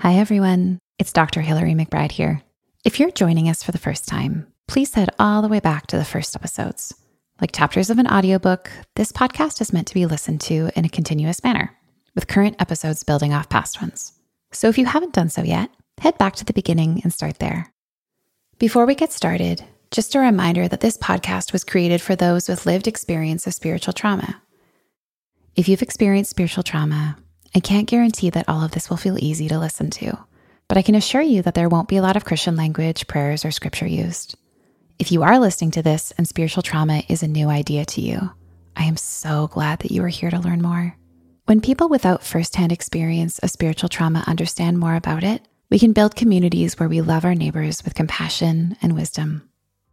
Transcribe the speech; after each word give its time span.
Hi, 0.00 0.14
everyone. 0.14 0.78
It's 0.98 1.12
Dr. 1.12 1.42
Hillary 1.42 1.74
McBride 1.74 2.12
here. 2.12 2.40
If 2.86 2.98
you're 2.98 3.10
joining 3.10 3.50
us 3.50 3.62
for 3.62 3.70
the 3.70 3.76
first 3.76 4.08
time, 4.08 4.46
please 4.66 4.94
head 4.94 5.10
all 5.18 5.42
the 5.42 5.48
way 5.48 5.60
back 5.60 5.88
to 5.88 5.98
the 5.98 6.06
first 6.06 6.34
episodes. 6.34 6.94
Like 7.38 7.52
chapters 7.52 7.90
of 7.90 7.98
an 7.98 8.06
audiobook, 8.06 8.70
this 8.96 9.12
podcast 9.12 9.60
is 9.60 9.74
meant 9.74 9.86
to 9.88 9.94
be 9.94 10.06
listened 10.06 10.40
to 10.40 10.70
in 10.74 10.86
a 10.86 10.88
continuous 10.88 11.44
manner, 11.44 11.76
with 12.14 12.28
current 12.28 12.56
episodes 12.58 13.04
building 13.04 13.34
off 13.34 13.50
past 13.50 13.82
ones. 13.82 14.14
So 14.52 14.70
if 14.70 14.78
you 14.78 14.86
haven't 14.86 15.12
done 15.12 15.28
so 15.28 15.42
yet, 15.42 15.68
head 15.98 16.16
back 16.16 16.34
to 16.36 16.46
the 16.46 16.54
beginning 16.54 17.02
and 17.04 17.12
start 17.12 17.38
there. 17.38 17.70
Before 18.58 18.86
we 18.86 18.94
get 18.94 19.12
started, 19.12 19.62
just 19.90 20.14
a 20.14 20.20
reminder 20.20 20.66
that 20.66 20.80
this 20.80 20.96
podcast 20.96 21.52
was 21.52 21.62
created 21.62 22.00
for 22.00 22.16
those 22.16 22.48
with 22.48 22.64
lived 22.64 22.88
experience 22.88 23.46
of 23.46 23.52
spiritual 23.52 23.92
trauma. 23.92 24.40
If 25.56 25.68
you've 25.68 25.82
experienced 25.82 26.30
spiritual 26.30 26.62
trauma, 26.62 27.18
I 27.54 27.60
can't 27.60 27.88
guarantee 27.88 28.30
that 28.30 28.48
all 28.48 28.62
of 28.62 28.70
this 28.70 28.88
will 28.88 28.96
feel 28.96 29.18
easy 29.18 29.48
to 29.48 29.58
listen 29.58 29.90
to, 29.90 30.16
but 30.68 30.78
I 30.78 30.82
can 30.82 30.94
assure 30.94 31.22
you 31.22 31.42
that 31.42 31.54
there 31.54 31.68
won't 31.68 31.88
be 31.88 31.96
a 31.96 32.02
lot 32.02 32.16
of 32.16 32.24
Christian 32.24 32.54
language, 32.54 33.06
prayers, 33.08 33.44
or 33.44 33.50
scripture 33.50 33.88
used. 33.88 34.36
If 35.00 35.10
you 35.10 35.22
are 35.22 35.38
listening 35.38 35.72
to 35.72 35.82
this 35.82 36.12
and 36.12 36.28
spiritual 36.28 36.62
trauma 36.62 37.02
is 37.08 37.22
a 37.22 37.28
new 37.28 37.48
idea 37.48 37.84
to 37.86 38.00
you, 38.00 38.30
I 38.76 38.84
am 38.84 38.96
so 38.96 39.48
glad 39.48 39.80
that 39.80 39.90
you 39.90 40.04
are 40.04 40.08
here 40.08 40.30
to 40.30 40.38
learn 40.38 40.62
more. 40.62 40.96
When 41.46 41.60
people 41.60 41.88
without 41.88 42.22
firsthand 42.22 42.70
experience 42.70 43.40
of 43.40 43.50
spiritual 43.50 43.88
trauma 43.88 44.22
understand 44.28 44.78
more 44.78 44.94
about 44.94 45.24
it, 45.24 45.42
we 45.70 45.78
can 45.78 45.92
build 45.92 46.14
communities 46.14 46.78
where 46.78 46.88
we 46.88 47.00
love 47.00 47.24
our 47.24 47.34
neighbors 47.34 47.82
with 47.82 47.94
compassion 47.94 48.76
and 48.80 48.94
wisdom. 48.94 49.48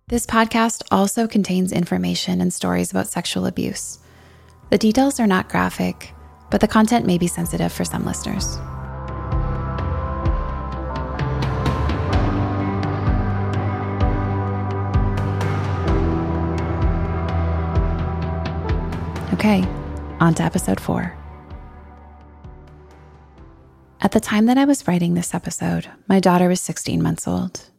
This 0.07 0.25
podcast 0.25 0.83
also 0.91 1.27
contains 1.27 1.71
information 1.71 2.39
and 2.39 2.53
stories 2.53 2.91
about 2.91 3.07
sexual 3.07 3.45
abuse. 3.45 3.97
The 4.69 4.77
details 4.77 5.19
are 5.19 5.27
not 5.27 5.49
graphic, 5.49 6.13
but 6.49 6.61
the 6.61 6.67
content 6.67 7.05
may 7.05 7.17
be 7.17 7.27
sensitive 7.27 7.71
for 7.71 7.85
some 7.85 8.05
listeners. 8.05 8.57
Okay, 19.33 19.63
on 20.19 20.33
to 20.35 20.43
episode 20.43 20.79
four. 20.79 21.15
At 24.01 24.11
the 24.11 24.19
time 24.19 24.45
that 24.45 24.57
I 24.57 24.65
was 24.65 24.87
writing 24.87 25.13
this 25.13 25.33
episode, 25.33 25.87
my 26.07 26.19
daughter 26.19 26.47
was 26.47 26.61
16 26.61 27.01
months 27.01 27.27
old. 27.27 27.69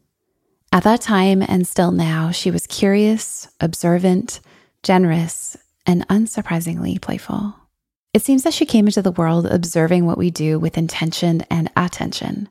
At 0.71 0.85
that 0.85 1.01
time, 1.01 1.43
and 1.43 1.67
still 1.67 1.91
now, 1.91 2.31
she 2.31 2.51
was 2.51 2.67
curious, 2.67 3.49
observant, 3.61 4.41
generous, 4.83 5.57
and 5.87 6.07
unsurprisingly 6.09 7.01
playful. 7.01 7.55
It 8.15 8.23
seems 8.23 8.43
that 8.43 8.55
she 8.55 8.65
came 8.65 8.87
into 8.87 9.03
the 9.03 9.13
world 9.13 9.47
observing 9.47 10.07
what 10.07 10.19
we 10.19 10.31
do 10.31 10.59
with 10.59 10.79
intention 10.79 11.43
and 11.51 11.71
attention. 11.77 12.49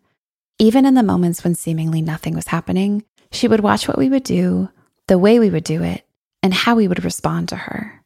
Even 0.60 0.86
in 0.86 0.94
the 0.94 1.04
moments 1.04 1.44
when 1.44 1.56
seemingly 1.56 2.02
nothing 2.02 2.36
was 2.36 2.48
happening, 2.48 3.04
she 3.32 3.48
would 3.48 3.62
watch 3.62 3.88
what 3.88 3.98
we 3.98 4.10
would 4.10 4.24
do, 4.24 4.70
the 5.08 5.18
way 5.18 5.40
we 5.40 5.50
would 5.50 5.64
do 5.64 5.84
it, 5.84 6.06
and 6.44 6.54
how 6.54 6.76
we 6.76 6.88
would 6.88 7.04
respond 7.04 7.50
to 7.50 7.56
her. 7.56 8.04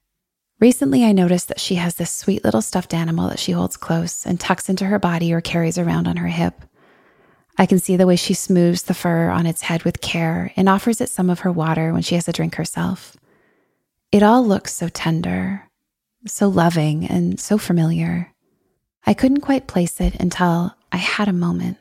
Recently, 0.60 1.04
I 1.04 1.12
noticed 1.12 1.48
that 1.48 1.60
she 1.60 1.76
has 1.76 1.96
this 1.96 2.12
sweet 2.12 2.44
little 2.44 2.62
stuffed 2.62 2.94
animal 2.94 3.30
that 3.30 3.40
she 3.40 3.52
holds 3.52 3.78
close 3.78 4.26
and 4.26 4.40
tucks 4.40 4.70
into 4.70 4.86
her 4.86 5.00
body 5.00 5.34
or 5.34 5.42
carries 5.42 5.78
around 5.78 6.08
on 6.08 6.18
her 6.18 6.28
hip. 6.28 6.62
I 7.58 7.66
can 7.66 7.80
see 7.80 7.96
the 7.98 8.08
way 8.08 8.16
she 8.16 8.34
smooths 8.34 8.84
the 8.84 8.94
fur 8.94 9.30
on 9.30 9.46
its 9.46 9.64
head 9.64 9.84
with 9.84 10.02
care 10.02 10.54
and 10.56 10.70
offers 10.70 11.02
it 11.02 11.10
some 11.10 11.30
of 11.30 11.40
her 11.40 11.52
water 11.52 11.92
when 11.94 12.02
she 12.02 12.16
has 12.16 12.28
a 12.28 12.34
drink 12.34 12.56
herself. 12.56 13.18
It 14.12 14.24
all 14.24 14.46
looks 14.46 14.74
so 14.74 14.88
tender, 14.88 15.70
so 16.28 16.48
loving 16.48 17.06
and 17.06 17.40
so 17.40 17.58
familiar. 17.58 18.34
I 19.06 19.14
couldn't 19.14 19.42
quite 19.42 19.68
place 19.68 20.00
it 20.00 20.16
until 20.16 20.76
I 20.92 20.98
had 20.98 21.28
a 21.28 21.34
moment, 21.34 21.78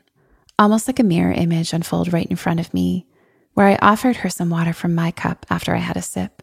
almost 0.57 0.87
like 0.87 0.99
a 0.99 1.03
mirror 1.03 1.31
image 1.31 1.73
unfold 1.73 2.11
right 2.11 2.27
in 2.27 2.35
front 2.35 2.59
of 2.59 2.73
me, 2.73 3.05
where 3.53 3.67
I 3.67 3.77
offered 3.81 4.17
her 4.17 4.29
some 4.29 4.49
water 4.49 4.73
from 4.73 4.95
my 4.95 5.11
cup 5.11 5.45
after 5.49 5.75
I 5.75 5.79
had 5.79 5.97
a 5.97 6.01
sip, 6.01 6.41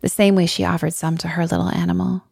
the 0.00 0.08
same 0.08 0.34
way 0.34 0.46
she 0.46 0.64
offered 0.64 0.94
some 0.94 1.16
to 1.18 1.28
her 1.28 1.46
little 1.46 1.70
animal. 1.70 2.24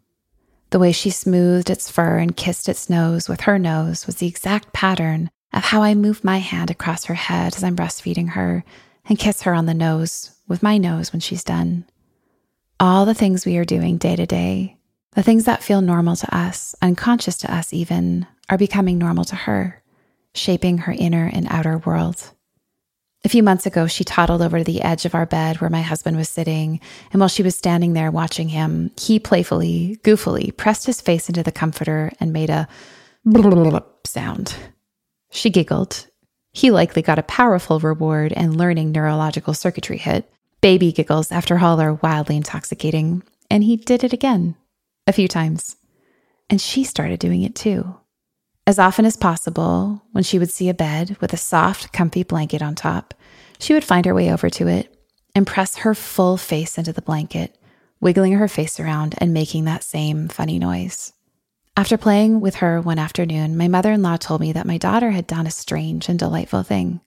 The 0.71 0.79
way 0.79 0.93
she 0.93 1.11
smoothed 1.11 1.71
its 1.71 1.91
fur 1.91 2.19
and 2.19 2.37
kissed 2.37 2.69
its 2.69 2.91
nose 2.91 3.29
with 3.29 3.43
her 3.43 3.59
nose 3.59 4.07
was 4.07 4.17
the 4.17 4.27
exact 4.27 4.73
pattern 4.75 5.31
of 5.53 5.65
how 5.65 5.83
I 5.83 5.95
move 5.95 6.25
my 6.25 6.39
hand 6.39 6.71
across 6.71 7.05
her 7.05 7.15
head 7.15 7.57
as 7.57 7.65
I'm 7.65 7.77
breastfeeding 7.77 8.31
her 8.31 8.65
and 9.09 9.19
kiss 9.19 9.43
her 9.43 9.55
on 9.55 9.65
the 9.65 9.73
nose 9.73 10.33
with 10.47 10.63
my 10.63 10.77
nose 10.77 11.13
when 11.13 11.21
she's 11.21 11.43
done. 11.43 11.87
All 12.79 13.07
the 13.07 13.15
things 13.15 13.47
we 13.47 13.57
are 13.57 13.65
doing 13.65 13.97
day 13.97 14.15
to 14.15 14.27
day 14.27 14.78
the 15.19 15.25
things 15.25 15.47
that 15.47 15.65
feel 15.65 15.81
normal 15.81 16.15
to 16.15 16.33
us, 16.33 16.77
unconscious 16.81 17.37
to 17.39 17.53
us 17.53 17.73
even, 17.73 18.25
are 18.49 18.57
becoming 18.57 18.99
normal 18.99 19.25
to 19.25 19.35
her, 19.35 19.83
shaping 20.33 20.79
her 20.79 20.95
inner 20.97 21.29
and 21.35 21.49
outer 21.51 21.79
world. 21.79 22.31
A 23.25 23.29
few 23.29 23.43
months 23.43 23.67
ago, 23.67 23.89
she 23.89 24.05
toddled 24.05 24.43
over 24.43 24.59
to 24.59 24.65
the 24.65 24.81
edge 24.81 25.05
of 25.05 25.17
our 25.17 25.27
bed 25.27 25.61
where 25.61 25.71
my 25.71 25.83
husband 25.83 26.17
was 26.17 26.29
sitting, 26.29 26.79
and 27.11 27.19
while 27.19 27.29
she 27.29 27.43
was 27.43 27.57
standing 27.57 27.95
there 27.95 28.13
watching 28.13 28.51
him, 28.51 28.93
he 28.97 29.19
playfully, 29.19 29.99
goofily 30.05 30.57
pressed 30.57 30.87
his 30.87 31.01
face 31.01 31.29
into 31.29 31.43
the 31.43 31.51
comforter 31.51 32.13
and 32.21 32.33
made 32.33 32.49
a 32.49 32.69
sound. 34.07 34.55
She 35.33 35.51
giggled. 35.51 36.07
He 36.53 36.71
likely 36.71 37.03
got 37.03 37.19
a 37.19 37.25
powerful 37.25 37.81
reward 37.81 38.33
and 38.35 38.57
learning 38.57 38.93
neurological 38.93 39.53
circuitry 39.53 39.99
hit. 39.99 40.33
Baby 40.61 40.93
giggles, 40.93 41.33
after 41.33 41.59
all, 41.59 41.81
are 41.81 41.95
wildly 41.95 42.37
intoxicating, 42.37 43.25
and 43.51 43.65
he 43.65 43.77
did 43.77 44.05
it 44.05 44.13
again 44.13 44.55
a 45.09 45.13
few 45.13 45.27
times. 45.27 45.77
And 46.49 46.61
she 46.61 46.85
started 46.85 47.19
doing 47.19 47.43
it 47.43 47.57
too. 47.57 47.97
As 48.67 48.79
often 48.79 49.07
as 49.07 49.17
possible, 49.17 50.03
when 50.13 50.23
she 50.23 50.39
would 50.39 50.51
see 50.51 50.69
a 50.69 50.75
bed 50.75 51.17
with 51.21 51.33
a 51.33 51.39
soft, 51.39 51.93
comfy 51.93 52.23
blanket 52.23 52.63
on 52.63 52.75
top, 52.75 53.15
she 53.59 53.73
would 53.73 53.83
find 53.83 54.05
her 54.05 54.15
way 54.15 54.31
over 54.31 54.51
to 54.51 54.69
it 54.69 54.95
and 55.35 55.47
press 55.47 55.77
her 55.77 55.95
full 55.95 56.37
face 56.37 56.77
into 56.77 56.93
the 56.93 57.03
blanket, 57.03 57.57
wiggling 58.01 58.35
her 58.35 58.49
face 58.49 58.79
around 58.79 59.15
and 59.19 59.33
making 59.33 59.65
that 59.65 59.83
same 59.83 60.29
funny 60.29 60.59
noise. 60.59 61.15
After 61.77 61.97
playing 61.97 62.41
with 62.41 62.57
her 62.57 62.81
one 62.81 62.99
afternoon, 62.99 63.57
my 63.57 63.69
mother 63.69 63.93
in 63.93 64.03
law 64.03 64.17
told 64.17 64.41
me 64.41 64.53
that 64.53 64.67
my 64.67 64.77
daughter 64.77 65.13
had 65.13 65.27
done 65.27 65.47
a 65.47 65.51
strange 65.51 66.09
and 66.09 66.19
delightful 66.19 66.63
thing. 66.63 67.01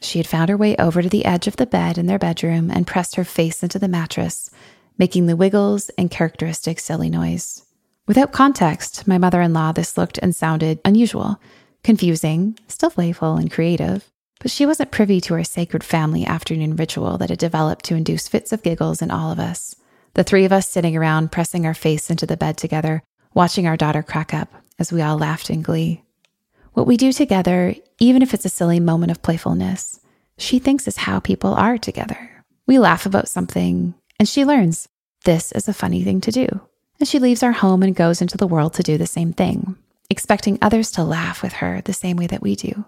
She 0.00 0.18
had 0.18 0.26
found 0.26 0.48
her 0.48 0.56
way 0.56 0.76
over 0.76 1.02
to 1.02 1.08
the 1.08 1.24
edge 1.24 1.46
of 1.46 1.56
the 1.56 1.66
bed 1.66 1.98
in 1.98 2.06
their 2.06 2.18
bedroom 2.18 2.70
and 2.70 2.86
pressed 2.86 3.16
her 3.16 3.24
face 3.24 3.62
into 3.62 3.78
the 3.78 3.88
mattress 3.88 4.50
making 4.98 5.26
the 5.26 5.36
wiggles 5.36 5.90
and 5.98 6.10
characteristic 6.10 6.78
silly 6.78 7.10
noise. 7.10 7.64
Without 8.06 8.32
context, 8.32 9.08
my 9.08 9.18
mother 9.18 9.40
in 9.40 9.52
law, 9.52 9.72
this 9.72 9.96
looked 9.96 10.18
and 10.18 10.34
sounded 10.34 10.78
unusual, 10.84 11.40
confusing, 11.82 12.58
still 12.68 12.90
playful 12.90 13.36
and 13.36 13.50
creative, 13.50 14.10
but 14.40 14.50
she 14.50 14.66
wasn't 14.66 14.90
privy 14.90 15.20
to 15.22 15.34
our 15.34 15.44
sacred 15.44 15.82
family 15.82 16.26
afternoon 16.26 16.76
ritual 16.76 17.16
that 17.18 17.30
had 17.30 17.38
developed 17.38 17.84
to 17.86 17.94
induce 17.94 18.28
fits 18.28 18.52
of 18.52 18.62
giggles 18.62 19.00
in 19.00 19.10
all 19.10 19.32
of 19.32 19.38
us. 19.38 19.74
The 20.14 20.24
three 20.24 20.44
of 20.44 20.52
us 20.52 20.68
sitting 20.68 20.96
around, 20.96 21.32
pressing 21.32 21.66
our 21.66 21.74
face 21.74 22.10
into 22.10 22.26
the 22.26 22.36
bed 22.36 22.56
together, 22.56 23.02
watching 23.32 23.66
our 23.66 23.76
daughter 23.76 24.02
crack 24.02 24.34
up 24.34 24.52
as 24.78 24.92
we 24.92 25.02
all 25.02 25.16
laughed 25.16 25.50
in 25.50 25.62
glee. 25.62 26.02
What 26.74 26.86
we 26.86 26.96
do 26.96 27.12
together, 27.12 27.74
even 27.98 28.20
if 28.20 28.34
it's 28.34 28.44
a 28.44 28.50
silly 28.50 28.80
moment 28.80 29.12
of 29.12 29.22
playfulness, 29.22 30.00
she 30.36 30.58
thinks 30.58 30.86
is 30.86 30.98
how 30.98 31.20
people 31.20 31.54
are 31.54 31.78
together. 31.78 32.44
We 32.66 32.78
laugh 32.78 33.06
about 33.06 33.28
something, 33.28 33.94
and 34.24 34.28
she 34.30 34.46
learns 34.46 34.88
this 35.26 35.52
is 35.52 35.68
a 35.68 35.74
funny 35.74 36.02
thing 36.02 36.18
to 36.22 36.30
do. 36.30 36.46
And 36.98 37.06
she 37.06 37.18
leaves 37.18 37.42
our 37.42 37.52
home 37.52 37.82
and 37.82 37.94
goes 37.94 38.22
into 38.22 38.38
the 38.38 38.46
world 38.46 38.72
to 38.72 38.82
do 38.82 38.96
the 38.96 39.06
same 39.06 39.34
thing, 39.34 39.76
expecting 40.08 40.56
others 40.62 40.90
to 40.92 41.04
laugh 41.04 41.42
with 41.42 41.52
her 41.52 41.82
the 41.82 41.92
same 41.92 42.16
way 42.16 42.26
that 42.28 42.40
we 42.40 42.56
do. 42.56 42.86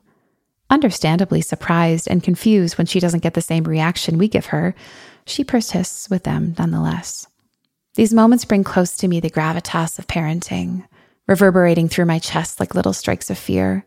Understandably 0.71 1.43
surprised 1.43 2.09
and 2.09 2.23
confused 2.23 2.79
when 2.79 2.87
she 2.87 3.01
doesn't 3.01 3.23
get 3.23 3.35
the 3.35 3.43
same 3.43 3.65
reaction 3.65 4.17
we 4.17 4.29
give 4.29 4.47
her, 4.47 4.75
she 5.27 5.45
persists 5.45 6.09
with 6.09 6.23
them 6.23 6.55
nonetheless. 6.59 7.27
These 7.97 8.15
moments 8.15 8.47
bring 8.47 8.65
close 8.65 8.97
to 8.97 9.07
me 9.07 9.21
the 9.21 9.29
gravitas 9.29 9.99
of 9.99 10.07
parenting, 10.07 10.89
reverberating 11.29 11.91
through 11.91 12.07
my 12.07 12.19
chest 12.19 12.61
like 12.61 12.75
little 12.75 12.95
strikes 12.95 13.29
of 13.29 13.37
fear. 13.37 13.85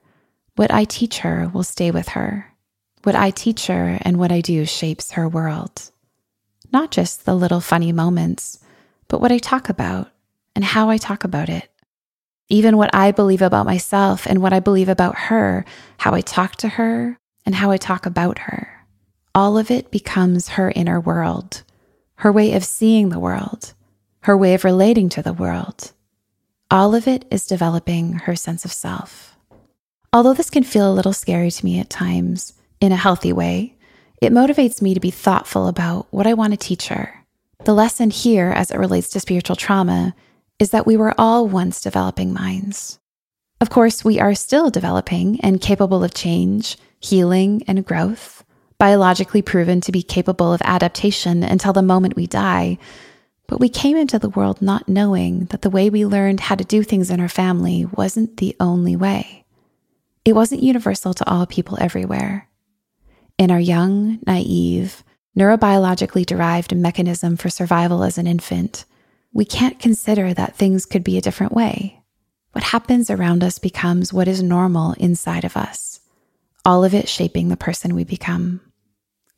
What 0.56 0.70
I 0.70 0.84
teach 0.84 1.18
her 1.22 1.50
will 1.52 1.64
stay 1.64 1.90
with 1.90 2.10
her. 2.10 2.54
What 3.02 3.16
I 3.16 3.32
teach 3.32 3.66
her 3.66 3.98
and 4.04 4.20
what 4.20 4.32
I 4.32 4.42
do 4.42 4.68
shapes 4.68 5.14
her 5.14 5.28
world 5.28 5.90
not 6.72 6.92
just 6.92 7.26
the 7.26 7.36
little 7.36 7.62
funny 7.62 7.92
moments, 7.92 8.60
but 9.08 9.22
what 9.22 9.32
I 9.32 9.38
talk 9.38 9.70
about 9.70 10.12
and 10.56 10.64
how 10.64 10.90
I 10.90 10.98
talk 10.98 11.24
about 11.24 11.50
it. 11.50 11.70
Even 12.50 12.78
what 12.78 12.94
I 12.94 13.12
believe 13.12 13.42
about 13.42 13.66
myself 13.66 14.26
and 14.26 14.42
what 14.42 14.54
I 14.54 14.60
believe 14.60 14.90
about 14.90 15.16
her, 15.16 15.66
how 15.98 16.14
I 16.14 16.22
talk 16.22 16.56
to 16.58 16.70
her 16.70 17.20
and 17.46 17.56
how 17.56 17.72
I 17.72 17.78
talk 17.78 18.06
about 18.06 18.40
her. 18.40 18.86
All 19.36 19.58
of 19.58 19.70
it 19.70 19.92
becomes 19.92 20.50
her 20.50 20.72
inner 20.76 21.00
world, 21.00 21.64
her 22.16 22.32
way 22.32 22.54
of 22.54 22.66
seeing 22.66 23.10
the 23.10 23.20
world, 23.20 23.74
her 24.22 24.36
way 24.36 24.54
of 24.54 24.64
relating 24.64 25.10
to 25.10 25.22
the 25.22 25.34
world. 25.34 25.92
All 26.72 26.94
of 26.94 27.08
it 27.08 27.26
is 27.32 27.48
developing 27.48 28.14
her 28.14 28.36
sense 28.36 28.66
of 28.66 28.72
self. 28.72 29.38
Although 30.12 30.34
this 30.34 30.50
can 30.50 30.64
feel 30.64 30.92
a 30.92 30.94
little 30.94 31.14
scary 31.14 31.52
to 31.52 31.66
me 31.66 31.80
at 31.80 31.90
times, 31.90 32.54
in 32.82 32.92
a 32.92 32.98
healthy 32.98 33.32
way, 33.34 33.76
it 34.22 34.34
motivates 34.34 34.82
me 34.82 34.94
to 34.94 35.00
be 35.00 35.12
thoughtful 35.12 35.68
about 35.68 36.08
what 36.12 36.28
I 36.28 36.34
want 36.34 36.52
to 36.54 36.58
teach 36.58 36.88
her. 36.90 37.26
The 37.66 37.74
lesson 37.74 38.10
here, 38.10 38.52
as 38.52 38.72
it 38.72 38.78
relates 38.78 39.10
to 39.12 39.20
spiritual 39.20 39.56
trauma, 39.56 40.16
is 40.60 40.72
that 40.72 40.86
we 40.86 40.98
were 40.98 41.14
all 41.18 41.48
once 41.48 41.82
developing 41.82 42.34
minds. 42.34 43.00
Of 43.62 43.70
course, 43.70 44.04
we 44.04 44.20
are 44.20 44.36
still 44.36 44.70
developing 44.70 45.40
and 45.42 45.62
capable 45.62 46.04
of 46.04 46.14
change, 46.14 46.78
healing, 47.00 47.64
and 47.68 47.86
growth, 47.86 48.44
biologically 48.78 49.42
proven 49.42 49.82
to 49.82 49.92
be 49.92 50.04
capable 50.04 50.54
of 50.54 50.62
adaptation 50.64 51.44
until 51.44 51.74
the 51.74 51.82
moment 51.82 52.16
we 52.16 52.28
die. 52.28 52.78
But 53.48 53.60
we 53.60 53.70
came 53.70 53.98
into 53.98 54.20
the 54.20 54.30
world 54.30 54.62
not 54.62 54.88
knowing 54.90 55.46
that 55.46 55.62
the 55.62 55.70
way 55.70 55.90
we 55.90 56.06
learned 56.06 56.42
how 56.42 56.56
to 56.56 56.64
do 56.64 56.84
things 56.84 57.10
in 57.10 57.20
our 57.20 57.30
family 57.30 57.86
wasn't 57.86 58.38
the 58.38 58.56
only 58.60 58.96
way. 58.96 59.46
It 60.26 60.34
wasn't 60.34 60.64
universal 60.64 61.14
to 61.14 61.30
all 61.30 61.46
people 61.46 61.78
everywhere. 61.80 62.49
In 63.40 63.52
our 63.52 63.60
young, 63.60 64.20
naive, 64.28 65.02
neurobiologically 65.38 66.26
derived 66.26 66.76
mechanism 66.76 67.38
for 67.38 67.50
survival 67.50 68.04
as 68.04 68.18
an 68.18 68.28
infant, 68.28 68.84
we 69.32 69.46
can't 69.46 69.80
consider 69.80 70.34
that 70.34 70.58
things 70.58 70.86
could 70.86 71.06
be 71.06 71.18
a 71.18 71.22
different 71.22 71.54
way. 71.54 72.02
What 72.52 72.66
happens 72.66 73.10
around 73.10 73.42
us 73.42 73.58
becomes 73.58 74.12
what 74.12 74.28
is 74.28 74.44
normal 74.44 74.92
inside 75.00 75.46
of 75.46 75.56
us, 75.56 76.02
all 76.66 76.84
of 76.84 76.94
it 76.94 77.08
shaping 77.08 77.48
the 77.48 77.56
person 77.56 77.96
we 77.96 78.04
become. 78.04 78.60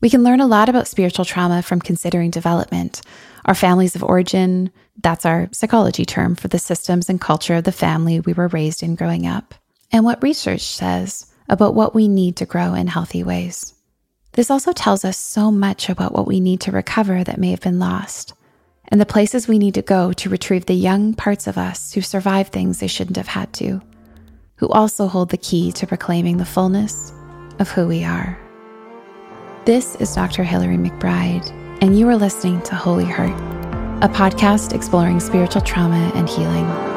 We 0.01 0.09
can 0.09 0.23
learn 0.23 0.41
a 0.41 0.47
lot 0.47 0.67
about 0.67 0.87
spiritual 0.87 1.23
trauma 1.23 1.61
from 1.61 1.79
considering 1.79 2.31
development, 2.31 3.03
our 3.45 3.53
families 3.53 3.95
of 3.95 4.03
origin, 4.03 4.71
that's 4.99 5.27
our 5.27 5.47
psychology 5.51 6.05
term 6.05 6.33
for 6.33 6.47
the 6.47 6.57
systems 6.57 7.07
and 7.07 7.21
culture 7.21 7.53
of 7.53 7.65
the 7.65 7.71
family 7.71 8.19
we 8.19 8.33
were 8.33 8.47
raised 8.47 8.81
in 8.81 8.95
growing 8.95 9.27
up, 9.27 9.53
and 9.91 10.03
what 10.03 10.23
research 10.23 10.61
says 10.61 11.31
about 11.47 11.75
what 11.75 11.93
we 11.93 12.07
need 12.07 12.35
to 12.37 12.47
grow 12.47 12.73
in 12.73 12.87
healthy 12.87 13.23
ways. 13.23 13.75
This 14.33 14.49
also 14.49 14.71
tells 14.71 15.03
us 15.03 15.17
so 15.17 15.51
much 15.51 15.89
about 15.89 16.13
what 16.13 16.25
we 16.25 16.39
need 16.39 16.61
to 16.61 16.71
recover 16.71 17.21
that 17.23 17.37
may 17.37 17.51
have 17.51 17.59
been 17.59 17.79
lost, 17.79 18.33
and 18.87 18.99
the 18.99 19.05
places 19.05 19.47
we 19.47 19.59
need 19.59 19.73
to 19.73 19.81
go 19.81 20.13
to 20.13 20.29
retrieve 20.29 20.65
the 20.67 20.73
young 20.73 21.13
parts 21.13 21.47
of 21.47 21.57
us 21.57 21.93
who 21.93 22.01
survived 22.01 22.53
things 22.53 22.79
they 22.79 22.87
shouldn't 22.87 23.17
have 23.17 23.27
had 23.27 23.51
to, 23.53 23.81
who 24.55 24.69
also 24.69 25.07
hold 25.07 25.29
the 25.31 25.37
key 25.37 25.71
to 25.73 25.87
reclaiming 25.87 26.37
the 26.37 26.45
fullness 26.45 27.11
of 27.59 27.69
who 27.71 27.87
we 27.87 28.05
are. 28.05 28.39
This 29.65 29.95
is 29.97 30.15
Dr. 30.15 30.43
Hillary 30.43 30.77
McBride, 30.77 31.49
and 31.81 31.99
you 31.99 32.07
are 32.07 32.15
listening 32.15 32.61
to 32.63 32.75
Holy 32.75 33.05
Hurt, 33.05 33.37
a 34.01 34.07
podcast 34.07 34.73
exploring 34.73 35.19
spiritual 35.19 35.61
trauma 35.61 36.09
and 36.15 36.29
healing. 36.29 36.90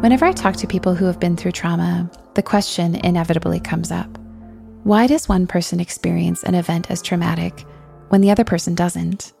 Whenever 0.00 0.24
I 0.24 0.32
talk 0.32 0.56
to 0.56 0.66
people 0.66 0.94
who 0.94 1.04
have 1.04 1.20
been 1.20 1.36
through 1.36 1.52
trauma, 1.52 2.10
the 2.32 2.42
question 2.42 2.94
inevitably 2.94 3.60
comes 3.60 3.92
up 3.92 4.08
Why 4.82 5.06
does 5.06 5.28
one 5.28 5.46
person 5.46 5.78
experience 5.78 6.42
an 6.42 6.54
event 6.54 6.90
as 6.90 7.02
traumatic 7.02 7.66
when 8.08 8.22
the 8.22 8.30
other 8.30 8.42
person 8.42 8.74
doesn't? 8.74 9.34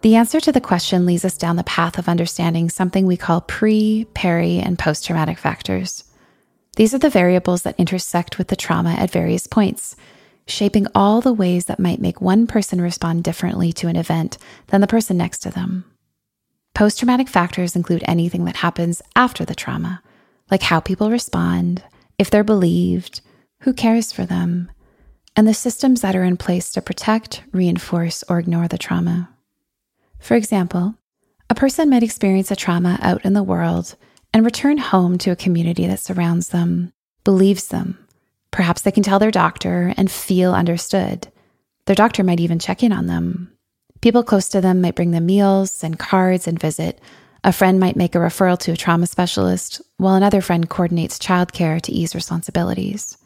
The 0.00 0.16
answer 0.16 0.40
to 0.40 0.52
the 0.52 0.60
question 0.62 1.04
leads 1.04 1.22
us 1.26 1.36
down 1.36 1.56
the 1.56 1.64
path 1.64 1.98
of 1.98 2.08
understanding 2.08 2.70
something 2.70 3.04
we 3.04 3.18
call 3.18 3.42
pre, 3.42 4.06
peri, 4.14 4.58
and 4.58 4.78
post 4.78 5.04
traumatic 5.04 5.36
factors. 5.36 6.04
These 6.76 6.94
are 6.94 6.98
the 6.98 7.10
variables 7.10 7.60
that 7.62 7.78
intersect 7.78 8.38
with 8.38 8.48
the 8.48 8.56
trauma 8.56 8.94
at 8.94 9.10
various 9.10 9.46
points, 9.46 9.96
shaping 10.46 10.86
all 10.94 11.20
the 11.20 11.34
ways 11.34 11.66
that 11.66 11.78
might 11.78 12.00
make 12.00 12.22
one 12.22 12.46
person 12.46 12.80
respond 12.80 13.22
differently 13.22 13.70
to 13.74 13.88
an 13.88 13.96
event 13.96 14.38
than 14.68 14.80
the 14.80 14.86
person 14.86 15.18
next 15.18 15.40
to 15.40 15.50
them. 15.50 15.84
Post 16.74 16.98
traumatic 16.98 17.28
factors 17.28 17.76
include 17.76 18.02
anything 18.06 18.44
that 18.46 18.56
happens 18.56 19.00
after 19.14 19.44
the 19.44 19.54
trauma, 19.54 20.02
like 20.50 20.62
how 20.62 20.80
people 20.80 21.08
respond, 21.08 21.84
if 22.18 22.30
they're 22.30 22.42
believed, 22.42 23.20
who 23.60 23.72
cares 23.72 24.10
for 24.10 24.26
them, 24.26 24.70
and 25.36 25.46
the 25.46 25.54
systems 25.54 26.00
that 26.00 26.16
are 26.16 26.24
in 26.24 26.36
place 26.36 26.72
to 26.72 26.82
protect, 26.82 27.44
reinforce, 27.52 28.24
or 28.28 28.40
ignore 28.40 28.66
the 28.66 28.76
trauma. 28.76 29.30
For 30.18 30.34
example, 30.34 30.96
a 31.48 31.54
person 31.54 31.90
might 31.90 32.02
experience 32.02 32.50
a 32.50 32.56
trauma 32.56 32.98
out 33.00 33.24
in 33.24 33.34
the 33.34 33.42
world 33.42 33.94
and 34.32 34.44
return 34.44 34.78
home 34.78 35.16
to 35.18 35.30
a 35.30 35.36
community 35.36 35.86
that 35.86 36.00
surrounds 36.00 36.48
them, 36.48 36.92
believes 37.22 37.68
them. 37.68 37.98
Perhaps 38.50 38.82
they 38.82 38.90
can 38.90 39.04
tell 39.04 39.20
their 39.20 39.30
doctor 39.30 39.94
and 39.96 40.10
feel 40.10 40.54
understood. 40.54 41.28
Their 41.86 41.94
doctor 41.94 42.24
might 42.24 42.40
even 42.40 42.58
check 42.58 42.82
in 42.82 42.92
on 42.92 43.06
them, 43.06 43.53
People 44.04 44.22
close 44.22 44.50
to 44.50 44.60
them 44.60 44.82
might 44.82 44.96
bring 44.96 45.12
them 45.12 45.24
meals 45.24 45.82
and 45.82 45.98
cards 45.98 46.46
and 46.46 46.60
visit. 46.60 47.00
A 47.42 47.54
friend 47.54 47.80
might 47.80 47.96
make 47.96 48.14
a 48.14 48.18
referral 48.18 48.58
to 48.58 48.72
a 48.72 48.76
trauma 48.76 49.06
specialist, 49.06 49.80
while 49.96 50.14
another 50.14 50.42
friend 50.42 50.68
coordinates 50.68 51.18
childcare 51.18 51.80
to 51.80 51.90
ease 51.90 52.14
responsibilities. 52.14 53.16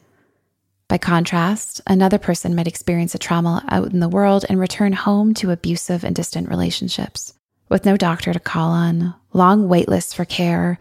By 0.87 0.99
contrast, 0.99 1.81
another 1.89 2.17
person 2.17 2.55
might 2.55 2.69
experience 2.69 3.13
a 3.13 3.19
trauma 3.19 3.65
out 3.69 3.93
in 3.93 3.99
the 3.99 4.09
world 4.09 4.45
and 4.49 4.61
return 4.61 4.93
home 4.93 5.35
to 5.35 5.51
abusive 5.51 6.05
and 6.05 6.15
distant 6.15 6.49
relationships, 6.49 7.35
with 7.69 7.85
no 7.85 7.97
doctor 7.97 8.33
to 8.33 8.39
call 8.39 8.71
on, 8.71 9.17
long 9.33 9.69
wait 9.69 9.89
lists 9.89 10.15
for 10.15 10.25
care, 10.25 10.79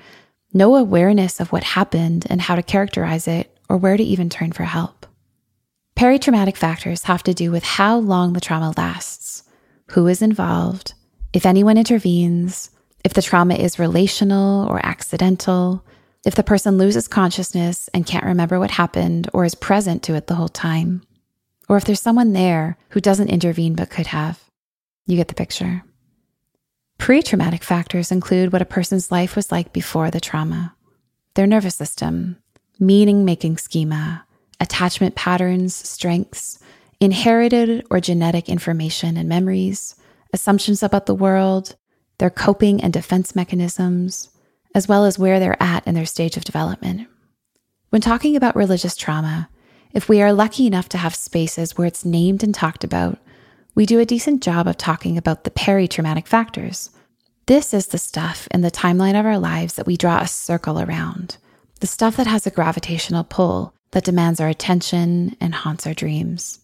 no 0.53 0.75
awareness 0.75 1.39
of 1.39 1.51
what 1.51 1.63
happened 1.63 2.27
and 2.29 2.41
how 2.41 2.53
to 2.53 2.61
characterize 2.61 3.27
it 3.27 3.49
or 3.67 3.77
where 3.77 3.97
to 3.97 4.03
even 4.03 4.29
turn 4.29 4.51
for 4.51 4.65
help. 4.65 5.07
Peritraumatic 5.95 6.55
factors 6.55 7.05
have 7.05 7.23
to 7.23 7.33
do 7.33 7.49
with 7.49 7.63
how 7.63 7.97
long 7.97 8.33
the 8.33 8.39
trauma 8.39 8.75
lasts 8.77 9.26
who 9.91 10.07
is 10.07 10.21
involved, 10.21 10.93
if 11.33 11.45
anyone 11.45 11.77
intervenes, 11.77 12.71
if 13.03 13.13
the 13.13 13.21
trauma 13.21 13.55
is 13.55 13.79
relational 13.79 14.67
or 14.67 14.85
accidental, 14.85 15.83
if 16.25 16.35
the 16.35 16.43
person 16.43 16.77
loses 16.77 17.07
consciousness 17.07 17.89
and 17.93 18.05
can't 18.05 18.25
remember 18.25 18.59
what 18.59 18.71
happened 18.71 19.29
or 19.33 19.45
is 19.45 19.55
present 19.55 20.03
to 20.03 20.15
it 20.15 20.27
the 20.27 20.35
whole 20.35 20.49
time, 20.49 21.01
or 21.69 21.77
if 21.77 21.85
there's 21.85 22.01
someone 22.01 22.33
there 22.33 22.77
who 22.89 22.99
doesn't 22.99 23.29
intervene 23.29 23.75
but 23.75 23.89
could 23.89 24.07
have. 24.07 24.43
You 25.05 25.15
get 25.15 25.29
the 25.29 25.35
picture. 25.35 25.83
Pre 26.97 27.21
traumatic 27.21 27.63
factors 27.63 28.11
include 28.11 28.51
what 28.51 28.61
a 28.61 28.65
person's 28.65 29.11
life 29.11 29.35
was 29.35 29.51
like 29.51 29.71
before 29.71 30.11
the 30.11 30.19
trauma, 30.19 30.75
their 31.35 31.47
nervous 31.47 31.75
system, 31.75 32.37
meaning 32.79 33.23
making 33.23 33.57
schema, 33.57 34.25
attachment 34.59 35.15
patterns, 35.15 35.75
strengths, 35.75 36.59
inherited 36.99 37.85
or 37.89 37.99
genetic 37.99 38.49
information 38.49 39.17
and 39.17 39.29
memories, 39.29 39.95
assumptions 40.33 40.81
about 40.81 41.05
the 41.05 41.15
world, 41.15 41.75
their 42.17 42.29
coping 42.29 42.81
and 42.81 42.91
defense 42.91 43.35
mechanisms, 43.35 44.29
as 44.73 44.87
well 44.87 45.05
as 45.05 45.19
where 45.19 45.39
they're 45.39 45.61
at 45.61 45.85
in 45.87 45.95
their 45.95 46.05
stage 46.05 46.37
of 46.37 46.43
development. 46.43 47.07
When 47.89 48.01
talking 48.01 48.35
about 48.35 48.55
religious 48.55 48.95
trauma, 48.95 49.49
if 49.93 50.09
we 50.09 50.21
are 50.21 50.33
lucky 50.33 50.67
enough 50.67 50.89
to 50.89 50.97
have 50.97 51.15
spaces 51.15 51.77
where 51.77 51.87
it's 51.87 52.03
named 52.03 52.43
and 52.43 52.53
talked 52.53 52.83
about, 52.83 53.17
we 53.75 53.85
do 53.85 53.99
a 53.99 54.05
decent 54.05 54.43
job 54.43 54.67
of 54.67 54.77
talking 54.77 55.17
about 55.17 55.43
the 55.43 55.51
peri-traumatic 55.51 56.27
factors. 56.27 56.89
This 57.45 57.73
is 57.73 57.87
the 57.87 57.97
stuff 57.97 58.47
in 58.51 58.61
the 58.61 58.71
timeline 58.71 59.17
of 59.17 59.25
our 59.25 59.39
lives 59.39 59.75
that 59.75 59.87
we 59.87 59.95
draw 59.95 60.19
a 60.19 60.27
circle 60.27 60.81
around, 60.81 61.37
the 61.79 61.87
stuff 61.87 62.17
that 62.17 62.27
has 62.27 62.45
a 62.45 62.51
gravitational 62.51 63.23
pull 63.23 63.73
that 63.91 64.03
demands 64.03 64.41
our 64.41 64.49
attention 64.49 65.37
and 65.39 65.55
haunts 65.55 65.87
our 65.87 65.93
dreams. 65.93 66.59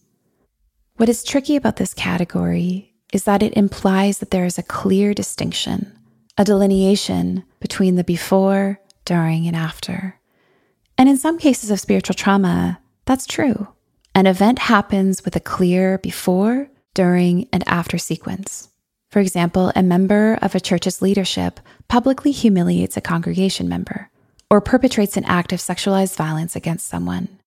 What 0.97 1.09
is 1.09 1.23
tricky 1.23 1.55
about 1.55 1.77
this 1.77 1.93
category 1.93 2.93
is 3.12 3.23
that 3.23 3.41
it 3.41 3.57
implies 3.57 4.19
that 4.19 4.29
there 4.29 4.45
is 4.45 4.59
a 4.59 4.63
clear 4.63 5.15
distinction, 5.15 5.97
a 6.38 6.43
delineation 6.43 7.43
between 7.59 7.95
the 7.95 8.03
before, 8.03 8.79
during, 9.03 9.47
and 9.47 9.55
after. 9.55 10.19
And 10.95 11.09
in 11.09 11.17
some 11.17 11.39
cases 11.39 11.71
of 11.71 11.79
spiritual 11.79 12.13
trauma, 12.13 12.79
that's 13.05 13.25
true. 13.25 13.69
An 14.13 14.27
event 14.27 14.59
happens 14.59 15.25
with 15.25 15.35
a 15.35 15.39
clear 15.39 15.97
before, 15.97 16.69
during, 16.93 17.47
and 17.51 17.67
after 17.67 17.97
sequence. 17.97 18.69
For 19.09 19.19
example, 19.19 19.71
a 19.75 19.81
member 19.81 20.38
of 20.43 20.53
a 20.53 20.59
church's 20.59 21.01
leadership 21.01 21.59
publicly 21.88 22.31
humiliates 22.31 22.97
a 22.97 23.01
congregation 23.01 23.67
member 23.67 24.12
or 24.47 24.62
perpetrates 24.62 25.17
an 25.17 25.25
act 25.25 25.53
of 25.53 25.59
sexualized 25.59 26.15
violence 26.15 26.55
against 26.55 26.88
someone. 26.88 27.39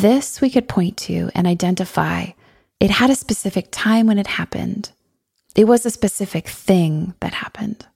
This 0.00 0.42
we 0.42 0.50
could 0.50 0.68
point 0.68 0.98
to 0.98 1.30
and 1.34 1.46
identify 1.46 2.26
it 2.84 2.90
had 2.90 3.08
a 3.08 3.14
specific 3.14 3.68
time 3.70 4.06
when 4.06 4.18
it 4.18 4.26
happened. 4.26 4.90
It 5.56 5.64
was 5.64 5.86
a 5.86 5.90
specific 5.90 6.46
thing 6.46 7.14
that 7.20 7.32
happened. 7.32 7.86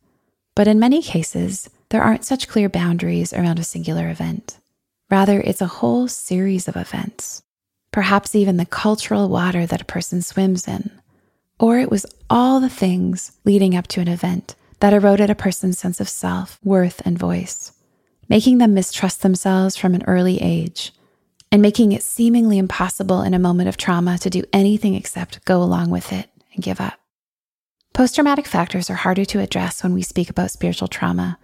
But 0.55 0.67
in 0.67 0.79
many 0.79 1.03
cases, 1.03 1.69
there 1.91 2.01
aren't 2.01 2.25
such 2.25 2.49
clear 2.49 2.71
boundaries 2.71 3.35
around 3.35 3.59
a 3.59 3.65
singular 3.65 4.09
event. 4.09 4.59
Rather, 5.11 5.43
it's 5.43 5.61
a 5.61 5.67
whole 5.67 6.09
series 6.09 6.69
of 6.69 6.77
events, 6.77 7.43
perhaps 7.93 8.35
even 8.35 8.57
the 8.57 8.65
cultural 8.65 9.29
water 9.29 9.67
that 9.67 9.83
a 9.83 9.93
person 9.93 10.23
swims 10.23 10.67
in. 10.67 10.91
Or 11.61 11.79
it 11.79 11.91
was 11.91 12.07
all 12.31 12.59
the 12.59 12.71
things 12.71 13.33
leading 13.45 13.77
up 13.77 13.89
to 13.89 14.01
an 14.01 14.09
event 14.09 14.57
that 14.81 14.95
eroded 14.95 15.29
a 15.29 15.35
person's 15.35 15.79
sense 15.79 16.01
of 16.01 16.09
self, 16.09 16.59
worth, 16.65 17.03
and 17.05 17.19
voice, 17.19 17.73
making 18.27 18.57
them 18.57 18.73
mistrust 18.73 19.21
themselves 19.21 19.77
from 19.77 19.95
an 19.95 20.05
early 20.07 20.41
age 20.41 20.93
and 21.51 21.63
making 21.63 21.93
it 21.93 22.03
seemingly 22.03 22.59
impossible 22.59 23.23
in 23.23 23.35
a 23.35 23.39
moment 23.39 23.69
of 23.69 23.77
trauma 23.77 24.19
to 24.19 24.31
do 24.31 24.45
anything 24.53 24.95
except 24.95 25.45
go 25.45 25.63
along 25.63 25.91
with 25.91 26.13
it 26.13 26.29
and 26.55 26.63
give 26.63 26.81
up. 26.81 26.99
Post 27.95 28.15
traumatic 28.15 28.47
factors 28.47 28.91
are 28.91 28.95
harder 28.95 29.25
to 29.25 29.41
address 29.41 29.83
when 29.83 29.95
we 29.95 30.03
speak 30.03 30.31
about 30.31 30.51
spiritual 30.51 30.89
trauma, 30.89 31.39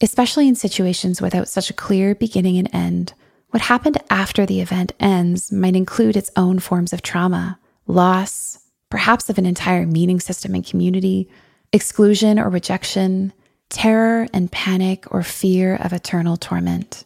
especially 0.00 0.48
in 0.48 0.54
situations 0.54 1.20
without 1.20 1.48
such 1.48 1.70
a 1.70 1.74
clear 1.74 2.14
beginning 2.14 2.58
and 2.58 2.68
end. 2.72 3.12
What 3.50 3.62
happened 3.62 3.98
after 4.10 4.46
the 4.46 4.60
event 4.60 4.92
ends 4.98 5.52
might 5.52 5.76
include 5.76 6.16
its 6.16 6.30
own 6.36 6.58
forms 6.58 6.92
of 6.92 7.02
trauma, 7.02 7.58
loss, 7.86 8.58
perhaps 8.88 9.28
of 9.28 9.38
an 9.38 9.46
entire 9.46 9.86
meaning 9.86 10.20
system 10.20 10.54
and 10.54 10.66
community, 10.66 11.28
exclusion 11.72 12.38
or 12.38 12.48
rejection, 12.48 13.32
terror 13.68 14.26
and 14.32 14.50
panic 14.50 15.04
or 15.12 15.22
fear 15.22 15.76
of 15.76 15.92
eternal 15.92 16.36
torment. 16.36 17.04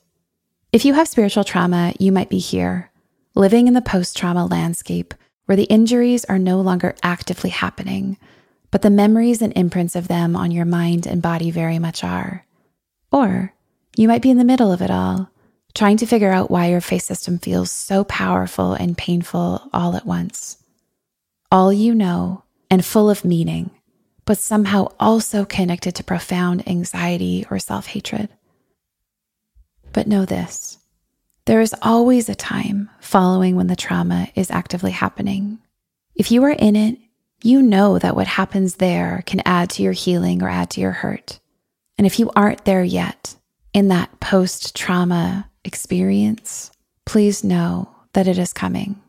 If 0.74 0.84
you 0.84 0.94
have 0.94 1.06
spiritual 1.06 1.44
trauma, 1.44 1.94
you 2.00 2.10
might 2.10 2.28
be 2.28 2.40
here, 2.40 2.90
living 3.36 3.68
in 3.68 3.74
the 3.74 3.80
post 3.80 4.16
trauma 4.16 4.44
landscape 4.44 5.14
where 5.44 5.54
the 5.54 5.70
injuries 5.70 6.24
are 6.24 6.36
no 6.36 6.60
longer 6.60 6.96
actively 7.00 7.50
happening, 7.50 8.18
but 8.72 8.82
the 8.82 8.90
memories 8.90 9.40
and 9.40 9.52
imprints 9.52 9.94
of 9.94 10.08
them 10.08 10.34
on 10.34 10.50
your 10.50 10.64
mind 10.64 11.06
and 11.06 11.22
body 11.22 11.52
very 11.52 11.78
much 11.78 12.02
are. 12.02 12.44
Or 13.12 13.54
you 13.96 14.08
might 14.08 14.20
be 14.20 14.30
in 14.30 14.36
the 14.36 14.42
middle 14.42 14.72
of 14.72 14.82
it 14.82 14.90
all, 14.90 15.30
trying 15.74 15.96
to 15.98 16.06
figure 16.06 16.32
out 16.32 16.50
why 16.50 16.66
your 16.66 16.80
face 16.80 17.04
system 17.04 17.38
feels 17.38 17.70
so 17.70 18.02
powerful 18.02 18.72
and 18.72 18.98
painful 18.98 19.70
all 19.72 19.94
at 19.94 20.04
once. 20.04 20.58
All 21.52 21.72
you 21.72 21.94
know 21.94 22.42
and 22.68 22.84
full 22.84 23.08
of 23.08 23.24
meaning 23.24 23.70
but 24.24 24.38
somehow 24.38 24.88
also 24.98 25.44
connected 25.44 25.94
to 25.94 26.02
profound 26.04 26.66
anxiety 26.68 27.46
or 27.50 27.58
self 27.58 27.86
hatred. 27.86 28.28
But 29.94 30.06
know 30.06 30.26
this 30.26 30.76
there 31.46 31.62
is 31.62 31.74
always 31.80 32.28
a 32.28 32.34
time 32.34 32.90
following 33.00 33.56
when 33.56 33.68
the 33.68 33.76
trauma 33.76 34.28
is 34.34 34.50
actively 34.50 34.90
happening. 34.90 35.58
If 36.14 36.30
you 36.30 36.42
are 36.44 36.50
in 36.50 36.76
it, 36.76 36.98
you 37.42 37.62
know 37.62 37.98
that 37.98 38.16
what 38.16 38.26
happens 38.26 38.76
there 38.76 39.22
can 39.26 39.42
add 39.44 39.70
to 39.70 39.82
your 39.82 39.92
healing 39.92 40.42
or 40.42 40.48
add 40.48 40.70
to 40.70 40.80
your 40.80 40.92
hurt. 40.92 41.38
And 41.98 42.06
if 42.06 42.18
you 42.18 42.30
aren't 42.34 42.64
there 42.64 42.82
yet 42.82 43.36
in 43.72 43.88
that 43.88 44.20
post 44.20 44.74
trauma 44.74 45.50
experience, 45.64 46.70
please 47.04 47.44
know 47.44 47.94
that 48.14 48.26
it 48.26 48.38
is 48.38 48.52
coming. 48.52 49.00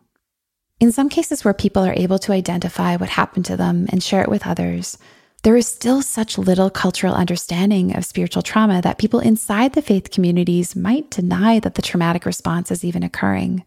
In 0.82 0.92
some 0.92 1.08
cases 1.08 1.46
where 1.46 1.54
people 1.54 1.86
are 1.86 1.94
able 1.94 2.20
to 2.20 2.34
identify 2.34 2.98
what 2.98 3.10
happened 3.10 3.46
to 3.46 3.56
them 3.56 3.88
and 3.90 4.04
share 4.04 4.22
it 4.22 4.30
with 4.30 4.46
others, 4.46 4.98
there 5.46 5.56
is 5.56 5.68
still 5.68 6.02
such 6.02 6.40
little 6.40 6.72
cultural 6.72 7.14
understanding 7.14 7.96
of 7.96 8.04
spiritual 8.04 8.42
trauma 8.42 8.82
that 8.82 8.98
people 8.98 9.20
inside 9.20 9.74
the 9.74 9.82
faith 9.82 10.10
communities 10.10 10.76
might 10.76 11.12
deny 11.12 11.60
that 11.60 11.76
the 11.76 11.84
traumatic 11.84 12.26
response 12.26 12.72
is 12.72 12.84
even 12.84 13.04
occurring. 13.04 13.64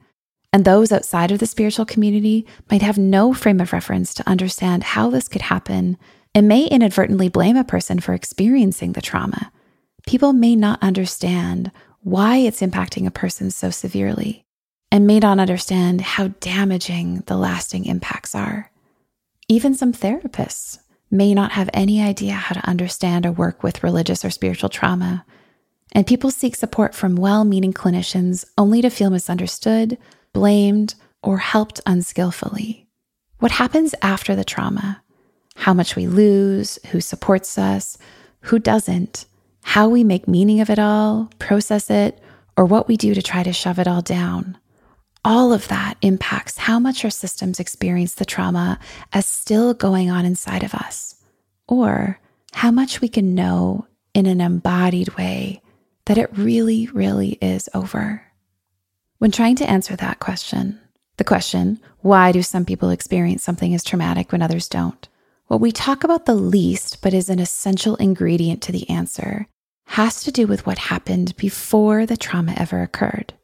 And 0.52 0.64
those 0.64 0.90
outside 0.90 1.30
of 1.30 1.38
the 1.38 1.46
spiritual 1.46 1.84
community 1.84 2.44
might 2.68 2.82
have 2.82 2.98
no 2.98 3.32
frame 3.32 3.60
of 3.60 3.72
reference 3.72 4.12
to 4.14 4.28
understand 4.28 4.82
how 4.82 5.08
this 5.08 5.28
could 5.28 5.42
happen 5.42 5.96
and 6.34 6.48
may 6.48 6.66
inadvertently 6.66 7.28
blame 7.28 7.56
a 7.56 7.62
person 7.62 8.00
for 8.00 8.12
experiencing 8.12 8.94
the 8.94 9.00
trauma. 9.00 9.52
People 10.04 10.32
may 10.32 10.56
not 10.56 10.82
understand 10.82 11.70
why 12.00 12.38
it's 12.38 12.60
impacting 12.60 13.06
a 13.06 13.12
person 13.12 13.52
so 13.52 13.70
severely 13.70 14.42
and 14.90 15.06
may 15.06 15.20
not 15.20 15.38
understand 15.38 16.00
how 16.00 16.26
damaging 16.40 17.22
the 17.26 17.36
lasting 17.36 17.84
impacts 17.84 18.34
are. 18.34 18.72
Even 19.48 19.76
some 19.76 19.92
therapists 19.92 20.78
may 21.10 21.34
not 21.34 21.52
have 21.52 21.70
any 21.72 22.02
idea 22.02 22.32
how 22.32 22.54
to 22.54 22.68
understand 22.68 23.24
or 23.24 23.32
work 23.32 23.62
with 23.62 23.82
religious 23.82 24.24
or 24.24 24.30
spiritual 24.30 24.68
trauma. 24.68 25.24
And 25.92 26.06
people 26.06 26.30
seek 26.30 26.54
support 26.54 26.94
from 26.94 27.16
well 27.16 27.44
meaning 27.44 27.72
clinicians 27.72 28.44
only 28.58 28.82
to 28.82 28.90
feel 28.90 29.10
misunderstood, 29.10 29.96
blamed, 30.32 30.94
or 31.22 31.38
helped 31.38 31.80
unskillfully. 31.86 32.86
What 33.38 33.52
happens 33.52 33.94
after 34.02 34.36
the 34.36 34.44
trauma? 34.44 35.02
How 35.56 35.74
much 35.74 35.96
we 35.96 36.06
lose, 36.06 36.78
who 36.90 37.00
supports 37.00 37.58
us, 37.58 37.98
who 38.42 38.58
doesn't, 38.58 39.26
how 39.62 39.88
we 39.88 40.04
make 40.04 40.28
meaning 40.28 40.60
of 40.60 40.70
it 40.70 40.78
all, 40.78 41.30
process 41.38 41.90
it, 41.90 42.20
or 42.56 42.64
what 42.64 42.88
we 42.88 42.96
do 42.96 43.14
to 43.14 43.22
try 43.22 43.42
to 43.42 43.52
shove 43.52 43.78
it 43.78 43.88
all 43.88 44.02
down 44.02 44.58
all 45.24 45.52
of 45.52 45.68
that 45.68 45.96
impacts 46.02 46.58
how 46.58 46.78
much 46.78 47.04
our 47.04 47.10
systems 47.10 47.60
experience 47.60 48.14
the 48.14 48.24
trauma 48.24 48.78
as 49.12 49.26
still 49.26 49.74
going 49.74 50.10
on 50.10 50.24
inside 50.24 50.62
of 50.62 50.74
us, 50.74 51.16
or 51.66 52.18
how 52.52 52.70
much 52.70 53.00
we 53.00 53.08
can 53.08 53.34
know 53.34 53.86
in 54.14 54.26
an 54.26 54.40
embodied 54.40 55.14
way 55.16 55.60
that 56.06 56.18
it 56.18 56.36
really, 56.36 56.88
really 56.92 57.38
is 57.40 57.68
over. 57.74 58.22
When 59.18 59.30
trying 59.30 59.56
to 59.56 59.68
answer 59.68 59.96
that 59.96 60.20
question, 60.20 60.80
the 61.16 61.24
question, 61.24 61.80
why 62.00 62.32
do 62.32 62.42
some 62.42 62.64
people 62.64 62.90
experience 62.90 63.42
something 63.42 63.74
as 63.74 63.84
traumatic 63.84 64.32
when 64.32 64.42
others 64.42 64.68
don't? 64.68 65.08
What 65.48 65.60
we 65.60 65.72
talk 65.72 66.04
about 66.04 66.26
the 66.26 66.34
least, 66.34 67.02
but 67.02 67.12
is 67.12 67.28
an 67.28 67.38
essential 67.38 67.96
ingredient 67.96 68.62
to 68.62 68.72
the 68.72 68.88
answer, 68.88 69.48
has 69.86 70.22
to 70.24 70.32
do 70.32 70.46
with 70.46 70.66
what 70.66 70.78
happened 70.78 71.36
before 71.36 72.06
the 72.06 72.16
trauma 72.16 72.54
ever 72.56 72.82
occurred. 72.82 73.34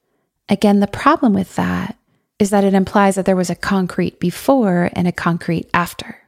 Again, 0.49 0.81
the 0.81 0.87
problem 0.87 1.33
with 1.33 1.57
that 1.57 1.97
is 2.39 2.51
that 2.51 2.65
it 2.65 2.75
implies 2.75 3.15
that 3.15 3.25
there 3.25 3.37
was 3.37 3.51
a 3.51 3.55
concrete 3.55 4.21
before 4.21 4.91
and 4.95 5.09
a 5.09 5.13
concrete 5.13 5.69
after. 5.73 6.19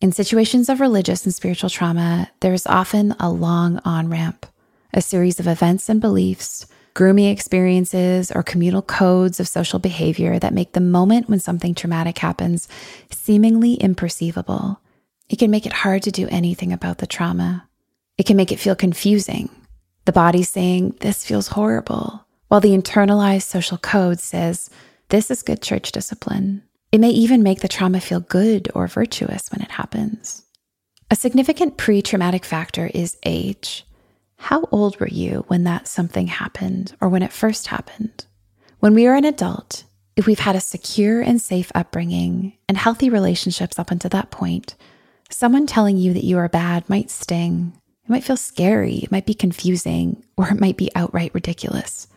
In 0.00 0.12
situations 0.12 0.68
of 0.68 0.80
religious 0.80 1.24
and 1.24 1.34
spiritual 1.34 1.70
trauma, 1.70 2.30
there 2.40 2.54
is 2.54 2.66
often 2.66 3.14
a 3.18 3.30
long 3.30 3.80
on 3.84 4.08
ramp, 4.08 4.46
a 4.94 5.02
series 5.02 5.40
of 5.40 5.46
events 5.46 5.88
and 5.88 6.00
beliefs, 6.00 6.66
grooming 6.94 7.26
experiences, 7.26 8.30
or 8.30 8.42
communal 8.42 8.82
codes 8.82 9.40
of 9.40 9.48
social 9.48 9.78
behavior 9.78 10.38
that 10.38 10.54
make 10.54 10.72
the 10.72 10.80
moment 10.80 11.28
when 11.28 11.40
something 11.40 11.74
traumatic 11.74 12.18
happens 12.18 12.68
seemingly 13.10 13.76
imperceivable. 13.78 14.78
It 15.28 15.38
can 15.38 15.50
make 15.50 15.66
it 15.66 15.72
hard 15.72 16.02
to 16.04 16.10
do 16.10 16.28
anything 16.30 16.72
about 16.72 16.98
the 16.98 17.06
trauma. 17.06 17.68
It 18.16 18.26
can 18.26 18.36
make 18.36 18.52
it 18.52 18.60
feel 18.60 18.76
confusing. 18.76 19.50
The 20.04 20.12
body 20.12 20.42
saying, 20.42 20.96
This 21.00 21.24
feels 21.26 21.48
horrible 21.48 22.25
while 22.48 22.60
the 22.60 22.76
internalized 22.76 23.42
social 23.42 23.78
code 23.78 24.20
says, 24.20 24.70
this 25.08 25.30
is 25.30 25.42
good 25.42 25.62
church 25.62 25.92
discipline. 25.92 26.62
It 26.92 26.98
may 26.98 27.10
even 27.10 27.42
make 27.42 27.60
the 27.60 27.68
trauma 27.68 28.00
feel 28.00 28.20
good 28.20 28.70
or 28.74 28.86
virtuous 28.86 29.50
when 29.50 29.62
it 29.62 29.70
happens. 29.72 30.44
A 31.10 31.16
significant 31.16 31.76
pre 31.76 32.02
traumatic 32.02 32.44
factor 32.44 32.90
is 32.92 33.16
age. 33.24 33.86
How 34.38 34.68
old 34.70 34.98
were 35.00 35.08
you 35.08 35.44
when 35.48 35.64
that 35.64 35.88
something 35.88 36.26
happened 36.26 36.94
or 37.00 37.08
when 37.08 37.22
it 37.22 37.32
first 37.32 37.68
happened? 37.68 38.26
When 38.80 38.94
we 38.94 39.06
are 39.06 39.14
an 39.14 39.24
adult, 39.24 39.84
if 40.16 40.26
we've 40.26 40.38
had 40.38 40.56
a 40.56 40.60
secure 40.60 41.20
and 41.20 41.40
safe 41.40 41.70
upbringing 41.74 42.56
and 42.68 42.76
healthy 42.76 43.10
relationships 43.10 43.78
up 43.78 43.90
until 43.90 44.10
that 44.10 44.30
point, 44.30 44.74
someone 45.30 45.66
telling 45.66 45.96
you 45.96 46.12
that 46.14 46.24
you 46.24 46.38
are 46.38 46.48
bad 46.48 46.88
might 46.88 47.10
sting. 47.10 47.72
It 48.04 48.10
might 48.10 48.24
feel 48.24 48.36
scary, 48.36 48.96
it 48.98 49.10
might 49.10 49.26
be 49.26 49.34
confusing, 49.34 50.24
or 50.36 50.48
it 50.48 50.60
might 50.60 50.76
be 50.76 50.90
outright 50.94 51.34
ridiculous. 51.34 52.08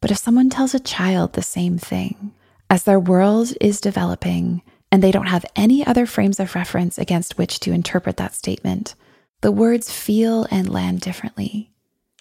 But 0.00 0.10
if 0.10 0.18
someone 0.18 0.50
tells 0.50 0.74
a 0.74 0.80
child 0.80 1.32
the 1.32 1.42
same 1.42 1.78
thing, 1.78 2.32
as 2.70 2.84
their 2.84 3.00
world 3.00 3.52
is 3.60 3.80
developing 3.80 4.62
and 4.92 5.02
they 5.02 5.10
don't 5.10 5.26
have 5.26 5.44
any 5.56 5.86
other 5.86 6.06
frames 6.06 6.38
of 6.40 6.54
reference 6.54 6.98
against 6.98 7.36
which 7.36 7.60
to 7.60 7.72
interpret 7.72 8.16
that 8.16 8.34
statement, 8.34 8.94
the 9.40 9.52
words 9.52 9.92
feel 9.92 10.46
and 10.50 10.68
land 10.68 11.00
differently, 11.00 11.72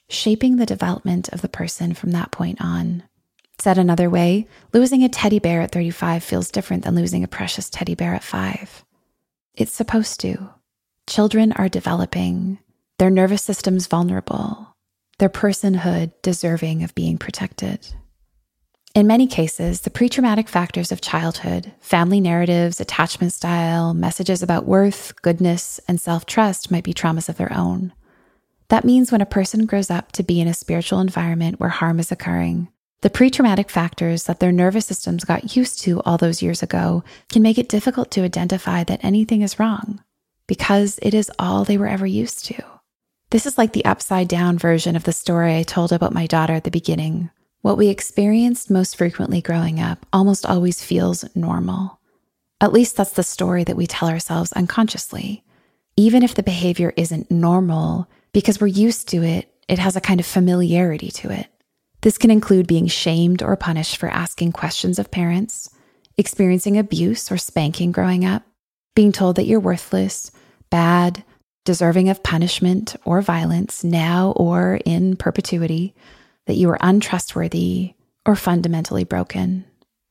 shaping 0.09 0.57
the 0.57 0.65
development 0.65 1.29
of 1.29 1.41
the 1.41 1.49
person 1.49 1.93
from 1.93 2.11
that 2.11 2.31
point 2.31 2.59
on. 2.61 3.03
Said 3.59 3.77
another 3.77 4.09
way, 4.09 4.47
losing 4.71 5.03
a 5.03 5.09
teddy 5.09 5.39
bear 5.39 5.61
at 5.61 5.71
35 5.71 6.23
feels 6.23 6.51
different 6.51 6.83
than 6.83 6.95
losing 6.95 7.23
a 7.23 7.27
precious 7.27 7.69
teddy 7.69 7.95
bear 7.95 8.13
at 8.13 8.23
five. 8.23 8.85
It's 9.55 9.71
supposed 9.71 10.19
to. 10.21 10.51
Children 11.07 11.53
are 11.53 11.69
developing, 11.69 12.59
their 12.99 13.09
nervous 13.09 13.41
system's 13.41 13.87
vulnerable, 13.87 14.76
their 15.19 15.29
personhood 15.29 16.11
deserving 16.21 16.83
of 16.83 16.95
being 16.95 17.17
protected. 17.17 17.87
In 18.93 19.05
many 19.05 19.27
cases, 19.27 19.81
the 19.81 19.91
pre 19.91 20.09
traumatic 20.09 20.49
factors 20.49 20.91
of 20.91 21.01
childhood, 21.01 21.71
family 21.79 22.19
narratives, 22.19 22.79
attachment 22.79 23.31
style, 23.33 23.93
messages 23.93 24.41
about 24.41 24.65
worth, 24.65 25.13
goodness, 25.21 25.79
and 25.87 26.01
self 26.01 26.25
trust 26.25 26.71
might 26.71 26.83
be 26.83 26.93
traumas 26.93 27.29
of 27.29 27.37
their 27.37 27.53
own. 27.53 27.93
That 28.69 28.85
means 28.85 29.11
when 29.11 29.21
a 29.21 29.25
person 29.25 29.65
grows 29.65 29.91
up 29.91 30.11
to 30.13 30.23
be 30.23 30.41
in 30.41 30.47
a 30.47 30.53
spiritual 30.53 30.99
environment 30.99 31.59
where 31.59 31.69
harm 31.69 31.99
is 31.99 32.11
occurring, 32.11 32.69
the 33.01 33.11
pre 33.11 33.29
traumatic 33.29 33.69
factors 33.69 34.23
that 34.23 34.39
their 34.39 34.51
nervous 34.51 34.87
systems 34.87 35.23
got 35.23 35.55
used 35.55 35.79
to 35.81 36.01
all 36.01 36.17
those 36.17 36.41
years 36.41 36.63
ago 36.63 37.03
can 37.29 37.43
make 37.43 37.59
it 37.59 37.69
difficult 37.69 38.09
to 38.11 38.23
identify 38.23 38.83
that 38.83 39.03
anything 39.03 39.43
is 39.43 39.59
wrong 39.59 40.03
because 40.47 40.97
it 41.01 41.13
is 41.13 41.31
all 41.37 41.63
they 41.63 41.77
were 41.77 41.87
ever 41.87 42.07
used 42.07 42.45
to. 42.45 42.63
This 43.29 43.45
is 43.45 43.57
like 43.57 43.73
the 43.73 43.83
upside 43.83 44.29
down 44.29 44.57
version 44.57 44.95
of 44.95 45.03
the 45.03 45.11
story 45.11 45.57
I 45.57 45.63
told 45.63 45.91
about 45.91 46.13
my 46.13 46.27
daughter 46.27 46.53
at 46.53 46.63
the 46.63 46.71
beginning. 46.71 47.29
What 47.61 47.77
we 47.77 47.89
experienced 47.89 48.71
most 48.71 48.95
frequently 48.95 49.41
growing 49.41 49.81
up 49.81 50.05
almost 50.13 50.45
always 50.45 50.81
feels 50.81 51.25
normal. 51.35 51.99
At 52.61 52.71
least 52.71 52.95
that's 52.95 53.11
the 53.11 53.23
story 53.23 53.65
that 53.65 53.75
we 53.75 53.85
tell 53.85 54.07
ourselves 54.07 54.53
unconsciously. 54.53 55.43
Even 55.97 56.23
if 56.23 56.35
the 56.35 56.43
behavior 56.43 56.93
isn't 56.95 57.29
normal, 57.29 58.07
because 58.31 58.61
we're 58.61 58.67
used 58.67 59.09
to 59.09 59.23
it, 59.23 59.53
it 59.67 59.77
has 59.77 59.97
a 59.97 60.01
kind 60.01 60.21
of 60.21 60.25
familiarity 60.25 61.11
to 61.11 61.29
it. 61.29 61.47
This 62.03 62.17
can 62.17 62.31
include 62.31 62.65
being 62.65 62.87
shamed 62.87 63.43
or 63.43 63.57
punished 63.57 63.97
for 63.97 64.07
asking 64.07 64.53
questions 64.53 64.99
of 64.99 65.11
parents, 65.11 65.69
experiencing 66.15 66.77
abuse 66.77 67.29
or 67.29 67.37
spanking 67.37 67.91
growing 67.91 68.23
up, 68.23 68.43
being 68.95 69.11
told 69.11 69.35
that 69.35 69.47
you're 69.47 69.59
worthless, 69.59 70.31
bad, 70.69 71.25
deserving 71.67 72.07
of 72.07 72.23
punishment 72.23 72.95
or 73.03 73.21
violence 73.21 73.83
now 73.83 74.31
or 74.37 74.79
in 74.85 75.17
perpetuity, 75.17 75.93
that 76.45 76.55
you 76.55 76.69
are 76.69 76.77
untrustworthy 76.79 77.93
or 78.25 78.37
fundamentally 78.37 79.03
broken. 79.03 79.65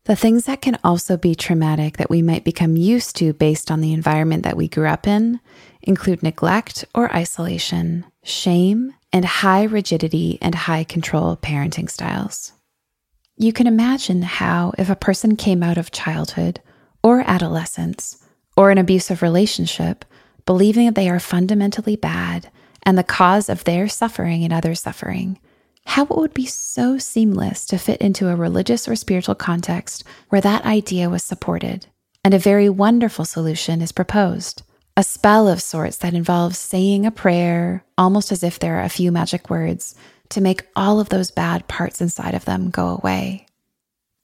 The 0.05 0.15
things 0.15 0.45
that 0.45 0.61
can 0.61 0.79
also 0.85 1.17
be 1.17 1.35
traumatic 1.35 1.97
that 1.97 2.11
we 2.11 2.21
might 2.21 2.45
become 2.45 2.77
used 2.77 3.17
to 3.17 3.33
based 3.33 3.71
on 3.71 3.81
the 3.81 3.95
environment 3.95 4.45
that 4.45 4.59
we 4.59 4.69
grew 4.69 4.87
up 4.87 5.07
in 5.07 5.41
include 5.81 6.23
neglect 6.23 6.85
or 6.95 7.11
isolation, 7.17 8.05
shame, 8.23 8.93
and 9.11 9.25
high 9.25 9.65
rigidity 9.65 10.39
and 10.43 10.55
high 10.55 10.85
control 10.85 11.39
parenting 11.39 11.89
styles. 11.89 12.53
You 13.39 13.55
can 13.55 13.67
imagine 13.67 14.21
how, 14.21 14.75
if 14.77 14.91
a 14.91 14.95
person 14.95 15.37
came 15.37 15.63
out 15.63 15.79
of 15.79 15.91
childhood 15.91 16.61
or 17.03 17.23
adolescence 17.27 18.23
or 18.59 18.71
an 18.71 18.77
abusive 18.77 19.23
relationship, 19.23 20.05
believing 20.47 20.87
that 20.87 20.95
they 20.95 21.11
are 21.11 21.21
fundamentally 21.21 21.97
bad 21.97 22.51
and 22.85 22.97
the 22.97 23.05
cause 23.05 23.49
of 23.49 23.65
their 23.65 23.89
suffering 23.89 24.45
and 24.45 24.53
others' 24.53 24.81
suffering, 24.81 25.39
how 25.85 26.05
it 26.05 26.17
would 26.17 26.35
be 26.35 26.47
so 26.47 26.99
seamless 26.99 27.67
to 27.67 27.79
fit 27.79 28.01
into 28.01 28.29
a 28.29 28.37
religious 28.37 28.89
or 28.89 28.97
spiritual 28.97 29.35
context 29.35 30.05
where 30.31 30.41
that 30.41 30.65
idea 30.65 31.11
was 31.11 31.23
supported 31.23 31.87
and 32.27 32.35
a 32.35 32.41
very 32.41 32.69
wonderful 32.69 33.25
solution 33.25 33.81
is 33.81 33.93
proposed. 33.93 34.65
A 34.97 35.05
spell 35.05 35.47
of 35.47 35.63
sorts 35.63 35.99
that 35.99 36.13
involves 36.13 36.59
saying 36.59 37.07
a 37.07 37.13
prayer, 37.13 37.85
almost 37.97 38.33
as 38.33 38.43
if 38.43 38.59
there 38.59 38.79
are 38.79 38.83
a 38.83 38.89
few 38.89 39.13
magic 39.13 39.49
words, 39.49 39.95
to 40.31 40.41
make 40.41 40.67
all 40.75 40.99
of 40.99 41.09
those 41.09 41.31
bad 41.31 41.69
parts 41.69 42.01
inside 42.01 42.35
of 42.35 42.45
them 42.45 42.71
go 42.71 42.89
away. 42.89 43.47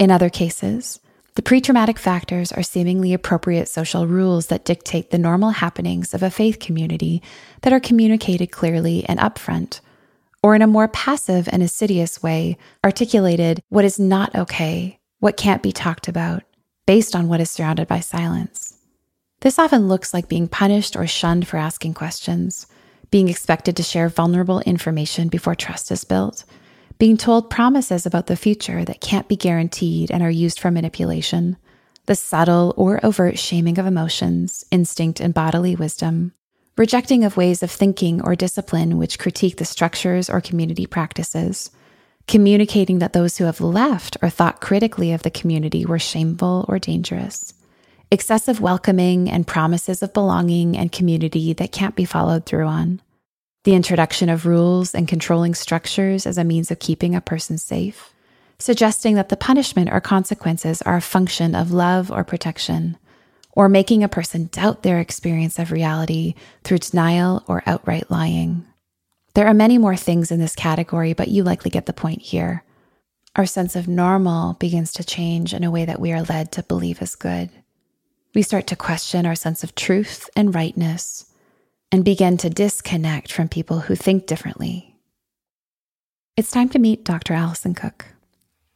In 0.01 0.11
other 0.11 0.31
cases, 0.31 0.99
the 1.35 1.43
pre 1.43 1.63
traumatic 1.63 1.99
factors 1.99 2.53
are 2.53 2.63
seemingly 2.63 3.15
appropriate 3.15 3.67
social 3.69 4.07
rules 4.07 4.49
that 4.49 4.67
dictate 4.67 5.11
the 5.11 5.19
normal 5.19 5.51
happenings 5.51 6.13
of 6.13 6.23
a 6.23 6.31
faith 6.31 6.59
community 6.59 7.23
that 7.63 7.73
are 7.73 7.81
communicated 7.81 8.53
clearly 8.53 9.05
and 9.07 9.19
upfront, 9.19 9.81
or 10.43 10.55
in 10.55 10.61
a 10.61 10.67
more 10.67 10.89
passive 10.89 11.49
and 11.49 11.63
insidious 11.63 12.23
way, 12.23 12.59
articulated 12.85 13.63
what 13.71 13.85
is 13.85 13.99
not 13.99 14.35
okay, 14.35 14.99
what 15.21 15.39
can't 15.39 15.63
be 15.63 15.73
talked 15.73 16.07
about, 16.07 16.43
based 16.87 17.17
on 17.17 17.29
what 17.29 17.41
is 17.41 17.49
surrounded 17.49 17.89
by 17.89 18.01
silence. 18.01 18.77
This 19.41 19.59
often 19.59 19.89
looks 19.89 20.13
like 20.13 20.29
being 20.29 20.49
punished 20.49 20.97
or 20.97 21.07
shunned 21.07 21.49
for 21.49 21.57
asking 21.57 21.95
questions, 21.95 22.67
being 23.11 23.29
expected 23.29 23.75
to 23.77 23.83
share 23.83 24.11
vulnerable 24.11 24.61
information 24.61 25.29
before 25.29 25.55
trust 25.55 25.91
is 25.91 26.05
built 26.05 26.45
being 27.03 27.17
told 27.17 27.51
promises 27.51 28.07
about 28.07 28.29
the 28.29 28.37
future 28.37 28.85
that 28.85 29.01
can't 29.01 29.27
be 29.27 29.35
guaranteed 29.35 30.09
and 30.13 30.23
are 30.23 30.31
used 30.31 30.61
for 30.61 30.71
manipulation, 30.71 31.57
the 32.07 32.15
subtle 32.15 32.73
or 32.77 33.05
overt 33.05 33.37
shaming 33.37 33.77
of 33.77 33.87
emotions, 33.87 34.65
instinct, 34.71 35.19
and 35.19 35.35
bodily 35.35 35.75
wisdom, 35.75 36.33
rejecting 36.77 37.25
of 37.25 37.37
ways 37.37 37.61
of 37.61 37.73
thinking 37.73 38.23
or 38.23 38.37
discipline 38.37 38.99
which 38.99 39.19
critique 39.19 39.57
the 39.57 39.65
structures 39.65 40.31
or 40.31 40.41
community 40.41 40.87
practices, 40.87 41.73
communicating 42.29 43.01
that 43.01 43.15
those 43.15 43.37
who 43.37 43.47
have 43.47 43.61
left 43.61 44.17
or 44.23 44.31
thought 44.31 44.61
critically 44.61 45.11
of 45.11 45.25
the 45.25 45.31
community 45.33 45.85
were 45.85 45.99
shameful 45.99 46.65
or 46.69 46.79
dangerous, 46.79 47.53
excessive 48.13 48.61
welcoming 48.61 49.29
and 49.29 49.49
promises 49.49 50.05
of 50.05 50.13
belonging 50.13 50.79
and 50.79 50.93
community 50.93 51.53
that 51.53 51.73
can't 51.73 51.97
be 51.97 52.05
followed 52.05 52.47
through 52.47 52.67
on 52.67 53.02
the 53.65 53.75
introduction 53.75 54.29
of 54.29 54.47
rules 54.47 54.95
and 54.95 55.07
controlling 55.07 55.55
structures 55.55 56.27
as 56.27 56.37
a 56.37 56.45
means 56.45 56.71
of 56.71 56.81
keeping 56.81 57.15
a 57.15 57.21
person 57.21 57.59
safe, 57.59 58.13
suggesting 58.59 59.15
that 59.15 59.29
the 59.29 59.37
punishment 59.37 59.89
or 59.93 60.01
consequences 60.01 60.83
are 60.83 60.97
a 60.97 61.01
function 61.01 61.55
of 61.55 61.71
love 61.71 62.11
or 62.11 62.25
protection, 62.25 62.97
or 63.53 63.69
making 63.69 64.03
a 64.03 64.09
person 64.09 64.49
doubt 64.53 64.83
their 64.83 64.99
experience 64.99 65.59
of 65.59 65.71
reality 65.71 66.35
through 66.65 66.79
denial 66.79 67.45
or 67.47 67.63
outright 67.67 68.11
lying. 68.11 68.67
There 69.35 69.47
are 69.47 69.55
many 69.55 69.79
more 69.79 69.97
things 69.97 70.33
in 70.33 70.41
this 70.41 70.57
category, 70.57 71.13
but 71.13 71.29
you 71.29 71.45
likely 71.45 71.71
get 71.71 71.87
the 71.87 71.93
point 71.93 72.23
here. 72.23 72.65
Our 73.37 73.47
sense 73.47 73.77
of 73.77 73.89
normal 73.89 74.55
begins 74.55 74.93
to 74.95 75.05
change 75.05 75.55
in 75.55 75.65
a 75.65 75.71
way 75.71 75.85
that 75.85 76.01
we 76.01 76.13
are 76.13 76.23
led 76.23 76.53
to 76.53 76.63
believe 76.65 77.01
is 77.01 77.15
good. 77.15 77.49
We 78.35 78.43
start 78.43 78.67
to 78.69 78.77
question 78.77 79.25
our 79.25 79.35
sense 79.35 79.63
of 79.63 79.75
truth 79.75 80.29
and 80.35 80.55
rightness 80.55 81.32
and 81.93 82.05
begin 82.07 82.39
to 82.39 82.51
disconnect 82.51 83.31
from 83.31 83.49
people 83.49 83.81
who 83.81 83.95
think 83.95 84.27
differently. 84.27 84.97
It's 86.37 86.51
time 86.51 86.71
to 86.71 86.79
meet 86.79 87.05
Dr. 87.05 87.35
Alison 87.35 87.75
Cook. 87.75 88.07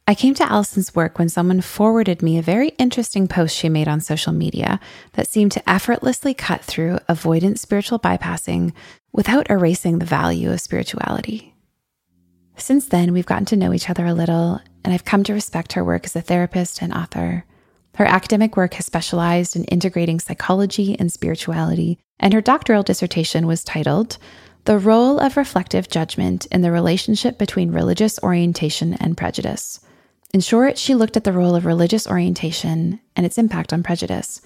I 0.07 0.15
came 0.15 0.35
to 0.35 0.49
Alison's 0.49 0.95
work 0.95 1.17
when 1.17 1.27
someone 1.27 1.59
forwarded 1.59 2.21
me 2.21 2.37
a 2.37 2.43
very 2.43 2.69
interesting 2.77 3.27
post 3.27 3.57
she 3.57 3.67
made 3.67 3.87
on 3.87 3.99
social 3.99 4.31
media 4.31 4.79
that 5.13 5.27
seemed 5.27 5.51
to 5.53 5.69
effortlessly 5.69 6.33
cut 6.33 6.63
through 6.63 6.99
avoidant 7.09 7.57
spiritual 7.57 7.99
bypassing 7.99 8.71
without 9.11 9.49
erasing 9.49 9.99
the 9.99 10.05
value 10.05 10.51
of 10.51 10.61
spirituality. 10.61 11.55
Since 12.55 12.87
then, 12.87 13.11
we've 13.11 13.25
gotten 13.25 13.45
to 13.45 13.57
know 13.57 13.73
each 13.73 13.89
other 13.89 14.05
a 14.05 14.13
little, 14.13 14.61
and 14.85 14.93
I've 14.93 15.05
come 15.05 15.23
to 15.25 15.33
respect 15.33 15.73
her 15.73 15.83
work 15.83 16.05
as 16.05 16.15
a 16.15 16.21
therapist 16.21 16.81
and 16.81 16.93
author. 16.93 17.45
Her 17.95 18.05
academic 18.05 18.55
work 18.55 18.75
has 18.75 18.85
specialized 18.85 19.55
in 19.55 19.63
integrating 19.65 20.19
psychology 20.19 20.95
and 20.97 21.11
spirituality, 21.11 21.99
and 22.19 22.33
her 22.33 22.41
doctoral 22.41 22.83
dissertation 22.83 23.47
was 23.47 23.63
titled 23.63 24.17
The 24.65 24.77
Role 24.77 25.19
of 25.19 25.37
Reflective 25.37 25.89
Judgment 25.89 26.45
in 26.47 26.61
the 26.61 26.71
Relationship 26.71 27.37
Between 27.37 27.71
Religious 27.71 28.19
Orientation 28.23 28.93
and 28.95 29.17
Prejudice. 29.17 29.79
In 30.33 30.41
short, 30.41 30.77
she 30.77 30.95
looked 30.95 31.15
at 31.15 31.23
the 31.23 31.33
role 31.33 31.55
of 31.55 31.65
religious 31.65 32.07
orientation 32.07 32.99
and 33.15 33.25
its 33.25 33.37
impact 33.37 33.71
on 33.71 33.83
prejudice. 33.83 34.41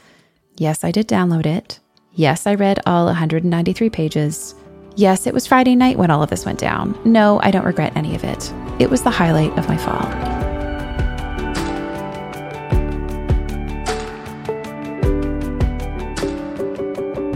Yes, 0.58 0.84
I 0.84 0.92
did 0.92 1.08
download 1.08 1.46
it. 1.46 1.80
Yes, 2.14 2.46
I 2.46 2.56
read 2.56 2.80
all 2.86 3.06
193 3.06 3.90
pages. 3.90 4.54
Yes, 4.96 5.26
it 5.26 5.34
was 5.34 5.48
Friday 5.48 5.76
night 5.76 5.98
when 5.98 6.12
all 6.12 6.22
of 6.22 6.30
this 6.30 6.46
went 6.46 6.60
down. 6.60 7.00
No, 7.06 7.40
I 7.42 7.52
don't 7.52 7.66
regret 7.66 7.96
any 7.96 8.16
of 8.16 8.24
it. 8.24 8.54
It 8.80 8.90
was 8.90 9.02
the 9.02 9.10
highlight 9.10 9.58
of 9.58 9.68
my 9.68 9.78
fall. 9.78 10.41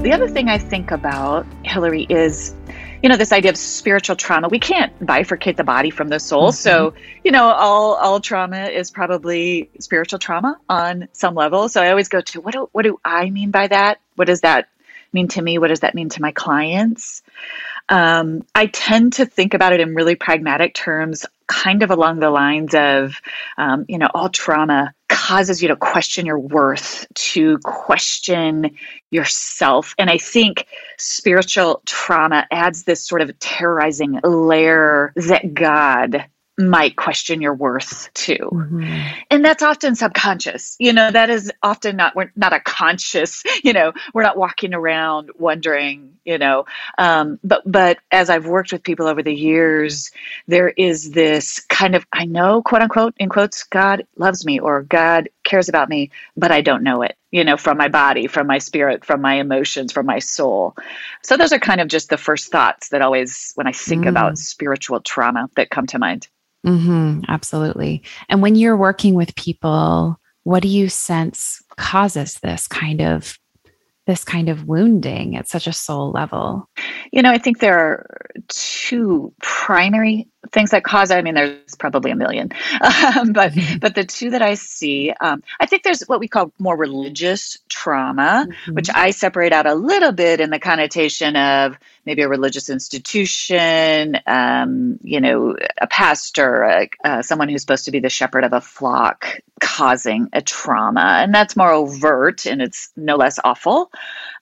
The 0.06 0.14
other 0.14 0.28
thing 0.28 0.50
I 0.50 0.60
think 0.60 0.92
about, 0.92 1.48
Hillary, 1.64 2.04
is 2.08 2.54
you 3.02 3.10
know 3.10 3.18
this 3.18 3.32
idea 3.32 3.50
of 3.50 3.58
spiritual 3.58 4.16
trauma. 4.16 4.48
We 4.50 4.60
can't 4.60 4.94
bifurcate 5.00 5.58
the 5.58 5.64
body 5.64 5.90
from 5.90 6.10
the 6.10 6.20
soul. 6.20 6.50
Mm-hmm. 6.50 6.54
so 6.58 6.94
you 7.24 7.32
know 7.32 7.46
all 7.46 7.96
all 7.96 8.20
trauma 8.20 8.66
is 8.66 8.92
probably 8.92 9.68
spiritual 9.80 10.20
trauma 10.20 10.60
on 10.70 11.08
some 11.12 11.34
level. 11.34 11.70
So 11.70 11.82
i 11.82 11.90
always 11.90 12.08
go 12.08 12.22
to 12.22 12.40
what 12.40 12.54
do, 12.54 12.70
what 12.72 12.84
do 12.84 13.00
i 13.04 13.32
mean 13.32 13.50
by 13.50 13.66
that? 13.66 14.00
What 14.16 14.26
does 14.26 14.42
that 14.42 14.70
mean 15.12 15.28
to 15.30 15.42
me? 15.42 15.58
What 15.58 15.70
does 15.70 15.80
that 15.80 15.96
mean 15.96 16.10
to 16.10 16.22
my 16.22 16.32
clients 16.32 17.24
um, 17.90 18.44
I 18.56 18.68
tend 18.68 19.14
to 19.14 19.26
think 19.26 19.54
about 19.54 19.74
it 19.74 19.80
in 19.80 19.96
really 19.96 20.16
pragmatic 20.16 20.74
terms, 20.74 21.26
kind 21.48 21.84
of 21.84 21.92
along 21.92 22.20
the 22.20 22.30
lines 22.30 22.74
of, 22.74 23.22
um, 23.58 23.86
you 23.88 23.98
know, 23.98 24.10
all 24.14 24.30
trauma 24.30 24.94
causes 25.08 25.62
you 25.62 25.68
to 25.68 25.76
question 25.76 26.26
your 26.26 26.40
worth, 26.40 27.06
to 27.14 27.60
question 27.60 28.76
yourself. 29.12 29.94
And 30.00 30.10
I 30.10 30.18
think 30.18 30.66
spiritual 30.98 31.82
trauma 31.86 32.48
adds 32.52 32.84
this 32.84 33.06
sort 33.06 33.22
of 33.22 33.38
terrorizing 33.40 34.20
layer 34.24 35.14
that 35.16 35.54
God 35.54 36.26
might 36.58 36.96
question 36.96 37.42
your 37.42 37.54
worth 37.54 38.10
too. 38.14 38.50
Mm-hmm. 38.52 39.16
And 39.30 39.44
that's 39.44 39.62
often 39.62 39.96
subconscious. 39.96 40.78
You 40.80 40.94
know, 40.94 41.12
that 41.12 41.30
is 41.30 41.52
often 41.62 41.98
not 41.98 42.16
we're 42.16 42.32
not 42.36 42.54
a 42.54 42.60
conscious, 42.60 43.44
you 43.64 43.74
know, 43.74 43.92
we're 44.14 44.24
not 44.24 44.38
walking 44.38 44.74
around 44.74 45.32
wondering, 45.38 46.18
you 46.24 46.38
know. 46.38 46.66
Um, 46.98 47.40
but 47.44 47.64
but 47.66 48.00
as 48.12 48.30
I've 48.30 48.48
worked 48.48 48.72
with 48.72 48.84
people 48.84 49.08
over 49.08 49.22
the 49.22 49.36
years, 49.36 50.12
there 50.48 50.70
is 50.70 51.12
this 51.12 51.60
kind 51.60 51.96
of 51.96 52.06
I 52.14 52.26
know, 52.26 52.62
quote 52.62 52.82
unquote, 52.82 53.16
in 53.18 53.28
quotes, 53.28 53.64
God 53.64 54.08
loves 54.16 54.46
me 54.46 54.60
or 54.60 54.82
God 54.82 55.30
cares 55.44 55.68
about 55.68 55.90
me, 55.90 56.12
but 56.38 56.52
I 56.52 56.62
don't 56.62 56.84
know 56.84 57.02
it, 57.02 57.18
you 57.32 57.44
know, 57.44 57.58
from 57.58 57.78
my 57.78 57.90
body, 57.90 58.28
from 58.28 58.48
my 58.48 58.60
spirit, 58.60 59.04
from 59.04 59.22
my 59.22 59.36
emotions, 59.36 59.92
from 59.92 60.06
my 60.06 60.20
soul. 60.20 60.76
So 61.22 61.36
those 61.36 61.52
are 61.52 61.60
kind 61.60 61.82
of 61.82 61.90
just 61.90 62.10
the 62.10 62.18
first 62.18 62.50
thoughts 62.50 62.90
that 62.90 63.02
always 63.02 63.52
when 63.56 63.68
I 63.68 63.74
think 63.74 64.06
mm. 64.06 64.10
about 64.10 64.38
spiritual 64.38 65.02
trauma 65.02 65.50
that 65.58 65.70
come 65.70 65.88
to 65.88 66.00
mind. 66.00 66.30
Mm-hmm, 66.66 67.22
absolutely. 67.28 68.04
And 68.28 68.42
when 68.42 68.56
you're 68.56 68.78
working 68.78 69.14
with 69.14 69.36
people, 69.36 70.20
what 70.44 70.62
do 70.62 70.68
you 70.68 70.90
sense 70.90 71.62
causes 71.78 72.40
this 72.40 72.68
kind 72.68 73.02
of 73.02 73.38
this 74.08 74.24
kind 74.24 74.50
of 74.50 74.68
wounding 74.68 75.36
at 75.36 75.48
such 75.48 75.68
a 75.68 75.74
soul 75.74 76.12
level? 76.12 76.70
You 77.12 77.22
know, 77.22 77.32
I 77.32 77.38
think 77.38 77.60
there 77.60 77.78
are 77.78 78.20
two 78.50 79.34
primary 79.42 80.28
things 80.52 80.72
that 80.72 80.84
cause 80.84 81.12
i 81.12 81.22
mean, 81.22 81.36
there's 81.36 81.76
probably 81.78 82.12
a 82.12 82.16
million, 82.16 82.52
um, 83.18 83.34
but 83.34 83.54
but 83.80 83.96
the 83.96 84.04
two 84.04 84.32
that 84.32 84.42
I 84.42 84.56
see, 84.56 85.12
um, 85.20 85.44
I 85.60 85.66
think 85.66 85.84
there's 85.84 86.04
what 86.04 86.20
we 86.20 86.28
call 86.28 86.52
more 86.60 86.78
religious 86.78 87.58
trauma, 87.70 88.48
mm-hmm. 88.48 88.74
which 88.74 88.90
I 88.94 89.12
separate 89.12 89.54
out 89.54 89.66
a 89.66 89.76
little 89.76 90.12
bit 90.12 90.40
in 90.40 90.50
the 90.50 90.60
connotation 90.60 91.36
of 91.36 91.78
maybe 92.06 92.22
a 92.22 92.30
religious 92.30 92.70
institution, 92.70 94.18
um, 94.28 95.00
you 95.02 95.20
know, 95.20 95.56
a 95.82 95.88
pastor, 95.88 96.88
uh, 97.04 97.22
someone 97.22 97.50
who's 97.50 97.62
supposed 97.62 97.86
to 97.86 97.92
be 97.92 98.00
the 98.00 98.10
shepherd 98.10 98.44
of 98.44 98.54
a 98.54 98.62
flock, 98.62 99.40
causing 99.60 100.30
a 100.34 100.42
trauma, 100.42 101.20
and 101.22 101.34
that's 101.34 101.56
more 101.56 101.72
overt 101.72 102.46
and 102.46 102.62
it's 102.62 102.92
no 102.96 103.16
less 103.16 103.40
awful. 103.44 103.92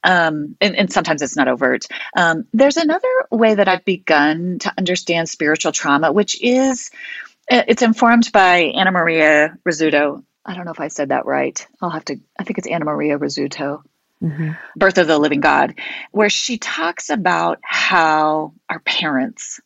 Um, 0.04 0.58
and, 0.60 0.76
and, 0.76 0.92
sometimes 0.92 1.22
it's 1.22 1.38
not 1.38 1.48
overt. 1.48 1.86
Um, 2.18 2.46
there's 2.52 2.78
another 2.78 3.08
way 3.32 3.56
that 3.56 3.70
I've 3.70 3.86
begun 3.86 4.60
to 4.60 4.74
understand 4.78 5.30
spiritual 5.30 5.72
trauma, 5.72 6.12
which 6.12 6.42
is 6.42 6.92
uh, 7.50 7.64
it's 7.68 7.82
informed 7.82 8.32
by 8.32 8.58
Anna 8.76 8.92
Maria 8.92 9.58
Rizzuto. 9.66 10.24
I 10.46 10.56
don't 10.56 10.66
know 10.66 10.72
if 10.72 10.80
I 10.80 10.90
said 10.90 11.10
that 11.10 11.26
right. 11.26 11.66
I'll 11.82 11.90
have 11.90 12.06
to, 12.06 12.20
I 12.38 12.44
think 12.44 12.58
it's 12.58 12.68
Anna 12.68 12.86
Maria 12.86 13.18
Rizzuto. 13.18 13.84
Mm-hmm. 14.22 14.52
Birth 14.78 14.98
of 15.00 15.08
the 15.08 15.18
Living 15.18 15.42
God, 15.42 15.76
where 16.12 16.30
she 16.30 16.58
talks 16.58 17.10
about 17.10 17.60
how 17.62 18.54
our 18.70 18.80
parents, 18.80 19.60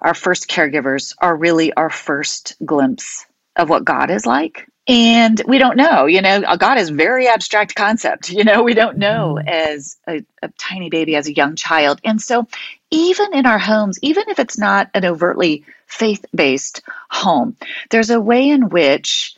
our 0.00 0.14
first 0.14 0.48
caregivers, 0.48 1.14
are 1.20 1.36
really 1.36 1.72
our 1.72 1.88
first 1.88 2.56
glimpse 2.64 3.26
of 3.54 3.68
what 3.68 3.84
God 3.84 4.10
is 4.10 4.26
like. 4.26 4.66
And 4.88 5.40
we 5.46 5.58
don't 5.58 5.76
know, 5.76 6.06
you 6.06 6.20
know, 6.22 6.42
God 6.56 6.78
is 6.78 6.90
very 6.90 7.28
abstract 7.28 7.74
concept, 7.74 8.30
you 8.32 8.44
know, 8.44 8.62
we 8.62 8.74
don't 8.74 8.98
know 8.98 9.38
mm-hmm. 9.38 9.48
as 9.48 9.96
a, 10.08 10.24
a 10.42 10.48
tiny 10.58 10.90
baby, 10.90 11.14
as 11.14 11.28
a 11.28 11.34
young 11.34 11.54
child. 11.54 12.00
And 12.04 12.20
so 12.20 12.48
even 12.90 13.34
in 13.34 13.46
our 13.46 13.58
homes, 13.58 13.98
even 14.02 14.24
if 14.28 14.38
it's 14.38 14.58
not 14.58 14.90
an 14.94 15.04
overtly 15.04 15.64
faith 15.86 16.24
based 16.34 16.82
home, 17.10 17.56
there's 17.90 18.10
a 18.10 18.20
way 18.20 18.48
in 18.48 18.70
which 18.70 19.36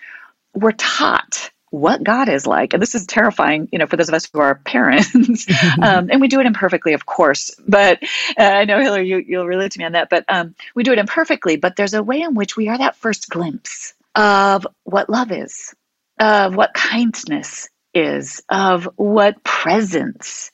we're 0.55 0.73
taught 0.73 1.51
what 1.71 2.05
God 2.05 2.29
is 2.29 2.47
like. 2.47 2.73
And 2.73 2.81
this 2.81 2.95
is 2.95 3.05
terrifying, 3.05 3.69
you 3.73 3.81
know, 3.81 3.87
for 3.87 3.97
those 3.97 4.09
of 4.09 4.15
us 4.15 4.29
who 4.33 4.39
are 4.39 4.55
parents. 4.55 5.13
um, 5.83 6.09
and 6.11 6.21
we 6.21 6.29
do 6.29 6.41
it 6.41 6.47
imperfectly, 6.47 6.95
of 6.95 7.05
course. 7.05 7.51
But 7.67 8.03
uh, 8.39 8.43
I 8.43 8.65
know, 8.65 8.81
Hillary, 8.81 9.09
you, 9.09 9.19
you'll 9.19 9.47
relate 9.47 9.73
to 9.73 9.79
me 9.81 9.85
on 9.85 9.93
that. 9.93 10.09
But 10.09 10.25
um, 10.29 10.55
we 10.75 10.85
do 10.85 10.93
it 10.93 10.99
imperfectly. 10.99 11.57
But 11.57 11.77
there's 11.77 11.95
a 11.95 12.03
way 12.03 12.21
in 12.21 12.35
which 12.35 12.57
we 12.57 12.69
are 12.69 12.79
that 12.79 12.97
first 12.97 13.29
glimpse 13.29 13.93
of 14.15 14.67
what 14.85 15.11
love 15.11 15.33
is, 15.33 15.75
of 16.19 16.55
what 16.55 16.75
kindness 16.75 17.69
is, 17.93 18.43
of 18.49 18.89
what 18.97 19.43
presence 19.45 20.51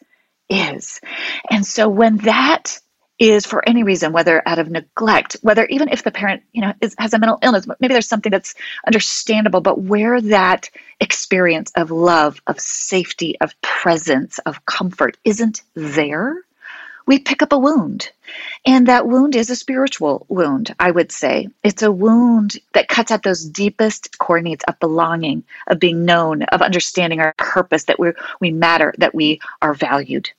is. 0.49 1.01
And 1.51 1.64
so 1.64 1.88
when 1.88 2.18
that 2.18 2.79
is 3.18 3.44
for 3.44 3.66
any 3.68 3.83
reason, 3.83 4.12
whether 4.12 4.42
out 4.46 4.59
of 4.59 4.70
neglect, 4.70 5.37
whether 5.42 5.66
even 5.66 5.90
if 5.90 6.03
the 6.03 6.11
parent, 6.11 6.42
you 6.53 6.62
know, 6.62 6.73
is, 6.81 6.94
has 6.99 7.12
a 7.12 7.18
mental 7.18 7.38
illness, 7.42 7.66
maybe 7.79 7.92
there's 7.92 8.09
something 8.09 8.33
that's 8.33 8.55
understandable, 8.87 9.61
but 9.61 9.79
where 9.79 10.20
that 10.23 10.70
experience 11.01 11.70
of 11.77 11.90
love, 11.90 12.40
of 12.46 12.59
safety, 12.59 13.37
of 13.40 13.55
presence, 13.61 14.38
of 14.46 14.64
comfort 14.64 15.18
isn't 15.23 15.62
there, 15.75 16.35
we 17.07 17.19
pick 17.19 17.43
up 17.43 17.53
a 17.53 17.59
wound. 17.59 18.11
And 18.65 18.87
that 18.87 19.07
wound 19.07 19.35
is 19.35 19.51
a 19.51 19.57
spiritual 19.57 20.27
wound, 20.29 20.75
I 20.79 20.91
would 20.91 21.11
say. 21.11 21.49
It's 21.65 21.83
a 21.83 21.91
wound 21.91 22.59
that 22.75 22.89
cuts 22.89 23.11
at 23.11 23.23
those 23.23 23.45
deepest 23.45 24.19
core 24.19 24.41
needs 24.41 24.65
of 24.65 24.79
belonging, 24.79 25.45
of 25.67 25.81
being 25.81 26.05
known, 26.05 26.43
of 26.45 26.63
understanding 26.63 27.21
our 27.21 27.35
purpose, 27.39 27.85
that 27.85 27.99
we 27.99 28.13
we 28.41 28.53
matter, 28.53 28.95
that 28.99 29.15
we 29.15 29.41
are 29.63 29.75
valued. 29.75 30.31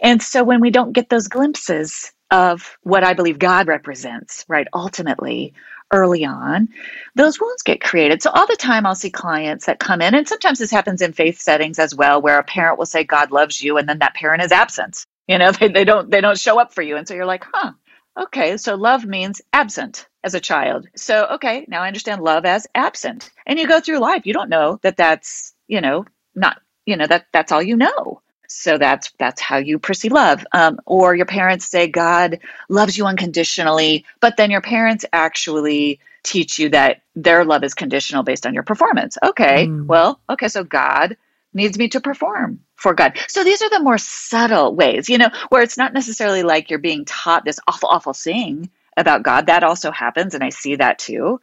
And 0.00 0.22
so 0.22 0.44
when 0.44 0.60
we 0.60 0.70
don't 0.70 0.92
get 0.92 1.08
those 1.08 1.28
glimpses 1.28 2.12
of 2.30 2.78
what 2.82 3.02
I 3.02 3.14
believe 3.14 3.38
God 3.38 3.66
represents, 3.66 4.44
right, 4.46 4.68
ultimately, 4.72 5.52
early 5.92 6.24
on, 6.24 6.68
those 7.16 7.40
wounds 7.40 7.62
get 7.62 7.80
created. 7.80 8.22
So 8.22 8.30
all 8.30 8.46
the 8.46 8.56
time 8.56 8.86
I'll 8.86 8.94
see 8.94 9.10
clients 9.10 9.66
that 9.66 9.80
come 9.80 10.00
in, 10.00 10.14
and 10.14 10.28
sometimes 10.28 10.60
this 10.60 10.70
happens 10.70 11.02
in 11.02 11.12
faith 11.12 11.40
settings 11.40 11.78
as 11.78 11.94
well, 11.94 12.22
where 12.22 12.38
a 12.38 12.44
parent 12.44 12.78
will 12.78 12.86
say, 12.86 13.02
God 13.02 13.32
loves 13.32 13.60
you, 13.60 13.76
and 13.76 13.88
then 13.88 13.98
that 13.98 14.14
parent 14.14 14.42
is 14.42 14.52
absent. 14.52 15.04
You 15.30 15.38
know, 15.38 15.52
they, 15.60 15.68
they 15.68 15.84
don't 15.84 16.10
they 16.10 16.20
don't 16.20 16.38
show 16.38 16.58
up 16.58 16.74
for 16.74 16.82
you. 16.82 16.96
And 16.96 17.06
so 17.06 17.14
you're 17.14 17.24
like, 17.24 17.44
huh, 17.50 17.72
okay, 18.20 18.56
so 18.56 18.74
love 18.74 19.04
means 19.06 19.40
absent 19.52 20.08
as 20.24 20.34
a 20.34 20.40
child. 20.40 20.88
So 20.96 21.26
okay, 21.34 21.64
now 21.68 21.82
I 21.82 21.86
understand 21.86 22.22
love 22.22 22.44
as 22.44 22.66
absent. 22.74 23.30
And 23.46 23.58
you 23.58 23.68
go 23.68 23.80
through 23.80 24.00
life, 24.00 24.26
you 24.26 24.34
don't 24.34 24.50
know 24.50 24.80
that 24.82 24.96
that's, 24.96 25.54
you 25.68 25.80
know, 25.80 26.04
not, 26.34 26.60
you 26.84 26.96
know, 26.96 27.06
that 27.06 27.26
that's 27.32 27.52
all 27.52 27.62
you 27.62 27.76
know. 27.76 28.20
So 28.48 28.76
that's 28.76 29.12
that's 29.20 29.40
how 29.40 29.58
you 29.58 29.78
perceive 29.78 30.10
love. 30.10 30.44
Um, 30.52 30.80
or 30.84 31.14
your 31.14 31.26
parents 31.26 31.66
say 31.66 31.86
God 31.86 32.40
loves 32.68 32.98
you 32.98 33.06
unconditionally, 33.06 34.04
but 34.18 34.36
then 34.36 34.50
your 34.50 34.60
parents 34.60 35.04
actually 35.12 36.00
teach 36.24 36.58
you 36.58 36.68
that 36.70 37.02
their 37.14 37.44
love 37.44 37.62
is 37.62 37.72
conditional 37.72 38.24
based 38.24 38.46
on 38.46 38.52
your 38.52 38.64
performance. 38.64 39.16
Okay, 39.22 39.68
mm. 39.68 39.86
well, 39.86 40.20
okay, 40.28 40.48
so 40.48 40.64
God 40.64 41.16
needs 41.52 41.78
me 41.78 41.88
to 41.88 42.00
perform 42.00 42.60
for 42.76 42.94
God. 42.94 43.18
So 43.28 43.44
these 43.44 43.62
are 43.62 43.70
the 43.70 43.82
more 43.82 43.98
subtle 43.98 44.74
ways, 44.74 45.08
you 45.08 45.18
know, 45.18 45.30
where 45.48 45.62
it's 45.62 45.78
not 45.78 45.92
necessarily 45.92 46.42
like 46.42 46.70
you're 46.70 46.78
being 46.78 47.04
taught 47.04 47.44
this 47.44 47.60
awful, 47.66 47.88
awful 47.88 48.12
thing 48.12 48.70
about 48.96 49.22
God. 49.22 49.46
That 49.46 49.64
also 49.64 49.90
happens, 49.90 50.34
and 50.34 50.44
I 50.44 50.50
see 50.50 50.76
that 50.76 50.98
too. 50.98 51.40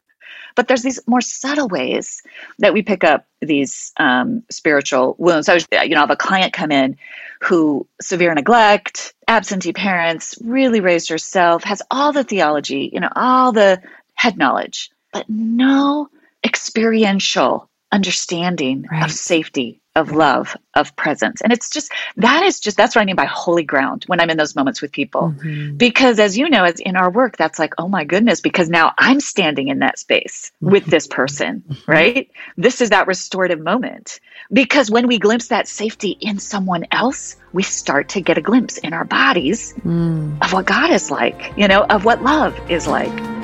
But 0.56 0.68
there's 0.68 0.82
these 0.82 1.00
more 1.08 1.22
subtle 1.22 1.68
ways 1.68 2.24
that 2.60 2.74
we 2.74 2.82
pick 2.82 3.04
up 3.04 3.28
these 3.42 3.92
um, 3.98 4.44
spiritual 4.50 5.16
wounds. 5.20 5.48
I 5.48 5.54
was, 5.54 5.68
you 5.72 5.90
know, 5.90 5.98
I 5.98 6.02
have 6.02 6.10
a 6.10 6.16
client 6.16 6.52
come 6.52 6.72
in 6.72 6.98
who 7.42 7.88
severe 8.02 8.34
neglect, 8.34 9.14
absentee 9.28 9.74
parents, 9.74 10.36
really 10.44 10.80
raised 10.80 11.10
herself, 11.10 11.64
has 11.64 11.84
all 11.92 12.12
the 12.12 12.24
theology, 12.24 12.90
you 12.92 13.00
know, 13.00 13.10
all 13.16 13.52
the 13.52 13.80
head 14.16 14.38
knowledge, 14.38 14.90
but 15.14 15.30
no 15.30 16.10
experiential 16.44 17.70
understanding 17.92 18.86
right. 18.92 19.04
of 19.04 19.12
safety 19.12 19.82
of 19.98 20.12
love, 20.12 20.56
of 20.76 20.96
presence. 20.96 21.42
And 21.42 21.52
it's 21.52 21.72
just, 21.72 21.92
that 22.18 22.44
is 22.44 22.60
just, 22.60 22.78
that's 22.78 22.96
what 22.96 23.02
I 23.02 23.06
mean 23.06 23.16
by 23.16 23.26
holy 23.26 23.64
ground 23.64 24.04
when 24.06 24.20
I'm 24.20 24.30
in 24.30 24.38
those 24.38 24.56
moments 24.56 24.80
with 24.80 24.92
people. 24.92 25.34
Mm-hmm. 25.36 25.78
Because 25.78 26.20
as 26.20 26.38
you 26.38 26.48
know, 26.50 26.66
as 26.66 26.80
in 26.80 26.96
our 26.96 27.10
work, 27.10 27.36
that's 27.36 27.58
like, 27.58 27.74
oh 27.80 27.88
my 27.88 28.04
goodness, 28.04 28.40
because 28.40 28.70
now 28.70 28.94
I'm 29.00 29.20
standing 29.20 29.70
in 29.70 29.80
that 29.80 29.98
space 29.98 30.52
with 30.62 30.86
this 30.86 31.08
person, 31.08 31.64
mm-hmm. 31.68 31.92
right? 31.92 32.32
This 32.58 32.80
is 32.80 32.92
that 32.92 33.08
restorative 33.08 33.60
moment. 33.60 34.20
Because 34.54 34.92
when 34.92 35.08
we 35.08 35.18
glimpse 35.18 35.48
that 35.48 35.68
safety 35.68 36.12
in 36.22 36.38
someone 36.38 36.86
else, 36.92 37.36
we 37.52 37.64
start 37.64 38.10
to 38.10 38.22
get 38.22 38.38
a 38.38 38.42
glimpse 38.42 38.78
in 38.78 38.94
our 38.94 39.04
bodies 39.04 39.74
mm. 39.84 40.40
of 40.44 40.54
what 40.54 40.68
God 40.68 40.92
is 40.92 41.10
like, 41.10 41.54
you 41.58 41.68
know, 41.68 41.84
of 41.86 42.06
what 42.06 42.22
love 42.22 42.56
is 42.70 42.88
like. 42.88 43.37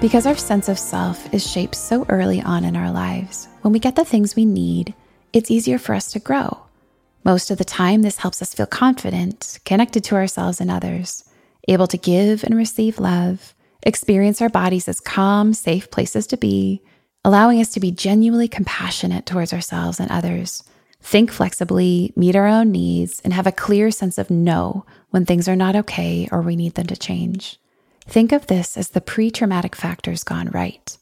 Because 0.00 0.26
our 0.26 0.36
sense 0.36 0.68
of 0.68 0.78
self 0.78 1.34
is 1.34 1.44
shaped 1.44 1.74
so 1.74 2.06
early 2.08 2.40
on 2.40 2.64
in 2.64 2.76
our 2.76 2.92
lives, 2.92 3.48
when 3.62 3.72
we 3.72 3.80
get 3.80 3.96
the 3.96 4.04
things 4.04 4.36
we 4.36 4.44
need, 4.44 4.94
it's 5.32 5.50
easier 5.50 5.76
for 5.76 5.92
us 5.92 6.12
to 6.12 6.20
grow. 6.20 6.56
Most 7.24 7.50
of 7.50 7.58
the 7.58 7.64
time, 7.64 8.02
this 8.02 8.18
helps 8.18 8.40
us 8.40 8.54
feel 8.54 8.66
confident, 8.66 9.58
connected 9.64 10.04
to 10.04 10.14
ourselves 10.14 10.60
and 10.60 10.70
others, 10.70 11.24
able 11.66 11.88
to 11.88 11.98
give 11.98 12.44
and 12.44 12.56
receive 12.56 13.00
love, 13.00 13.56
experience 13.82 14.40
our 14.40 14.48
bodies 14.48 14.86
as 14.86 15.00
calm, 15.00 15.52
safe 15.52 15.90
places 15.90 16.28
to 16.28 16.36
be, 16.36 16.80
allowing 17.24 17.60
us 17.60 17.70
to 17.70 17.80
be 17.80 17.90
genuinely 17.90 18.46
compassionate 18.46 19.26
towards 19.26 19.52
ourselves 19.52 19.98
and 19.98 20.12
others, 20.12 20.62
think 21.00 21.32
flexibly, 21.32 22.12
meet 22.14 22.36
our 22.36 22.46
own 22.46 22.70
needs, 22.70 23.20
and 23.24 23.32
have 23.32 23.48
a 23.48 23.52
clear 23.52 23.90
sense 23.90 24.16
of 24.16 24.30
no 24.30 24.86
when 25.10 25.26
things 25.26 25.48
are 25.48 25.56
not 25.56 25.74
okay 25.74 26.28
or 26.30 26.40
we 26.40 26.54
need 26.54 26.76
them 26.76 26.86
to 26.86 26.96
change. 26.96 27.58
Think 28.08 28.32
of 28.32 28.46
this 28.46 28.78
as 28.78 28.88
the 28.88 29.02
pre 29.02 29.30
traumatic 29.30 29.76
factors 29.76 30.24
gone 30.24 30.48
right. 30.48 30.96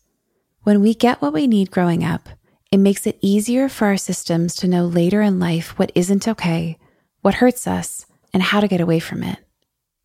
When 0.65 0.81
we 0.81 0.93
get 0.93 1.23
what 1.23 1.33
we 1.33 1.47
need 1.47 1.71
growing 1.71 2.03
up, 2.03 2.29
it 2.73 2.79
makes 2.79 3.07
it 3.07 3.19
easier 3.23 3.69
for 3.69 3.87
our 3.87 3.97
systems 3.97 4.57
to 4.57 4.67
know 4.67 4.87
later 4.87 5.23
in 5.23 5.39
life 5.39 5.79
what 5.79 5.93
isn't 5.95 6.27
okay, 6.27 6.79
what 7.21 7.35
hurts 7.35 7.69
us, 7.69 8.07
and 8.35 8.43
how 8.43 8.59
to 8.59 8.67
get 8.67 8.81
away 8.81 8.99
from 8.99 9.23
it. 9.23 9.39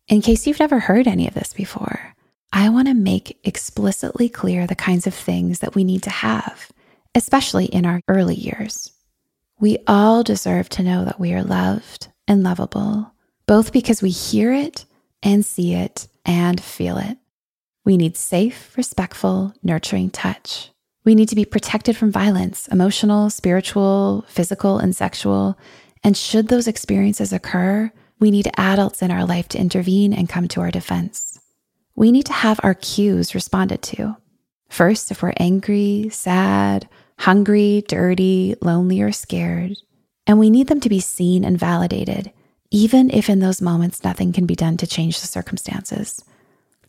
In 0.06 0.22
case 0.22 0.46
you've 0.46 0.60
never 0.60 0.78
heard 0.78 1.08
any 1.08 1.26
of 1.26 1.34
this 1.34 1.52
before, 1.52 2.14
I 2.52 2.68
want 2.68 2.86
to 2.86 2.94
make 2.94 3.36
explicitly 3.42 4.28
clear 4.28 4.68
the 4.68 4.76
kinds 4.76 5.08
of 5.08 5.14
things 5.14 5.58
that 5.58 5.74
we 5.74 5.82
need 5.82 6.04
to 6.04 6.10
have, 6.10 6.70
especially 7.16 7.64
in 7.64 7.84
our 7.84 8.00
early 8.06 8.36
years. 8.36 8.92
We 9.58 9.78
all 9.88 10.22
deserve 10.22 10.68
to 10.70 10.84
know 10.84 11.04
that 11.04 11.18
we 11.18 11.32
are 11.34 11.42
loved 11.42 12.08
and 12.28 12.44
lovable, 12.44 13.12
both 13.46 13.72
because 13.72 14.02
we 14.02 14.10
hear 14.10 14.52
it 14.52 14.84
and 15.20 15.44
see 15.44 15.74
it 15.74 16.06
and 16.24 16.60
feel 16.60 16.98
it. 16.98 17.18
We 17.84 17.96
need 17.96 18.16
safe, 18.16 18.76
respectful, 18.76 19.54
nurturing 19.62 20.10
touch. 20.10 20.70
We 21.04 21.14
need 21.14 21.28
to 21.30 21.34
be 21.34 21.44
protected 21.44 21.96
from 21.96 22.12
violence, 22.12 22.68
emotional, 22.68 23.28
spiritual, 23.28 24.24
physical, 24.28 24.78
and 24.78 24.94
sexual. 24.94 25.58
And 26.04 26.16
should 26.16 26.48
those 26.48 26.68
experiences 26.68 27.32
occur, 27.32 27.90
we 28.20 28.30
need 28.30 28.50
adults 28.56 29.02
in 29.02 29.10
our 29.10 29.24
life 29.24 29.48
to 29.48 29.58
intervene 29.58 30.12
and 30.12 30.28
come 30.28 30.46
to 30.48 30.60
our 30.60 30.70
defense. 30.70 31.40
We 31.96 32.12
need 32.12 32.26
to 32.26 32.32
have 32.32 32.60
our 32.62 32.74
cues 32.74 33.34
responded 33.34 33.82
to. 33.82 34.16
First, 34.68 35.10
if 35.10 35.22
we're 35.22 35.34
angry, 35.38 36.08
sad, 36.12 36.88
hungry, 37.18 37.84
dirty, 37.88 38.54
lonely, 38.62 39.02
or 39.02 39.12
scared. 39.12 39.76
And 40.26 40.38
we 40.38 40.50
need 40.50 40.68
them 40.68 40.80
to 40.80 40.88
be 40.88 41.00
seen 41.00 41.44
and 41.44 41.58
validated 41.58 42.32
even 42.72 43.10
if 43.10 43.28
in 43.28 43.38
those 43.38 43.60
moments 43.60 44.02
nothing 44.02 44.32
can 44.32 44.46
be 44.46 44.56
done 44.56 44.78
to 44.78 44.86
change 44.86 45.20
the 45.20 45.26
circumstances. 45.26 46.24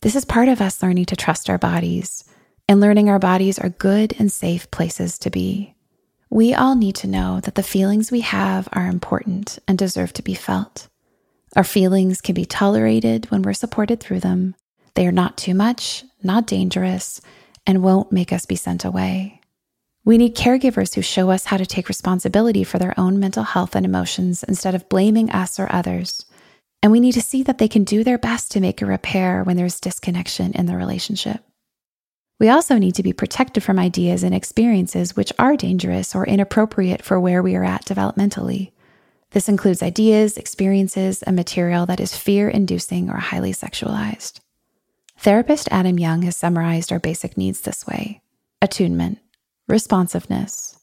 This 0.00 0.16
is 0.16 0.24
part 0.24 0.48
of 0.48 0.60
us 0.60 0.82
learning 0.82 1.04
to 1.06 1.16
trust 1.16 1.50
our 1.50 1.58
bodies 1.58 2.24
and 2.66 2.80
learning 2.80 3.10
our 3.10 3.18
bodies 3.18 3.58
are 3.58 3.68
good 3.68 4.14
and 4.18 4.32
safe 4.32 4.70
places 4.70 5.18
to 5.18 5.30
be. 5.30 5.74
We 6.30 6.54
all 6.54 6.74
need 6.74 6.94
to 6.96 7.06
know 7.06 7.40
that 7.40 7.54
the 7.54 7.62
feelings 7.62 8.10
we 8.10 8.20
have 8.20 8.68
are 8.72 8.86
important 8.86 9.58
and 9.68 9.76
deserve 9.76 10.14
to 10.14 10.22
be 10.22 10.34
felt. 10.34 10.88
Our 11.54 11.64
feelings 11.64 12.22
can 12.22 12.34
be 12.34 12.46
tolerated 12.46 13.30
when 13.30 13.42
we're 13.42 13.52
supported 13.52 14.00
through 14.00 14.20
them. 14.20 14.54
They 14.94 15.06
are 15.06 15.12
not 15.12 15.36
too 15.36 15.54
much, 15.54 16.04
not 16.22 16.46
dangerous, 16.46 17.20
and 17.66 17.82
won't 17.82 18.10
make 18.10 18.32
us 18.32 18.46
be 18.46 18.56
sent 18.56 18.84
away. 18.84 19.40
We 20.04 20.18
need 20.18 20.36
caregivers 20.36 20.94
who 20.94 21.02
show 21.02 21.30
us 21.30 21.46
how 21.46 21.56
to 21.56 21.64
take 21.64 21.88
responsibility 21.88 22.62
for 22.62 22.78
their 22.78 22.98
own 22.98 23.18
mental 23.18 23.42
health 23.42 23.74
and 23.74 23.86
emotions 23.86 24.42
instead 24.42 24.74
of 24.74 24.88
blaming 24.90 25.30
us 25.30 25.58
or 25.58 25.66
others. 25.72 26.26
And 26.82 26.92
we 26.92 27.00
need 27.00 27.12
to 27.12 27.22
see 27.22 27.42
that 27.44 27.56
they 27.56 27.68
can 27.68 27.84
do 27.84 28.04
their 28.04 28.18
best 28.18 28.52
to 28.52 28.60
make 28.60 28.82
a 28.82 28.86
repair 28.86 29.42
when 29.42 29.56
there's 29.56 29.80
disconnection 29.80 30.52
in 30.52 30.66
the 30.66 30.76
relationship. 30.76 31.42
We 32.38 32.50
also 32.50 32.76
need 32.76 32.94
to 32.96 33.02
be 33.02 33.14
protected 33.14 33.62
from 33.62 33.78
ideas 33.78 34.22
and 34.22 34.34
experiences 34.34 35.16
which 35.16 35.32
are 35.38 35.56
dangerous 35.56 36.14
or 36.14 36.26
inappropriate 36.26 37.02
for 37.02 37.18
where 37.18 37.42
we 37.42 37.56
are 37.56 37.64
at 37.64 37.86
developmentally. 37.86 38.72
This 39.30 39.48
includes 39.48 39.82
ideas, 39.82 40.36
experiences, 40.36 41.22
and 41.22 41.34
material 41.34 41.86
that 41.86 42.00
is 42.00 42.16
fear 42.16 42.50
inducing 42.50 43.08
or 43.08 43.16
highly 43.16 43.52
sexualized. 43.52 44.40
Therapist 45.16 45.68
Adam 45.70 45.98
Young 45.98 46.22
has 46.22 46.36
summarized 46.36 46.92
our 46.92 46.98
basic 46.98 47.38
needs 47.38 47.62
this 47.62 47.86
way 47.86 48.20
attunement, 48.60 49.18
responsiveness, 49.68 50.78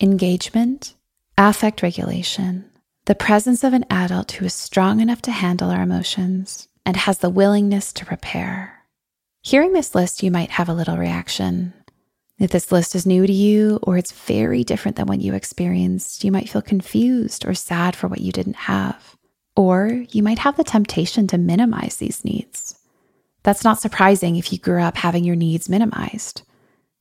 engagement, 0.00 0.94
affect 1.38 1.82
regulation, 1.82 2.70
the 3.06 3.14
presence 3.14 3.62
of 3.64 3.72
an 3.72 3.84
adult 3.90 4.32
who 4.32 4.44
is 4.44 4.54
strong 4.54 5.00
enough 5.00 5.22
to 5.22 5.30
handle 5.30 5.70
our 5.70 5.82
emotions 5.82 6.68
and 6.86 6.96
has 6.96 7.18
the 7.18 7.30
willingness 7.30 7.92
to 7.92 8.04
repair. 8.06 8.84
Hearing 9.42 9.72
this 9.72 9.94
list, 9.94 10.22
you 10.22 10.30
might 10.30 10.50
have 10.50 10.68
a 10.68 10.74
little 10.74 10.96
reaction. 10.96 11.74
If 12.38 12.50
this 12.50 12.72
list 12.72 12.94
is 12.94 13.06
new 13.06 13.26
to 13.26 13.32
you 13.32 13.78
or 13.82 13.96
it's 13.96 14.10
very 14.10 14.64
different 14.64 14.96
than 14.96 15.06
what 15.06 15.20
you 15.20 15.34
experienced, 15.34 16.24
you 16.24 16.32
might 16.32 16.48
feel 16.48 16.62
confused 16.62 17.46
or 17.46 17.54
sad 17.54 17.94
for 17.94 18.08
what 18.08 18.20
you 18.20 18.32
didn't 18.32 18.56
have. 18.56 19.16
Or 19.54 20.04
you 20.10 20.22
might 20.22 20.40
have 20.40 20.56
the 20.56 20.64
temptation 20.64 21.26
to 21.28 21.38
minimize 21.38 21.96
these 21.96 22.24
needs. 22.24 22.78
That's 23.44 23.62
not 23.62 23.80
surprising 23.80 24.36
if 24.36 24.52
you 24.52 24.58
grew 24.58 24.80
up 24.80 24.96
having 24.96 25.22
your 25.22 25.36
needs 25.36 25.68
minimized. 25.68 26.42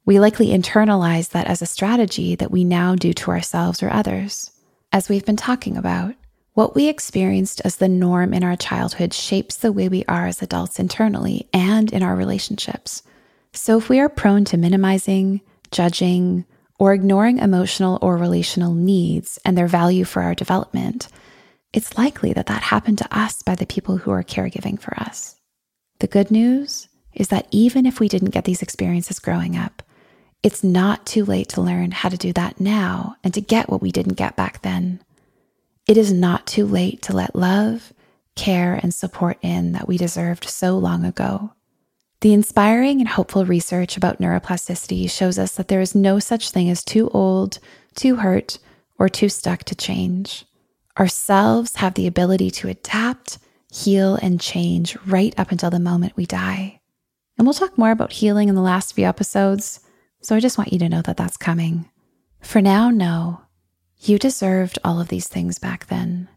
We 0.06 0.20
likely 0.20 0.48
internalize 0.48 1.30
that 1.30 1.48
as 1.48 1.62
a 1.62 1.66
strategy 1.66 2.36
that 2.36 2.52
we 2.52 2.66
now 2.66 2.94
do 2.94 3.14
to 3.14 3.32
ourselves 3.32 3.82
or 3.82 3.90
others. 3.90 4.52
As 4.92 5.08
we've 5.08 5.26
been 5.26 5.38
talking 5.38 5.78
about, 5.78 6.16
what 6.56 6.76
we 6.76 6.88
experienced 6.88 7.62
as 7.64 7.78
the 7.78 7.88
norm 7.88 8.34
in 8.34 8.44
our 8.44 8.58
childhood 8.58 9.14
shapes 9.14 9.56
the 9.56 9.72
way 9.72 9.88
we 9.88 10.04
are 10.06 10.28
as 10.28 10.42
adults 10.42 10.78
internally 10.78 11.48
and 11.54 11.92
in 11.94 12.04
our 12.04 12.16
relationships. 12.16 13.02
So 13.54 13.78
if 13.78 13.88
we 13.88 14.00
are 14.02 14.10
prone 14.10 14.44
to 14.46 14.58
minimizing, 14.58 15.40
judging, 15.72 16.46
or 16.78 16.94
ignoring 16.94 17.40
emotional 17.40 17.98
or 18.02 18.18
relational 18.18 18.74
needs 18.74 19.40
and 19.46 19.58
their 19.58 19.68
value 19.68 20.04
for 20.04 20.22
our 20.22 20.36
development, 20.36 21.08
it's 21.72 21.98
likely 21.98 22.34
that 22.34 22.48
that 22.48 22.62
happened 22.62 22.98
to 22.98 23.18
us 23.18 23.42
by 23.42 23.56
the 23.56 23.66
people 23.66 23.98
who 23.98 24.12
are 24.12 24.24
caregiving 24.24 24.78
for 24.78 25.00
us. 25.00 25.38
The 26.00 26.08
good 26.08 26.30
news 26.30 26.90
is 27.14 27.30
that 27.30 27.48
even 27.52 27.86
if 27.86 28.02
we 28.02 28.10
didn't 28.10 28.32
get 28.32 28.44
these 28.44 28.62
experiences 28.62 29.20
growing 29.20 29.56
up, 29.56 29.82
it's 30.44 30.64
not 30.64 31.06
too 31.06 31.24
late 31.24 31.50
to 31.50 31.62
learn 31.62 31.92
how 31.92 32.10
to 32.10 32.18
do 32.18 32.34
that 32.34 32.60
now 32.60 33.16
and 33.24 33.34
to 33.34 33.42
get 33.42 33.70
what 33.70 33.82
we 33.82 33.92
didn't 33.92 34.16
get 34.16 34.36
back 34.36 34.62
then. 34.62 35.02
It 35.88 35.98
is 35.98 36.12
not 36.12 36.46
too 36.46 36.66
late 36.66 37.02
to 37.04 37.16
let 37.16 37.36
love, 37.36 37.94
care, 38.36 38.80
and 38.82 38.94
support 38.94 39.38
in 39.42 39.72
that 39.72 39.88
we 39.88 39.98
deserved 39.98 40.50
so 40.50 40.78
long 40.78 41.06
ago. 41.06 41.54
The 42.22 42.34
inspiring 42.34 43.00
and 43.00 43.08
hopeful 43.08 43.46
research 43.46 43.98
about 43.98 44.20
neuroplasticity 44.20 45.10
shows 45.10 45.40
us 45.40 45.56
that 45.56 45.68
there 45.70 45.82
is 45.82 45.96
no 45.96 46.20
such 46.20 46.52
thing 46.52 46.70
as 46.70 46.84
too 46.84 47.10
old, 47.10 47.60
too 47.96 48.18
hurt, 48.18 48.60
or 48.98 49.10
too 49.10 49.30
stuck 49.30 49.64
to 49.66 49.76
change. 49.76 50.46
Ourselves 50.98 51.76
have 51.78 51.96
the 51.96 52.08
ability 52.08 52.52
to 52.52 52.70
adapt, 52.70 53.40
heal, 53.74 54.16
and 54.16 54.40
change 54.40 54.96
right 55.06 55.38
up 55.38 55.52
until 55.52 55.70
the 55.70 55.80
moment 55.80 56.16
we 56.16 56.26
die. 56.26 56.80
And 57.38 57.46
we'll 57.46 57.54
talk 57.54 57.78
more 57.78 57.92
about 57.92 58.14
healing 58.14 58.48
in 58.48 58.56
the 58.56 58.62
last 58.62 58.94
few 58.94 59.06
episodes, 59.06 59.82
so 60.24 60.36
I 60.36 60.40
just 60.40 60.58
want 60.58 60.72
you 60.72 60.80
to 60.80 60.90
know 60.90 61.02
that 61.02 61.18
that's 61.18 61.38
coming. 61.38 61.90
For 62.40 62.62
now, 62.62 62.90
know 62.90 63.42
you 64.00 64.18
deserved 64.18 64.80
all 64.84 65.00
of 65.00 65.10
these 65.10 65.28
things 65.28 65.60
back 65.60 65.88
then, 65.88 66.30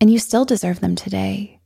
and 0.00 0.10
you 0.10 0.18
still 0.18 0.44
deserve 0.44 0.80
them 0.80 0.96
today. 0.96 1.60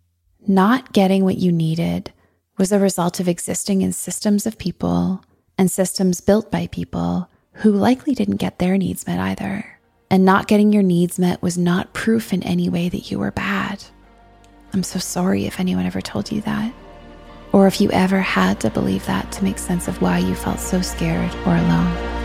Not 0.47 0.93
getting 0.93 1.25
what 1.25 1.39
you 1.39 1.53
needed 1.53 2.13
was 2.59 2.73
a 2.73 2.79
result 2.79 3.21
of 3.21 3.29
existing 3.29 3.83
in 3.83 3.93
systems 3.93 4.47
of 4.47 4.59
people 4.59 5.25
and 5.57 5.71
systems 5.71 6.21
built 6.21 6.51
by 6.51 6.67
people 6.67 7.31
who 7.55 7.73
likely 7.73 8.15
didn't 8.15 8.37
get 8.37 8.59
their 8.59 8.77
needs 8.77 9.07
met 9.07 9.19
either. 9.19 9.79
And 10.11 10.25
not 10.25 10.49
getting 10.49 10.73
your 10.73 10.83
needs 10.83 11.19
met 11.19 11.41
was 11.43 11.57
not 11.57 11.93
proof 11.93 12.33
in 12.33 12.43
any 12.43 12.69
way 12.69 12.89
that 12.89 13.11
you 13.11 13.19
were 13.19 13.31
bad. 13.31 13.85
I'm 14.73 14.83
so 14.83 14.99
sorry 14.99 15.47
if 15.47 15.61
anyone 15.61 15.87
ever 15.87 16.01
told 16.01 16.33
you 16.33 16.41
that, 16.43 16.73
or 17.53 17.67
if 17.67 17.81
you 17.81 17.91
ever 17.91 18.21
had 18.21 18.61
to 18.61 18.71
believe 18.71 19.05
that 19.07 19.31
to 19.33 19.45
make 19.45 19.59
sense 19.59 19.89
of 19.89 20.01
why 20.01 20.19
you 20.19 20.35
felt 20.35 20.61
so 20.61 20.81
scared 20.81 21.35
or 21.47 21.57
alone. 21.57 22.21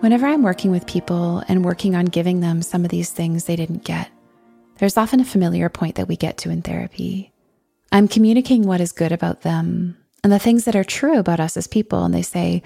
Whenever 0.00 0.26
I'm 0.26 0.42
working 0.42 0.72
with 0.72 0.84
people 0.86 1.44
and 1.46 1.64
working 1.64 1.94
on 1.94 2.06
giving 2.06 2.40
them 2.40 2.60
some 2.60 2.84
of 2.84 2.90
these 2.90 3.10
things 3.10 3.44
they 3.44 3.54
didn't 3.54 3.84
get, 3.84 4.10
there's 4.78 4.96
often 4.96 5.20
a 5.20 5.24
familiar 5.24 5.68
point 5.68 5.94
that 5.94 6.08
we 6.08 6.16
get 6.16 6.38
to 6.38 6.50
in 6.50 6.60
therapy. 6.60 7.32
I'm 7.92 8.08
communicating 8.08 8.66
what 8.66 8.80
is 8.80 8.90
good 8.90 9.12
about 9.12 9.42
them 9.42 9.96
and 10.24 10.32
the 10.32 10.40
things 10.40 10.64
that 10.64 10.74
are 10.74 10.82
true 10.82 11.18
about 11.18 11.38
us 11.38 11.56
as 11.56 11.68
people, 11.68 12.04
and 12.04 12.12
they 12.12 12.22
say, 12.22 12.64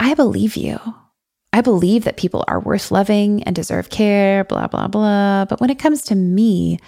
I 0.00 0.14
believe 0.14 0.56
you. 0.56 0.80
I 1.58 1.60
believe 1.60 2.04
that 2.04 2.16
people 2.16 2.44
are 2.46 2.60
worth 2.60 2.92
loving 2.92 3.42
and 3.42 3.56
deserve 3.56 3.90
care, 3.90 4.44
blah, 4.44 4.68
blah, 4.68 4.86
blah. 4.86 5.44
But 5.44 5.60
when 5.60 5.70
it 5.70 5.80
comes 5.80 6.02
to 6.02 6.14
me, 6.14 6.78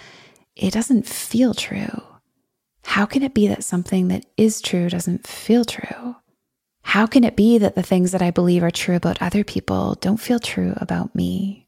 it 0.55 0.71
doesn't 0.71 1.05
feel 1.05 1.53
true. 1.53 2.01
How 2.85 3.05
can 3.05 3.21
it 3.21 3.33
be 3.33 3.49
that 3.49 3.65
something 3.65 4.07
that 4.07 4.25
is 4.37 4.61
true 4.61 4.87
doesn't 4.87 5.27
feel 5.27 5.65
true? 5.65 6.15
How 6.83 7.05
can 7.05 7.25
it 7.25 7.35
be 7.35 7.57
that 7.57 7.75
the 7.75 7.83
things 7.83 8.13
that 8.13 8.21
I 8.21 8.31
believe 8.31 8.63
are 8.63 8.71
true 8.71 8.95
about 8.95 9.21
other 9.21 9.43
people 9.43 9.95
don't 9.95 10.21
feel 10.21 10.39
true 10.39 10.73
about 10.77 11.13
me? 11.13 11.67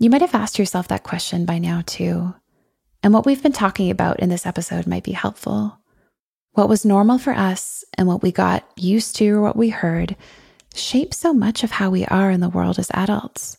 You 0.00 0.10
might 0.10 0.20
have 0.20 0.34
asked 0.34 0.58
yourself 0.58 0.88
that 0.88 1.04
question 1.04 1.44
by 1.44 1.58
now, 1.58 1.84
too. 1.86 2.34
And 3.04 3.14
what 3.14 3.26
we've 3.26 3.44
been 3.44 3.52
talking 3.52 3.92
about 3.92 4.18
in 4.18 4.28
this 4.28 4.44
episode 4.44 4.88
might 4.88 5.04
be 5.04 5.12
helpful. 5.12 5.78
What 6.54 6.68
was 6.68 6.84
normal 6.84 7.18
for 7.18 7.32
us 7.32 7.84
and 7.96 8.08
what 8.08 8.24
we 8.24 8.32
got 8.32 8.68
used 8.74 9.14
to 9.16 9.28
or 9.28 9.40
what 9.40 9.56
we 9.56 9.68
heard 9.68 10.16
shapes 10.76 11.16
so 11.16 11.32
much 11.32 11.64
of 11.64 11.72
how 11.72 11.90
we 11.90 12.04
are 12.06 12.30
in 12.30 12.40
the 12.40 12.48
world 12.48 12.78
as 12.78 12.90
adults. 12.92 13.56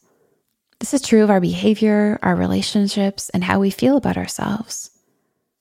This 0.79 0.93
is 0.93 1.01
true 1.01 1.23
of 1.23 1.29
our 1.29 1.41
behavior, 1.41 2.19
our 2.21 2.35
relationships, 2.35 3.29
and 3.29 3.43
how 3.43 3.59
we 3.59 3.69
feel 3.69 3.97
about 3.97 4.17
ourselves. 4.17 4.91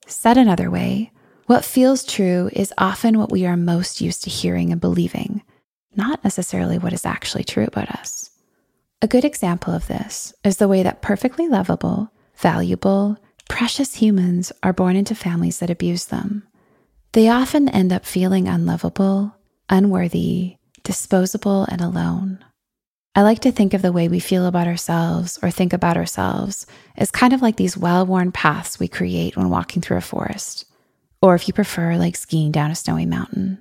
Said 0.07 0.37
another 0.37 0.71
way, 0.71 1.13
what 1.47 1.65
feels 1.65 2.05
true 2.05 2.51
is 2.53 2.73
often 2.79 3.19
what 3.19 3.31
we 3.31 3.47
are 3.47 3.57
most 3.57 4.01
used 4.01 4.25
to 4.25 4.31
hearing 4.31 4.73
and 4.73 4.81
believing, 4.81 5.43
not 5.95 6.25
necessarily 6.25 6.79
what 6.79 6.93
is 6.93 7.07
actually 7.07 7.45
true 7.45 7.65
about 7.65 7.91
us. 7.91 8.31
A 9.03 9.09
good 9.09 9.25
example 9.25 9.75
of 9.75 9.87
this 9.87 10.33
is 10.43 10.57
the 10.57 10.69
way 10.69 10.83
that 10.83 11.03
perfectly 11.03 11.49
lovable, 11.49 12.11
valuable, 12.37 13.19
precious 13.49 13.95
humans 13.97 14.53
are 14.63 14.73
born 14.73 14.97
into 14.97 15.15
families 15.15 15.59
that 15.59 15.71
abuse 15.71 16.07
them. 16.07 16.43
They 17.13 17.29
often 17.29 17.69
end 17.69 17.93
up 17.93 18.05
feeling 18.05 18.49
unlovable, 18.49 19.37
unworthy, 19.69 20.57
disposable, 20.85 21.65
and 21.65 21.81
alone. 21.81 22.45
I 23.17 23.23
like 23.23 23.41
to 23.41 23.53
think 23.53 23.75
of 23.75 23.83
the 23.83 23.93
way 23.93 24.09
we 24.09 24.21
feel 24.21 24.47
about 24.47 24.67
ourselves 24.67 25.39
or 25.43 25.51
think 25.51 25.73
about 25.73 25.97
ourselves 25.97 26.67
as 26.97 27.11
kind 27.11 27.33
of 27.33 27.43
like 27.43 27.57
these 27.57 27.77
well 27.77 28.07
worn 28.07 28.33
paths 28.33 28.79
we 28.79 28.89
create 28.89 29.37
when 29.37 29.51
walking 29.51 29.83
through 29.83 29.97
a 29.97 30.03
forest 30.03 30.67
or 31.25 31.35
if 31.35 31.49
you 31.49 31.55
prefer, 31.55 31.97
like 31.97 32.17
skiing 32.17 32.53
down 32.53 32.71
a 32.71 32.75
snowy 32.75 33.07
mountain. 33.07 33.57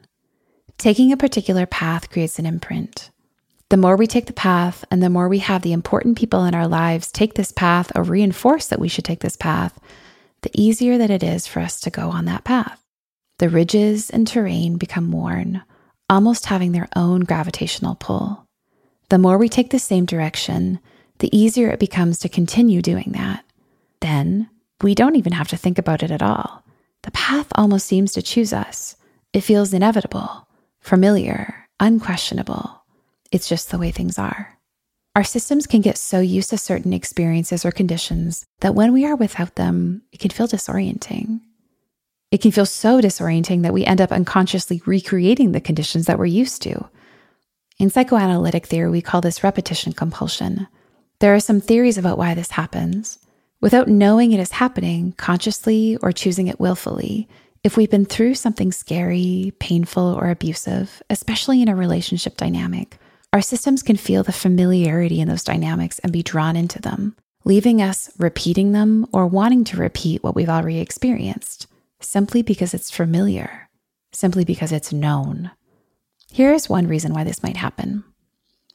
Taking 0.78 1.14
a 1.14 1.18
particular 1.18 1.66
path 1.66 2.10
creates 2.10 2.38
an 2.38 2.46
imprint. 2.46 3.10
The 3.70 3.78
more 3.78 3.96
we 3.96 4.06
take 4.06 4.26
the 4.26 4.34
path, 4.34 4.84
and 4.92 5.02
the 5.02 5.10
more 5.10 5.30
we 5.30 5.40
have 5.40 5.62
the 5.62 5.72
important 5.72 6.18
people 6.18 6.44
in 6.44 6.54
our 6.54 6.68
lives 6.68 7.10
take 7.10 7.36
this 7.36 7.54
path 7.54 7.90
or 7.96 8.04
reinforce 8.04 8.68
that 8.68 8.82
we 8.82 8.90
should 8.90 9.06
take 9.06 9.22
this 9.22 9.38
path, 9.38 9.80
the 10.42 10.52
easier 10.54 10.98
that 10.98 11.10
it 11.10 11.24
is 11.24 11.48
for 11.48 11.62
us 11.62 11.80
to 11.80 11.90
go 11.90 12.10
on 12.10 12.26
that 12.26 12.44
path. 12.44 12.84
The 13.40 13.48
ridges 13.48 14.10
and 14.10 14.28
terrain 14.28 14.76
become 14.76 15.10
worn, 15.14 15.62
almost 16.10 16.48
having 16.48 16.72
their 16.72 16.90
own 16.96 17.22
gravitational 17.22 17.96
pull. 17.96 18.46
The 19.10 19.18
more 19.18 19.38
we 19.38 19.50
take 19.50 19.70
the 19.70 19.80
same 19.80 20.06
direction, 20.06 20.80
the 21.20 21.36
easier 21.36 21.70
it 21.70 21.80
becomes 21.80 22.20
to 22.20 22.30
continue 22.30 22.82
doing 22.82 23.12
that. 23.14 23.46
Then 24.02 24.50
we 24.82 24.96
don't 24.96 25.16
even 25.16 25.34
have 25.34 25.48
to 25.50 25.58
think 25.58 25.78
about 25.78 26.04
it 26.04 26.12
at 26.12 26.22
all. 26.22 26.64
The 27.04 27.12
path 27.12 27.48
almost 27.56 27.86
seems 27.86 28.14
to 28.14 28.22
choose 28.22 28.54
us. 28.54 28.96
It 29.34 29.42
feels 29.42 29.74
inevitable, 29.74 30.48
familiar, 30.80 31.68
unquestionable. 31.80 32.84
It's 33.32 33.48
just 33.48 33.72
the 33.72 33.78
way 33.78 33.92
things 33.92 34.18
are. 34.20 34.58
Our 35.16 35.24
systems 35.24 35.68
can 35.68 35.82
get 35.82 35.98
so 35.98 36.20
used 36.20 36.50
to 36.50 36.58
certain 36.58 36.92
experiences 36.92 37.66
or 37.66 37.72
conditions 37.72 38.46
that 38.62 38.74
when 38.74 38.94
we 38.94 39.06
are 39.06 39.16
without 39.16 39.56
them, 39.56 40.02
it 40.12 40.20
can 40.20 40.32
feel 40.32 40.48
disorienting. 40.48 41.42
It 42.34 42.42
can 42.42 42.52
feel 42.52 42.66
so 42.66 43.00
disorienting 43.00 43.62
that 43.62 43.76
we 43.76 43.86
end 43.86 44.02
up 44.02 44.12
unconsciously 44.12 44.82
recreating 44.88 45.52
the 45.52 45.62
conditions 45.62 46.08
that 46.08 46.18
we're 46.18 46.26
used 46.26 46.64
to. 46.64 46.90
In 47.78 47.92
psychoanalytic 47.92 48.66
theory, 48.66 48.90
we 48.90 49.04
call 49.04 49.22
this 49.22 49.44
repetition 49.44 49.94
compulsion. 49.94 50.68
There 51.20 51.36
are 51.36 51.40
some 51.40 51.62
theories 51.62 52.00
about 52.00 52.18
why 52.18 52.34
this 52.34 52.50
happens. 52.50 53.20
Without 53.62 53.88
knowing 53.88 54.32
it 54.32 54.40
is 54.40 54.54
happening 54.54 55.12
consciously 55.12 55.96
or 55.98 56.12
choosing 56.12 56.48
it 56.48 56.60
willfully, 56.60 57.30
if 57.64 57.78
we've 57.78 57.92
been 57.92 58.04
through 58.04 58.34
something 58.34 58.72
scary, 58.72 59.54
painful, 59.60 60.02
or 60.02 60.32
abusive, 60.32 61.04
especially 61.12 61.62
in 61.62 61.68
a 61.68 61.76
relationship 61.76 62.36
dynamic, 62.36 62.98
our 63.32 63.42
systems 63.42 63.84
can 63.84 63.96
feel 63.96 64.24
the 64.24 64.32
familiarity 64.32 65.20
in 65.20 65.28
those 65.28 65.44
dynamics 65.44 66.00
and 66.00 66.12
be 66.12 66.24
drawn 66.24 66.56
into 66.56 66.82
them, 66.82 67.16
leaving 67.46 67.80
us 67.80 68.10
repeating 68.18 68.72
them 68.72 69.06
or 69.14 69.28
wanting 69.28 69.64
to 69.66 69.78
repeat 69.78 70.24
what 70.24 70.34
we've 70.34 70.50
already 70.50 70.80
experienced, 70.80 71.68
simply 72.04 72.42
because 72.42 72.74
it's 72.74 72.92
familiar, 72.92 73.70
simply 74.12 74.46
because 74.46 74.72
it's 74.72 74.94
known. 74.94 75.52
Here 76.32 76.54
is 76.54 76.70
one 76.70 76.88
reason 76.88 77.14
why 77.14 77.24
this 77.24 77.44
might 77.44 77.58
happen. 77.58 78.04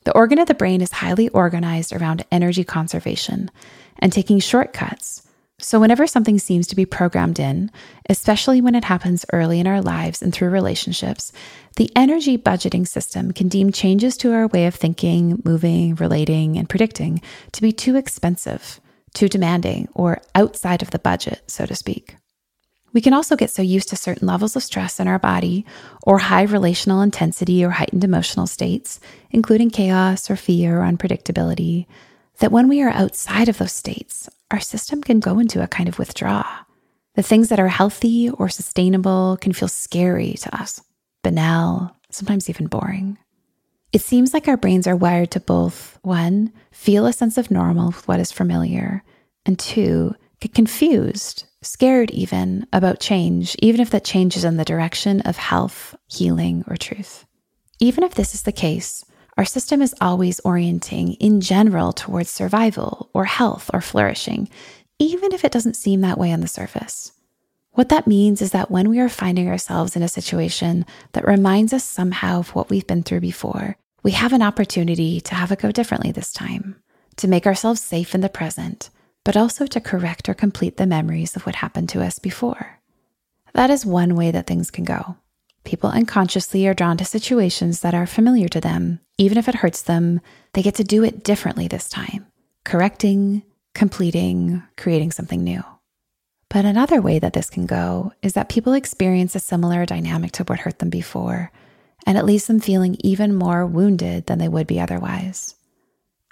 The 0.05 0.15
organ 0.15 0.39
of 0.39 0.49
the 0.49 0.55
brain 0.55 0.81
is 0.81 0.93
highly 0.93 1.29
organized 1.31 1.93
around 1.93 2.25
energy 2.31 2.65
conservation 2.65 3.51
and 3.99 4.13
taking 4.13 4.39
shortcuts 4.39 5.29
so, 5.61 5.81
whenever 5.81 6.07
something 6.07 6.39
seems 6.39 6.69
to 6.69 6.77
be 6.77 6.87
programmed 6.87 7.41
in, 7.41 7.73
especially 8.09 8.61
when 8.61 8.77
it 8.77 8.85
happens 8.85 9.27
early 9.33 9.59
in 9.59 9.67
our 9.67 9.83
lives 9.83 10.23
and 10.23 10.33
through 10.33 10.51
relationships, 10.51 11.33
the 11.75 11.91
energy 11.97 12.39
budgeting 12.39 12.87
system 12.87 13.33
can 13.33 13.49
deem 13.49 13.73
changes 13.73 14.17
to 14.19 14.33
our 14.33 14.47
way 14.47 14.67
of 14.67 14.77
thinking, 14.77 15.43
moving, 15.45 15.97
relating, 15.97 16.57
and 16.57 16.69
predicting 16.69 17.21
to 17.51 17.61
be 17.61 17.73
too 17.73 17.97
expensive, 17.97 18.81
too 19.15 19.29
demanding, 19.29 19.89
or 19.95 20.23
outside 20.37 20.81
of 20.81 20.93
the 20.93 20.99
budget, 21.01 21.43
so 21.49 21.67
to 21.67 21.75
speak. 21.75 22.15
We 22.93 23.01
can 23.01 23.13
also 23.13 23.37
get 23.37 23.51
so 23.51 23.63
used 23.63 23.89
to 23.91 23.97
certain 23.97 24.27
levels 24.27 24.57
of 24.57 24.63
stress 24.63 24.99
in 24.99 25.09
our 25.09 25.19
body, 25.19 25.67
or 26.03 26.19
high 26.19 26.43
relational 26.43 27.03
intensity 27.03 27.65
or 27.65 27.71
heightened 27.71 28.05
emotional 28.05 28.47
states, 28.47 28.99
including 29.31 29.71
chaos 29.71 30.31
or 30.31 30.37
fear 30.37 30.81
or 30.81 30.85
unpredictability, 30.85 31.87
that 32.39 32.53
when 32.53 32.69
we 32.69 32.83
are 32.83 32.91
outside 32.91 33.49
of 33.49 33.59
those 33.59 33.73
states, 33.73 34.29
our 34.51 34.61
system 34.61 35.03
can 35.03 35.21
go 35.21 35.39
into 35.39 35.63
a 35.63 35.69
kind 35.69 35.89
of 35.89 35.99
withdrawal. 35.99 36.45
The 37.15 37.23
things 37.23 37.49
that 37.49 37.61
are 37.61 37.69
healthy 37.69 38.31
or 38.31 38.49
sustainable 38.49 39.37
can 39.41 39.53
feel 39.53 39.69
scary 39.69 40.35
to 40.35 40.59
us, 40.59 40.81
banal, 41.23 41.97
sometimes 42.11 42.49
even 42.49 42.69
boring. 42.69 43.19
It 43.93 44.03
seems 44.03 44.33
like 44.33 44.49
our 44.49 44.57
brains 44.57 44.87
are 44.87 44.97
wired 44.97 45.31
to 45.33 45.41
both 45.41 45.99
one, 46.03 46.53
feel 46.71 47.07
a 47.07 47.13
sense 47.13 47.37
of 47.37 47.51
normal 47.51 47.89
with 47.89 48.07
what 48.07 48.21
is 48.21 48.31
familiar, 48.31 49.03
and 49.45 49.59
two, 49.59 50.15
get 50.41 50.55
confused, 50.55 51.45
scared 51.63 52.11
even 52.11 52.67
about 52.73 53.01
change, 53.01 53.57
even 53.61 53.81
if 53.81 53.91
that 53.91 54.05
change 54.05 54.37
is 54.37 54.45
in 54.45 54.57
the 54.57 54.65
direction 54.65 55.21
of 55.23 55.37
health, 55.37 55.97
healing, 56.07 56.65
or 56.69 56.77
truth. 56.77 57.27
Even 57.81 58.05
if 58.05 58.15
this 58.15 58.35
is 58.35 58.43
the 58.43 58.53
case, 58.53 59.05
our 59.37 59.45
system 59.45 59.83
is 59.83 59.95
always 60.01 60.41
orienting 60.41 61.15
in 61.15 61.41
general 61.41 61.93
towards 61.93 62.31
survival 62.31 63.11
or 63.15 63.25
health 63.25 63.71
or 63.73 63.81
flourishing, 63.81 64.49
even 64.99 65.33
if 65.33 65.45
it 65.45 65.53
doesn't 65.53 65.77
seem 65.77 66.01
that 66.01 66.19
way 66.19 66.33
on 66.33 66.41
the 66.41 66.49
surface. 66.49 67.13
What 67.71 67.91
that 67.91 68.09
means 68.09 68.43
is 68.43 68.51
that 68.51 68.71
when 68.71 68.89
we 68.89 68.99
are 68.99 69.09
finding 69.09 69.49
ourselves 69.49 69.95
in 69.95 70.03
a 70.03 70.09
situation 70.09 70.85
that 71.13 71.29
reminds 71.29 71.73
us 71.73 71.85
somehow 71.85 72.41
of 72.41 72.55
what 72.55 72.69
we've 72.69 72.87
been 72.87 73.05
through 73.05 73.21
before, 73.21 73.77
we 74.03 74.11
have 74.13 74.33
an 74.33 74.43
opportunity 74.43 75.21
to 75.21 75.35
have 75.37 75.53
it 75.53 75.61
go 75.61 75.71
differently 75.71 76.11
this 76.11 76.33
time, 76.33 76.83
to 77.17 77.29
make 77.29 77.47
ourselves 77.47 77.81
safe 77.81 78.17
in 78.17 78.21
the 78.21 78.29
present, 78.29 78.91
but 79.29 79.37
also 79.37 79.67
to 79.67 79.79
correct 79.79 80.27
or 80.31 80.33
complete 80.33 80.79
the 80.79 80.87
memories 80.87 81.37
of 81.37 81.45
what 81.45 81.57
happened 81.57 81.87
to 81.87 82.03
us 82.03 82.19
before. 82.19 82.81
That 83.53 83.69
is 83.69 83.85
one 83.85 84.15
way 84.15 84.31
that 84.31 84.47
things 84.47 84.71
can 84.71 84.85
go. 84.85 85.19
People 85.65 85.91
unconsciously 85.91 86.67
are 86.67 86.73
drawn 86.73 86.97
to 86.97 87.05
situations 87.05 87.83
that 87.83 87.93
are 87.93 88.07
familiar 88.07 88.49
to 88.49 88.59
them. 88.59 89.01
Even 89.19 89.37
if 89.37 89.47
it 89.47 89.57
hurts 89.57 89.83
them, 89.83 90.23
they 90.55 90.63
get 90.63 90.77
to 90.77 90.83
do 90.83 91.05
it 91.05 91.25
differently 91.25 91.69
this 91.69 91.91
time, 91.91 92.25
correcting, 92.65 93.43
completing, 93.75 94.63
creating 94.79 95.13
something 95.13 95.45
new. 95.45 95.63
But 96.49 96.65
another 96.65 97.03
way 97.03 97.19
that 97.19 97.35
this 97.35 97.51
can 97.51 97.67
go 97.67 98.15
is 98.23 98.33
that 98.33 98.49
people 98.49 98.73
experience 98.73 99.35
a 99.35 99.41
similar 99.41 99.85
dynamic 99.85 100.33
to 100.33 100.45
what 100.45 100.61
hurt 100.61 100.79
them 100.79 100.89
before, 100.89 101.53
and 102.07 102.17
it 102.17 102.25
leaves 102.25 102.47
them 102.47 102.61
feeling 102.61 102.97
even 103.01 103.35
more 103.35 103.67
wounded 103.67 104.25
than 104.25 104.39
they 104.39 104.49
would 104.49 104.67
be 104.67 104.81
otherwise. 104.81 105.55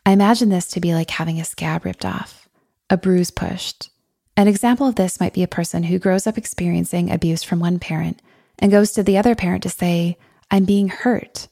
I 0.07 0.13
imagine 0.13 0.49
this 0.49 0.69
to 0.69 0.81
be 0.81 0.95
like 0.95 1.11
having 1.11 1.39
a 1.39 1.45
scab 1.45 1.85
ripped 1.85 2.07
off, 2.07 2.46
a 2.91 2.97
bruise 2.97 3.31
pushed. 3.31 3.91
An 4.37 4.49
example 4.49 4.87
of 4.87 4.97
this 4.97 5.19
might 5.19 5.33
be 5.33 5.43
a 5.43 5.49
person 5.49 5.85
who 5.85 5.99
grows 5.99 6.27
up 6.27 6.37
experiencing 6.37 7.11
abuse 7.11 7.43
from 7.43 7.61
one 7.61 7.79
parent 7.79 8.21
and 8.59 8.71
goes 8.71 8.93
to 8.93 9.03
the 9.03 9.19
other 9.19 9.35
parent 9.35 9.63
to 9.63 9.71
say, 9.71 10.19
I'm 10.51 10.65
being 10.65 10.89
hurt. 10.89 11.49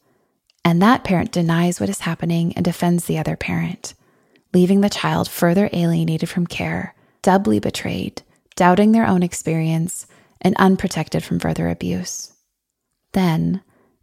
And 0.64 0.80
that 0.80 1.04
parent 1.04 1.32
denies 1.32 1.80
what 1.80 1.88
is 1.88 2.00
happening 2.00 2.52
and 2.54 2.64
defends 2.64 3.04
the 3.04 3.18
other 3.18 3.36
parent, 3.36 3.94
leaving 4.52 4.80
the 4.80 4.90
child 4.90 5.28
further 5.28 5.68
alienated 5.72 6.28
from 6.28 6.46
care, 6.46 6.94
doubly 7.22 7.58
betrayed, 7.58 8.22
doubting 8.56 8.92
their 8.92 9.06
own 9.06 9.22
experience, 9.22 10.06
and 10.40 10.54
unprotected 10.58 11.24
from 11.24 11.38
further 11.38 11.68
abuse. 11.68 12.32
Then, 13.12 13.62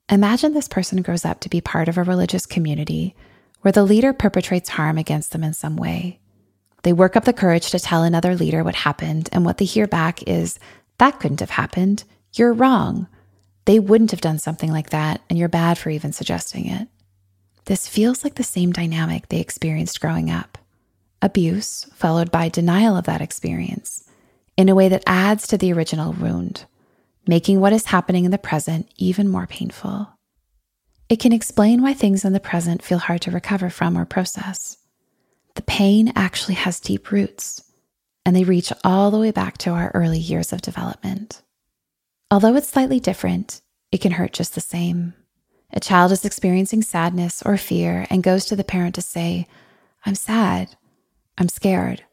imagine 0.09 0.53
this 0.53 0.67
person 0.67 1.01
grows 1.01 1.25
up 1.25 1.39
to 1.41 1.49
be 1.49 1.61
part 1.61 1.87
of 1.87 1.97
a 1.97 2.03
religious 2.03 2.45
community 2.45 3.15
where 3.61 3.71
the 3.71 3.83
leader 3.83 4.13
perpetrates 4.13 4.69
harm 4.69 4.97
against 4.97 5.31
them 5.31 5.43
in 5.43 5.53
some 5.53 5.77
way. 5.77 6.20
They 6.83 6.93
work 6.93 7.15
up 7.15 7.25
the 7.25 7.33
courage 7.33 7.71
to 7.71 7.79
tell 7.79 8.03
another 8.03 8.35
leader 8.35 8.63
what 8.63 8.75
happened, 8.75 9.29
and 9.31 9.45
what 9.45 9.57
they 9.57 9.65
hear 9.65 9.87
back 9.87 10.23
is, 10.27 10.59
That 10.97 11.19
couldn't 11.19 11.39
have 11.39 11.49
happened. 11.49 12.03
You're 12.33 12.53
wrong. 12.53 13.07
They 13.65 13.79
wouldn't 13.79 14.11
have 14.11 14.21
done 14.21 14.37
something 14.39 14.71
like 14.71 14.91
that, 14.91 15.21
and 15.29 15.37
you're 15.37 15.49
bad 15.49 15.77
for 15.77 15.89
even 15.89 16.13
suggesting 16.13 16.67
it. 16.67 16.87
This 17.65 17.87
feels 17.87 18.23
like 18.23 18.35
the 18.35 18.43
same 18.43 18.71
dynamic 18.71 19.27
they 19.29 19.39
experienced 19.39 20.01
growing 20.01 20.29
up 20.29 20.57
abuse, 21.21 21.85
followed 21.93 22.31
by 22.31 22.49
denial 22.49 22.97
of 22.97 23.05
that 23.05 23.21
experience, 23.21 24.09
in 24.57 24.69
a 24.69 24.75
way 24.75 24.89
that 24.89 25.03
adds 25.05 25.47
to 25.47 25.57
the 25.57 25.71
original 25.71 26.13
wound, 26.13 26.65
making 27.27 27.59
what 27.59 27.73
is 27.73 27.85
happening 27.85 28.25
in 28.25 28.31
the 28.31 28.37
present 28.37 28.89
even 28.97 29.27
more 29.27 29.45
painful. 29.45 30.09
It 31.09 31.19
can 31.19 31.33
explain 31.33 31.81
why 31.81 31.93
things 31.93 32.25
in 32.25 32.33
the 32.33 32.39
present 32.39 32.81
feel 32.81 32.97
hard 32.97 33.21
to 33.21 33.31
recover 33.31 33.69
from 33.69 33.97
or 33.97 34.05
process. 34.05 34.77
The 35.55 35.61
pain 35.63 36.13
actually 36.15 36.55
has 36.55 36.79
deep 36.79 37.11
roots, 37.11 37.63
and 38.25 38.35
they 38.35 38.43
reach 38.43 38.71
all 38.83 39.11
the 39.11 39.19
way 39.19 39.31
back 39.31 39.57
to 39.59 39.71
our 39.71 39.91
early 39.93 40.19
years 40.19 40.53
of 40.53 40.61
development. 40.61 41.41
Although 42.29 42.55
it's 42.55 42.69
slightly 42.69 42.99
different, 42.99 43.61
it 43.91 43.99
can 43.99 44.13
hurt 44.13 44.33
just 44.33 44.55
the 44.55 44.61
same. 44.61 45.13
A 45.73 45.79
child 45.79 46.11
is 46.11 46.25
experiencing 46.25 46.81
sadness 46.81 47.41
or 47.43 47.57
fear 47.57 48.05
and 48.09 48.23
goes 48.23 48.45
to 48.45 48.55
the 48.55 48.63
parent 48.63 48.95
to 48.95 49.01
say, 49.01 49.47
I'm 50.05 50.15
sad, 50.15 50.75
I'm 51.37 51.49
scared. 51.49 52.03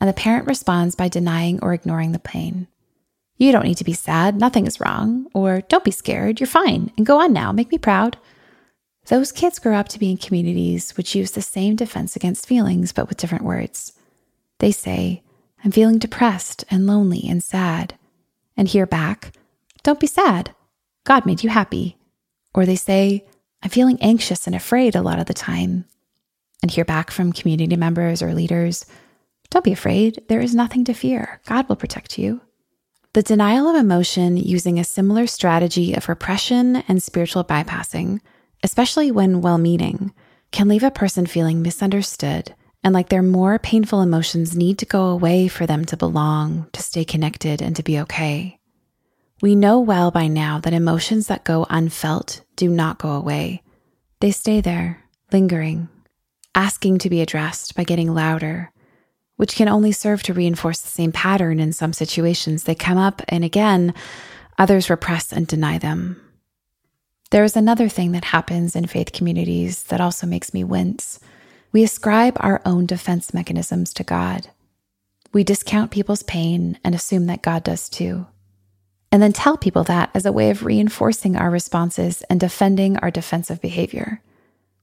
And 0.00 0.08
the 0.08 0.14
parent 0.14 0.46
responds 0.46 0.94
by 0.94 1.08
denying 1.08 1.60
or 1.62 1.74
ignoring 1.74 2.12
the 2.12 2.18
pain. 2.18 2.66
You 3.36 3.52
don't 3.52 3.64
need 3.64 3.78
to 3.78 3.84
be 3.84 3.92
sad, 3.92 4.38
nothing 4.38 4.66
is 4.66 4.80
wrong. 4.80 5.26
Or 5.34 5.62
don't 5.62 5.84
be 5.84 5.90
scared, 5.90 6.40
you're 6.40 6.46
fine, 6.46 6.92
and 6.96 7.06
go 7.06 7.20
on 7.20 7.32
now, 7.32 7.52
make 7.52 7.70
me 7.70 7.78
proud. 7.78 8.18
Those 9.06 9.32
kids 9.32 9.58
grow 9.58 9.76
up 9.76 9.88
to 9.88 9.98
be 9.98 10.10
in 10.10 10.16
communities 10.16 10.96
which 10.96 11.14
use 11.14 11.32
the 11.32 11.42
same 11.42 11.76
defense 11.76 12.14
against 12.14 12.46
feelings, 12.46 12.92
but 12.92 13.08
with 13.08 13.18
different 13.18 13.44
words. 13.44 13.92
They 14.58 14.70
say, 14.70 15.22
I'm 15.64 15.72
feeling 15.72 15.98
depressed 15.98 16.64
and 16.70 16.86
lonely 16.86 17.24
and 17.28 17.42
sad. 17.42 17.98
And 18.56 18.68
hear 18.68 18.86
back, 18.86 19.32
don't 19.82 20.00
be 20.00 20.06
sad. 20.06 20.54
God 21.04 21.26
made 21.26 21.42
you 21.42 21.50
happy. 21.50 21.96
Or 22.54 22.64
they 22.64 22.76
say, 22.76 23.26
I'm 23.62 23.70
feeling 23.70 23.98
anxious 24.00 24.46
and 24.46 24.54
afraid 24.54 24.94
a 24.94 25.02
lot 25.02 25.18
of 25.18 25.26
the 25.26 25.34
time. 25.34 25.84
And 26.62 26.70
hear 26.70 26.84
back 26.84 27.10
from 27.10 27.32
community 27.32 27.76
members 27.76 28.22
or 28.22 28.34
leaders, 28.34 28.86
Don't 29.50 29.64
be 29.64 29.72
afraid. 29.72 30.22
There 30.28 30.40
is 30.40 30.54
nothing 30.54 30.84
to 30.84 30.94
fear. 30.94 31.40
God 31.46 31.68
will 31.68 31.76
protect 31.76 32.18
you. 32.18 32.40
The 33.14 33.22
denial 33.22 33.68
of 33.68 33.76
emotion 33.76 34.38
using 34.38 34.78
a 34.78 34.84
similar 34.84 35.26
strategy 35.26 35.92
of 35.92 36.08
repression 36.08 36.76
and 36.88 37.02
spiritual 37.02 37.44
bypassing, 37.44 38.20
especially 38.62 39.10
when 39.10 39.40
well 39.40 39.58
meaning, 39.58 40.12
can 40.50 40.68
leave 40.68 40.82
a 40.82 40.90
person 40.90 41.26
feeling 41.26 41.62
misunderstood 41.62 42.54
and 42.84 42.92
like 42.92 43.08
their 43.08 43.22
more 43.22 43.58
painful 43.58 44.02
emotions 44.02 44.56
need 44.56 44.78
to 44.78 44.86
go 44.86 45.06
away 45.06 45.48
for 45.48 45.66
them 45.66 45.84
to 45.86 45.96
belong, 45.96 46.68
to 46.72 46.82
stay 46.82 47.04
connected, 47.04 47.62
and 47.62 47.76
to 47.76 47.82
be 47.82 48.00
okay. 48.00 48.58
We 49.40 49.54
know 49.54 49.80
well 49.80 50.10
by 50.10 50.26
now 50.26 50.58
that 50.60 50.72
emotions 50.72 51.28
that 51.28 51.44
go 51.44 51.66
unfelt 51.70 52.42
do 52.56 52.68
not 52.68 52.98
go 52.98 53.10
away. 53.10 53.62
They 54.20 54.30
stay 54.30 54.60
there, 54.60 55.04
lingering, 55.32 55.88
asking 56.54 56.98
to 56.98 57.10
be 57.10 57.20
addressed 57.20 57.74
by 57.74 57.84
getting 57.84 58.14
louder, 58.14 58.72
which 59.36 59.54
can 59.54 59.68
only 59.68 59.92
serve 59.92 60.22
to 60.24 60.34
reinforce 60.34 60.80
the 60.80 60.88
same 60.88 61.12
pattern 61.12 61.60
in 61.60 61.72
some 61.72 61.92
situations. 61.92 62.64
They 62.64 62.74
come 62.74 62.98
up, 62.98 63.22
and 63.28 63.44
again, 63.44 63.94
others 64.58 64.90
repress 64.90 65.32
and 65.32 65.46
deny 65.46 65.78
them. 65.78 66.20
There 67.32 67.44
is 67.44 67.56
another 67.56 67.88
thing 67.88 68.12
that 68.12 68.26
happens 68.26 68.76
in 68.76 68.86
faith 68.86 69.12
communities 69.12 69.82
that 69.84 70.00
also 70.00 70.26
makes 70.26 70.54
me 70.54 70.62
wince. 70.62 71.18
We 71.72 71.82
ascribe 71.82 72.36
our 72.38 72.62
own 72.64 72.86
defense 72.86 73.34
mechanisms 73.34 73.92
to 73.94 74.04
God. 74.04 74.48
We 75.32 75.42
discount 75.42 75.90
people's 75.90 76.22
pain 76.22 76.78
and 76.84 76.94
assume 76.94 77.26
that 77.26 77.42
God 77.42 77.64
does 77.64 77.88
too 77.88 78.26
and 79.12 79.22
then 79.22 79.34
tell 79.34 79.58
people 79.58 79.84
that 79.84 80.10
as 80.14 80.24
a 80.24 80.32
way 80.32 80.48
of 80.48 80.64
reinforcing 80.64 81.36
our 81.36 81.50
responses 81.50 82.22
and 82.22 82.40
defending 82.40 82.96
our 82.96 83.10
defensive 83.10 83.60
behavior. 83.60 84.22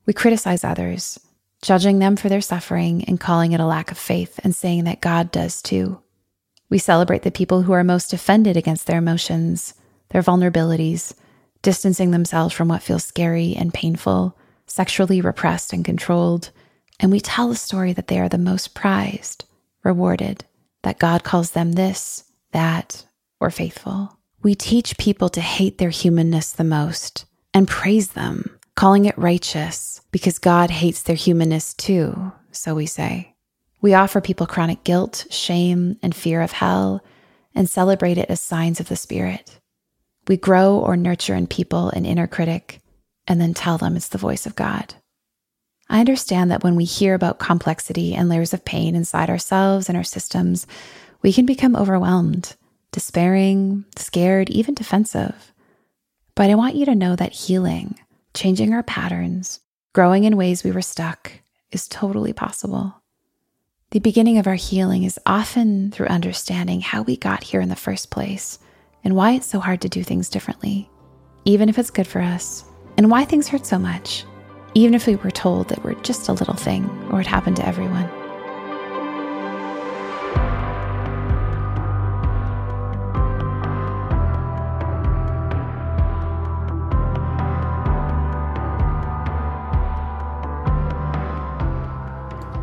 We 0.05 0.13
criticize 0.13 0.63
others, 0.63 1.19
judging 1.63 1.97
them 1.97 2.15
for 2.15 2.29
their 2.29 2.39
suffering 2.39 3.03
and 3.05 3.19
calling 3.19 3.53
it 3.53 3.59
a 3.59 3.65
lack 3.65 3.89
of 3.91 3.97
faith 3.97 4.39
and 4.43 4.55
saying 4.55 4.83
that 4.83 5.01
God 5.01 5.31
does 5.31 5.63
too. 5.63 5.99
We 6.69 6.77
celebrate 6.77 7.23
the 7.23 7.31
people 7.31 7.63
who 7.63 7.73
are 7.73 7.83
most 7.83 8.13
offended 8.13 8.55
against 8.55 8.85
their 8.85 8.99
emotions, 8.99 9.73
their 10.09 10.21
vulnerabilities, 10.21 11.15
distancing 11.61 12.11
themselves 12.11 12.53
from 12.53 12.67
what 12.67 12.83
feels 12.83 13.03
scary 13.03 13.55
and 13.55 13.73
painful, 13.73 14.37
sexually 14.65 15.21
repressed 15.21 15.73
and 15.73 15.83
controlled. 15.83 16.51
And 16.99 17.11
we 17.11 17.19
tell 17.19 17.49
the 17.49 17.55
story 17.55 17.93
that 17.93 18.07
they 18.07 18.19
are 18.19 18.29
the 18.29 18.37
most 18.37 18.73
prized, 18.73 19.45
rewarded, 19.83 20.45
that 20.83 20.99
God 20.99 21.23
calls 21.23 21.51
them 21.51 21.73
this, 21.73 22.23
that, 22.51 23.05
or 23.39 23.49
faithful. 23.49 24.17
We 24.41 24.55
teach 24.55 24.97
people 24.97 25.29
to 25.29 25.41
hate 25.41 25.77
their 25.77 25.89
humanness 25.89 26.51
the 26.51 26.63
most 26.63 27.25
and 27.53 27.67
praise 27.67 28.09
them, 28.09 28.57
calling 28.75 29.05
it 29.05 29.17
righteous 29.17 30.01
because 30.11 30.39
God 30.39 30.69
hates 30.69 31.01
their 31.01 31.15
humanness 31.15 31.73
too, 31.73 32.31
so 32.51 32.75
we 32.75 32.85
say. 32.85 33.35
We 33.81 33.93
offer 33.93 34.21
people 34.21 34.47
chronic 34.47 34.83
guilt, 34.83 35.25
shame, 35.29 35.97
and 36.01 36.15
fear 36.15 36.41
of 36.41 36.53
hell 36.53 37.03
and 37.55 37.69
celebrate 37.69 38.17
it 38.17 38.29
as 38.29 38.41
signs 38.41 38.79
of 38.79 38.87
the 38.87 38.95
Spirit. 38.95 39.58
We 40.29 40.37
grow 40.37 40.77
or 40.77 40.95
nurture 40.95 41.33
in 41.33 41.47
people 41.47 41.89
an 41.89 42.05
inner 42.05 42.27
critic 42.27 42.81
and 43.27 43.41
then 43.41 43.55
tell 43.55 43.79
them 43.79 43.95
it's 43.95 44.09
the 44.09 44.19
voice 44.19 44.45
of 44.45 44.55
God. 44.55 44.93
I 45.89 45.99
understand 45.99 46.51
that 46.51 46.63
when 46.63 46.75
we 46.75 46.85
hear 46.85 47.15
about 47.15 47.39
complexity 47.39 48.13
and 48.13 48.29
layers 48.29 48.53
of 48.53 48.63
pain 48.63 48.95
inside 48.95 49.31
ourselves 49.31 49.89
and 49.89 49.97
our 49.97 50.03
systems, 50.03 50.67
we 51.23 51.33
can 51.33 51.47
become 51.47 51.75
overwhelmed, 51.75 52.55
despairing, 52.91 53.85
scared, 53.97 54.51
even 54.51 54.75
defensive. 54.75 55.51
But 56.35 56.51
I 56.51 56.55
want 56.55 56.75
you 56.75 56.85
to 56.85 56.93
know 56.93 57.15
that 57.15 57.33
healing, 57.33 57.99
changing 58.35 58.71
our 58.71 58.83
patterns, 58.83 59.61
growing 59.93 60.25
in 60.25 60.37
ways 60.37 60.63
we 60.63 60.71
were 60.71 60.83
stuck 60.83 61.31
is 61.71 61.87
totally 61.87 62.33
possible. 62.33 63.01
The 63.89 63.99
beginning 63.99 64.37
of 64.37 64.45
our 64.45 64.53
healing 64.53 65.05
is 65.05 65.19
often 65.25 65.89
through 65.89 66.05
understanding 66.05 66.81
how 66.81 67.01
we 67.01 67.17
got 67.17 67.45
here 67.45 67.61
in 67.61 67.69
the 67.69 67.75
first 67.75 68.11
place 68.11 68.59
and 69.03 69.15
why 69.15 69.31
it's 69.31 69.47
so 69.47 69.59
hard 69.59 69.81
to 69.81 69.89
do 69.89 70.03
things 70.03 70.29
differently, 70.29 70.89
even 71.45 71.69
if 71.69 71.77
it's 71.77 71.91
good 71.91 72.07
for 72.07 72.21
us, 72.21 72.63
and 72.97 73.09
why 73.09 73.25
things 73.25 73.47
hurt 73.47 73.65
so 73.65 73.79
much, 73.79 74.25
even 74.73 74.93
if 74.93 75.07
we 75.07 75.15
were 75.15 75.31
told 75.31 75.69
that 75.69 75.83
we're 75.83 75.93
just 76.01 76.29
a 76.29 76.33
little 76.33 76.55
thing 76.55 76.89
or 77.11 77.21
it 77.21 77.27
happened 77.27 77.55
to 77.57 77.67
everyone. 77.67 78.09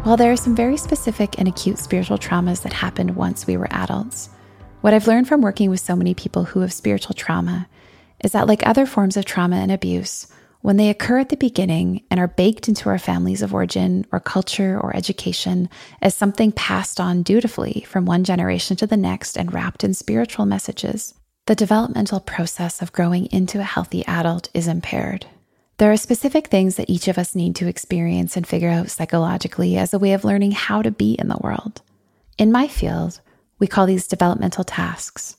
While 0.07 0.17
there 0.17 0.31
are 0.31 0.37
some 0.37 0.55
very 0.55 0.77
specific 0.77 1.37
and 1.37 1.49
acute 1.49 1.79
spiritual 1.79 2.17
traumas 2.17 2.63
that 2.63 2.73
happened 2.73 3.17
once 3.17 3.45
we 3.45 3.57
were 3.57 3.67
adults, 3.73 4.29
what 4.87 4.95
I've 4.95 5.09
learned 5.09 5.27
from 5.27 5.41
working 5.41 5.69
with 5.69 5.81
so 5.81 5.97
many 5.97 6.15
people 6.15 6.45
who 6.45 6.61
have 6.61 6.73
spiritual 6.73 7.13
trauma 7.13 7.67
is 8.23 8.31
that, 8.31 8.47
like 8.47 8.65
other 8.65 8.87
forms 8.87 9.17
of 9.17 9.25
trauma 9.25 9.57
and 9.57 9.73
abuse, 9.73 10.29
when 10.61 10.77
they 10.77 10.91
occur 10.91 11.19
at 11.19 11.29
the 11.29 11.37
beginning 11.37 12.05
and 12.09 12.21
are 12.21 12.29
baked 12.29 12.69
into 12.69 12.89
our 12.89 12.97
families 12.97 13.43
of 13.43 13.53
origin 13.53 14.07
or 14.13 14.21
culture 14.21 14.79
or 14.81 14.95
education 14.95 15.69
as 16.01 16.15
something 16.15 16.53
passed 16.53 17.01
on 17.01 17.25
dutifully 17.25 17.85
from 17.89 18.07
one 18.07 18.23
generation 18.23 18.77
to 18.77 18.87
the 18.87 18.97
next 18.97 19.37
and 19.37 19.53
wrapped 19.53 19.83
in 19.83 19.93
spiritual 19.93 20.47
messages, 20.47 21.15
the 21.47 21.57
developmental 21.57 22.21
process 22.21 22.81
of 22.81 22.93
growing 22.93 23.27
into 23.33 23.59
a 23.59 23.65
healthy 23.65 24.07
adult 24.07 24.51
is 24.55 24.69
impaired. 24.69 25.27
There 25.79 25.91
are 25.91 25.97
specific 25.97 26.47
things 26.47 26.77
that 26.77 26.89
each 26.89 27.09
of 27.09 27.19
us 27.19 27.35
need 27.35 27.57
to 27.57 27.67
experience 27.67 28.37
and 28.37 28.47
figure 28.47 28.71
out 28.71 28.91
psychologically 28.91 29.77
as 29.79 29.93
a 29.93 29.99
way 29.99 30.13
of 30.13 30.25
learning 30.25 30.53
how 30.53 30.81
to 30.81 30.93
be 30.93 31.15
in 31.15 31.27
the 31.27 31.41
world. 31.43 31.83
In 32.39 32.53
my 32.53 32.69
field, 32.69 33.21
we 33.59 33.67
call 33.67 33.87
these 33.87 34.07
developmental 34.07 34.65
tasks. 34.65 35.37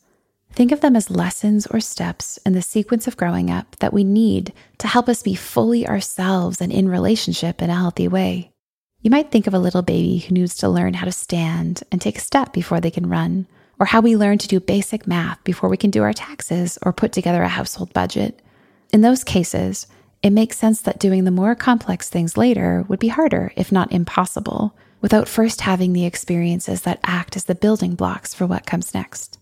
Think 0.52 0.72
of 0.72 0.82
them 0.82 0.96
as 0.96 1.12
lessons 1.12 1.68
or 1.68 1.80
steps 1.80 2.38
in 2.46 2.54
the 2.54 2.62
sequence 2.62 3.08
of 3.08 3.18
growing 3.18 3.52
up 3.52 3.76
that 3.78 3.94
we 3.94 4.04
need 4.04 4.54
to 4.80 4.88
help 4.88 5.08
us 5.08 5.22
be 5.22 5.36
fully 5.36 5.88
ourselves 5.88 6.62
and 6.62 6.72
in 6.72 6.90
relationship 6.90 7.62
in 7.62 7.70
a 7.70 7.76
healthy 7.76 8.08
way. 8.08 8.52
You 9.02 9.12
might 9.12 9.32
think 9.32 9.46
of 9.46 9.54
a 9.54 9.60
little 9.60 9.84
baby 9.84 10.18
who 10.18 10.34
needs 10.34 10.56
to 10.58 10.70
learn 10.70 10.96
how 10.96 11.06
to 11.06 11.12
stand 11.12 11.84
and 11.92 12.02
take 12.02 12.18
a 12.18 12.22
step 12.22 12.54
before 12.54 12.82
they 12.82 12.90
can 12.90 13.08
run, 13.08 13.46
or 13.80 13.86
how 13.86 14.02
we 14.02 14.18
learn 14.18 14.40
to 14.40 14.48
do 14.48 14.60
basic 14.60 15.06
math 15.06 15.44
before 15.44 15.70
we 15.70 15.78
can 15.78 15.92
do 15.92 16.02
our 16.02 16.14
taxes 16.14 16.80
or 16.82 16.92
put 16.92 17.12
together 17.12 17.44
a 17.44 17.48
household 17.48 17.94
budget. 17.94 18.42
In 18.92 19.02
those 19.02 19.24
cases, 19.24 19.86
it 20.24 20.32
makes 20.32 20.58
sense 20.58 20.82
that 20.82 21.00
doing 21.00 21.24
the 21.24 21.32
more 21.32 21.54
complex 21.54 22.10
things 22.10 22.36
later 22.36 22.84
would 22.88 23.00
be 23.00 23.10
harder, 23.10 23.54
if 23.56 23.72
not 23.72 23.92
impossible, 23.92 24.76
without 25.02 25.28
first 25.28 25.62
having 25.62 25.94
the 25.94 26.06
experiences 26.06 26.82
that 26.82 27.00
act 27.04 27.36
as 27.36 27.46
the 27.46 27.56
building 27.56 27.96
blocks 27.96 28.34
for 28.34 28.46
what 28.46 28.66
comes 28.66 28.94
next. 28.94 29.38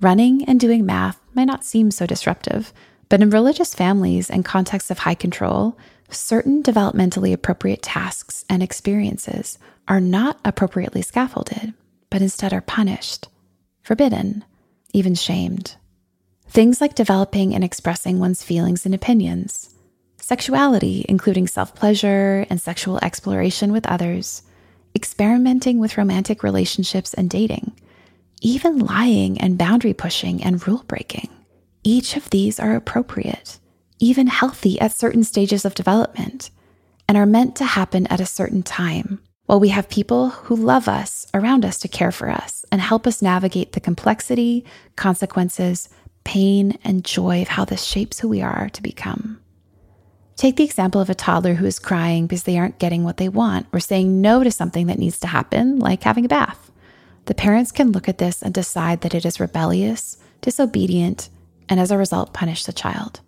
Running 0.00 0.44
and 0.46 0.58
doing 0.58 0.84
math 0.84 1.20
might 1.34 1.44
not 1.44 1.64
seem 1.64 1.90
so 1.90 2.06
disruptive, 2.06 2.72
but 3.08 3.22
in 3.22 3.30
religious 3.30 3.74
families 3.74 4.30
and 4.30 4.44
contexts 4.44 4.90
of 4.90 5.00
high 5.00 5.14
control, 5.14 5.76
certain 6.08 6.62
developmentally 6.62 7.32
appropriate 7.32 7.82
tasks 7.82 8.44
and 8.48 8.62
experiences 8.62 9.58
are 9.88 10.00
not 10.00 10.38
appropriately 10.44 11.02
scaffolded, 11.02 11.74
but 12.10 12.22
instead 12.22 12.52
are 12.52 12.60
punished, 12.60 13.28
forbidden, 13.82 14.44
even 14.92 15.14
shamed. 15.14 15.76
Things 16.48 16.80
like 16.80 16.94
developing 16.94 17.54
and 17.54 17.64
expressing 17.64 18.18
one's 18.18 18.42
feelings 18.42 18.84
and 18.84 18.94
opinions, 18.94 19.74
sexuality, 20.18 21.04
including 21.08 21.46
self 21.46 21.74
pleasure 21.74 22.46
and 22.50 22.60
sexual 22.60 22.98
exploration 23.02 23.72
with 23.72 23.86
others, 23.86 24.42
experimenting 24.94 25.78
with 25.78 25.98
romantic 25.98 26.42
relationships 26.42 27.14
and 27.14 27.30
dating, 27.30 27.72
even 28.40 28.78
lying 28.78 29.40
and 29.40 29.58
boundary 29.58 29.94
pushing 29.94 30.42
and 30.42 30.66
rule 30.66 30.84
breaking. 30.86 31.28
Each 31.84 32.16
of 32.16 32.30
these 32.30 32.60
are 32.60 32.74
appropriate, 32.74 33.58
even 33.98 34.26
healthy 34.26 34.80
at 34.80 34.92
certain 34.92 35.24
stages 35.24 35.64
of 35.64 35.74
development, 35.74 36.50
and 37.08 37.16
are 37.18 37.26
meant 37.26 37.56
to 37.56 37.64
happen 37.64 38.06
at 38.06 38.20
a 38.20 38.26
certain 38.26 38.62
time 38.62 39.20
while 39.46 39.60
we 39.60 39.68
have 39.68 39.88
people 39.88 40.30
who 40.30 40.56
love 40.56 40.88
us 40.88 41.26
around 41.34 41.64
us 41.64 41.78
to 41.78 41.88
care 41.88 42.12
for 42.12 42.30
us 42.30 42.64
and 42.70 42.80
help 42.80 43.06
us 43.06 43.20
navigate 43.20 43.72
the 43.72 43.80
complexity, 43.80 44.64
consequences, 44.96 45.88
pain, 46.24 46.78
and 46.84 47.04
joy 47.04 47.42
of 47.42 47.48
how 47.48 47.64
this 47.64 47.82
shapes 47.82 48.20
who 48.20 48.28
we 48.28 48.40
are 48.40 48.68
to 48.70 48.82
become. 48.82 49.40
Take 50.42 50.56
the 50.56 50.64
example 50.64 51.00
of 51.00 51.08
a 51.08 51.14
toddler 51.14 51.54
who 51.54 51.66
is 51.66 51.78
crying 51.78 52.26
because 52.26 52.42
they 52.42 52.58
aren't 52.58 52.80
getting 52.80 53.04
what 53.04 53.18
they 53.18 53.28
want 53.28 53.68
or 53.72 53.78
saying 53.78 54.20
no 54.20 54.42
to 54.42 54.50
something 54.50 54.88
that 54.88 54.98
needs 54.98 55.20
to 55.20 55.28
happen, 55.28 55.78
like 55.78 56.02
having 56.02 56.24
a 56.24 56.28
bath. 56.28 56.72
The 57.26 57.34
parents 57.34 57.70
can 57.70 57.92
look 57.92 58.08
at 58.08 58.18
this 58.18 58.42
and 58.42 58.52
decide 58.52 59.02
that 59.02 59.14
it 59.14 59.24
is 59.24 59.38
rebellious, 59.38 60.16
disobedient, 60.40 61.28
and 61.68 61.78
as 61.78 61.92
a 61.92 61.96
result, 61.96 62.32
punish 62.32 62.64
the 62.64 62.72
child. 62.72 63.20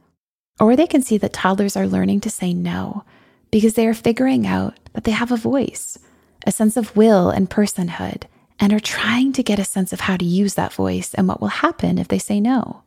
Or 0.59 0.75
they 0.75 0.89
can 0.89 1.03
see 1.03 1.17
that 1.19 1.33
toddlers 1.33 1.77
are 1.77 1.87
learning 1.87 2.19
to 2.23 2.31
say 2.31 2.53
no 2.53 3.05
because 3.53 3.75
they 3.75 3.87
are 3.87 3.95
figuring 3.95 4.45
out 4.45 4.75
that 4.95 5.05
they 5.05 5.13
have 5.13 5.31
a 5.31 5.37
voice, 5.37 5.97
a 6.45 6.51
sense 6.51 6.77
of 6.77 6.97
will 6.97 7.31
and 7.31 7.49
personhood, 7.49 8.25
and 8.59 8.73
are 8.73 8.81
trying 8.81 9.33
to 9.35 9.45
get 9.45 9.61
a 9.61 9.65
sense 9.65 9.93
of 9.93 10.01
how 10.01 10.17
to 10.17 10.25
use 10.25 10.55
that 10.55 10.73
voice 10.73 11.15
and 11.15 11.29
what 11.29 11.41
will 11.41 11.47
happen 11.47 11.97
if 11.97 12.09
they 12.09 12.19
say 12.19 12.41
no. 12.41 12.83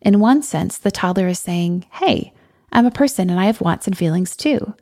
In 0.00 0.20
one 0.20 0.44
sense, 0.44 0.78
the 0.78 0.92
toddler 0.92 1.26
is 1.26 1.40
saying, 1.40 1.86
Hey, 1.90 2.32
I'm 2.74 2.86
a 2.86 2.90
person 2.90 3.30
and 3.30 3.38
I 3.38 3.46
have 3.46 3.60
wants 3.60 3.86
and 3.86 3.96
feelings 3.96 4.36
too. 4.36 4.74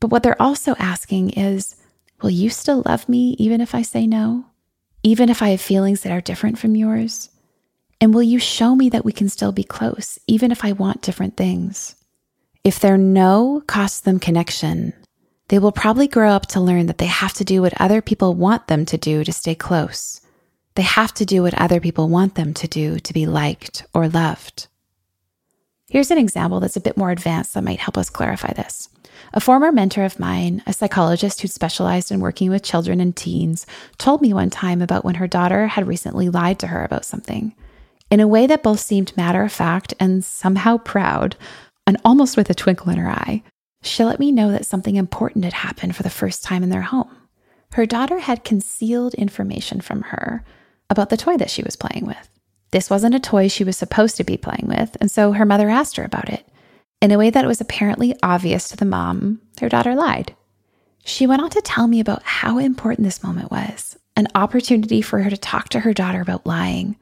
But 0.00 0.08
what 0.08 0.22
they're 0.22 0.40
also 0.40 0.74
asking 0.78 1.30
is, 1.30 1.76
will 2.20 2.30
you 2.30 2.50
still 2.50 2.82
love 2.86 3.08
me 3.08 3.34
even 3.38 3.60
if 3.60 3.74
I 3.74 3.82
say 3.82 4.06
no? 4.06 4.46
Even 5.02 5.28
if 5.28 5.42
I 5.42 5.48
have 5.48 5.60
feelings 5.60 6.02
that 6.02 6.12
are 6.12 6.20
different 6.20 6.58
from 6.58 6.76
yours? 6.76 7.30
And 8.00 8.12
will 8.12 8.22
you 8.22 8.38
show 8.38 8.74
me 8.74 8.88
that 8.90 9.04
we 9.04 9.12
can 9.12 9.28
still 9.28 9.52
be 9.52 9.64
close, 9.64 10.18
even 10.26 10.50
if 10.52 10.64
I 10.64 10.72
want 10.72 11.02
different 11.02 11.36
things? 11.36 11.94
If 12.64 12.78
their 12.78 12.98
no 12.98 13.62
costs 13.66 14.00
them 14.00 14.18
connection, 14.18 14.92
they 15.48 15.58
will 15.58 15.72
probably 15.72 16.08
grow 16.08 16.30
up 16.30 16.46
to 16.48 16.60
learn 16.60 16.86
that 16.86 16.98
they 16.98 17.06
have 17.06 17.32
to 17.34 17.44
do 17.44 17.62
what 17.62 17.80
other 17.80 18.02
people 18.02 18.34
want 18.34 18.68
them 18.68 18.84
to 18.86 18.98
do 18.98 19.24
to 19.24 19.32
stay 19.32 19.54
close. 19.54 20.20
They 20.74 20.82
have 20.82 21.12
to 21.14 21.24
do 21.24 21.42
what 21.42 21.54
other 21.54 21.80
people 21.80 22.08
want 22.08 22.34
them 22.34 22.54
to 22.54 22.68
do 22.68 22.98
to 22.98 23.12
be 23.12 23.26
liked 23.26 23.84
or 23.94 24.08
loved. 24.08 24.68
Here's 25.92 26.10
an 26.10 26.16
example 26.16 26.58
that's 26.58 26.78
a 26.78 26.80
bit 26.80 26.96
more 26.96 27.10
advanced 27.10 27.52
that 27.52 27.64
might 27.64 27.78
help 27.78 27.98
us 27.98 28.08
clarify 28.08 28.54
this. 28.54 28.88
A 29.34 29.40
former 29.40 29.70
mentor 29.70 30.04
of 30.04 30.18
mine, 30.18 30.62
a 30.66 30.72
psychologist 30.72 31.42
who 31.42 31.48
specialized 31.48 32.10
in 32.10 32.20
working 32.20 32.48
with 32.48 32.62
children 32.62 32.98
and 32.98 33.14
teens, 33.14 33.66
told 33.98 34.22
me 34.22 34.32
one 34.32 34.48
time 34.48 34.80
about 34.80 35.04
when 35.04 35.16
her 35.16 35.26
daughter 35.26 35.66
had 35.66 35.86
recently 35.86 36.30
lied 36.30 36.58
to 36.60 36.68
her 36.68 36.82
about 36.82 37.04
something. 37.04 37.54
In 38.10 38.20
a 38.20 38.26
way 38.26 38.46
that 38.46 38.62
both 38.62 38.80
seemed 38.80 39.14
matter 39.18 39.42
of 39.42 39.52
fact 39.52 39.92
and 40.00 40.24
somehow 40.24 40.78
proud, 40.78 41.36
and 41.86 41.98
almost 42.06 42.38
with 42.38 42.48
a 42.48 42.54
twinkle 42.54 42.90
in 42.90 42.96
her 42.96 43.10
eye, 43.10 43.42
she 43.82 44.02
let 44.02 44.18
me 44.18 44.32
know 44.32 44.50
that 44.50 44.64
something 44.64 44.96
important 44.96 45.44
had 45.44 45.52
happened 45.52 45.94
for 45.94 46.04
the 46.04 46.08
first 46.08 46.42
time 46.42 46.62
in 46.62 46.70
their 46.70 46.80
home. 46.80 47.14
Her 47.72 47.84
daughter 47.84 48.20
had 48.20 48.44
concealed 48.44 49.12
information 49.12 49.82
from 49.82 50.00
her 50.04 50.42
about 50.88 51.10
the 51.10 51.18
toy 51.18 51.36
that 51.36 51.50
she 51.50 51.62
was 51.62 51.76
playing 51.76 52.06
with. 52.06 52.30
This 52.72 52.90
wasn't 52.90 53.14
a 53.14 53.20
toy 53.20 53.48
she 53.48 53.64
was 53.64 53.76
supposed 53.76 54.16
to 54.16 54.24
be 54.24 54.36
playing 54.36 54.66
with, 54.66 54.96
and 55.00 55.10
so 55.10 55.32
her 55.32 55.44
mother 55.44 55.68
asked 55.70 55.96
her 55.96 56.04
about 56.04 56.28
it. 56.28 56.46
In 57.00 57.12
a 57.12 57.18
way 57.18 57.30
that 57.30 57.46
was 57.46 57.60
apparently 57.60 58.16
obvious 58.22 58.68
to 58.68 58.76
the 58.76 58.84
mom, 58.84 59.40
her 59.60 59.68
daughter 59.68 59.94
lied. 59.94 60.34
She 61.04 61.26
went 61.26 61.42
on 61.42 61.50
to 61.50 61.60
tell 61.60 61.86
me 61.86 62.00
about 62.00 62.22
how 62.22 62.58
important 62.58 63.04
this 63.04 63.22
moment 63.22 63.50
was 63.50 63.98
an 64.14 64.28
opportunity 64.34 65.00
for 65.00 65.22
her 65.22 65.30
to 65.30 65.38
talk 65.38 65.70
to 65.70 65.80
her 65.80 65.94
daughter 65.94 66.20
about 66.20 66.46
lying, 66.46 66.96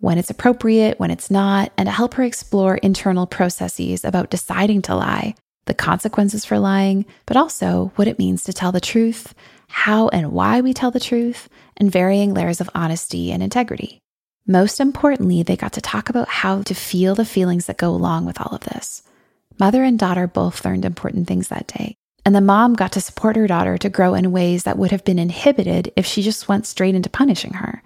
when 0.00 0.18
it's 0.18 0.30
appropriate, 0.30 0.98
when 0.98 1.12
it's 1.12 1.30
not, 1.30 1.72
and 1.76 1.86
to 1.86 1.92
help 1.92 2.14
her 2.14 2.24
explore 2.24 2.76
internal 2.78 3.26
processes 3.26 4.04
about 4.04 4.30
deciding 4.30 4.82
to 4.82 4.94
lie, 4.94 5.34
the 5.66 5.74
consequences 5.74 6.44
for 6.44 6.58
lying, 6.58 7.06
but 7.24 7.36
also 7.36 7.92
what 7.96 8.08
it 8.08 8.18
means 8.18 8.42
to 8.44 8.52
tell 8.52 8.72
the 8.72 8.80
truth, 8.80 9.32
how 9.68 10.08
and 10.08 10.32
why 10.32 10.60
we 10.60 10.74
tell 10.74 10.90
the 10.90 11.00
truth, 11.00 11.48
and 11.76 11.90
varying 11.90 12.34
layers 12.34 12.60
of 12.60 12.70
honesty 12.74 13.30
and 13.32 13.42
integrity. 13.42 14.00
Most 14.46 14.78
importantly, 14.78 15.42
they 15.42 15.56
got 15.56 15.72
to 15.72 15.80
talk 15.80 16.08
about 16.08 16.28
how 16.28 16.62
to 16.62 16.74
feel 16.74 17.16
the 17.16 17.24
feelings 17.24 17.66
that 17.66 17.78
go 17.78 17.90
along 17.90 18.26
with 18.26 18.40
all 18.40 18.54
of 18.54 18.60
this. 18.60 19.02
Mother 19.58 19.82
and 19.82 19.98
daughter 19.98 20.28
both 20.28 20.64
learned 20.64 20.84
important 20.84 21.26
things 21.26 21.48
that 21.48 21.66
day. 21.66 21.96
And 22.24 22.34
the 22.34 22.40
mom 22.40 22.74
got 22.74 22.92
to 22.92 23.00
support 23.00 23.34
her 23.36 23.46
daughter 23.46 23.76
to 23.78 23.88
grow 23.88 24.14
in 24.14 24.30
ways 24.30 24.62
that 24.62 24.78
would 24.78 24.92
have 24.92 25.04
been 25.04 25.18
inhibited 25.18 25.92
if 25.96 26.06
she 26.06 26.22
just 26.22 26.48
went 26.48 26.66
straight 26.66 26.94
into 26.94 27.08
punishing 27.08 27.54
her. 27.54 27.82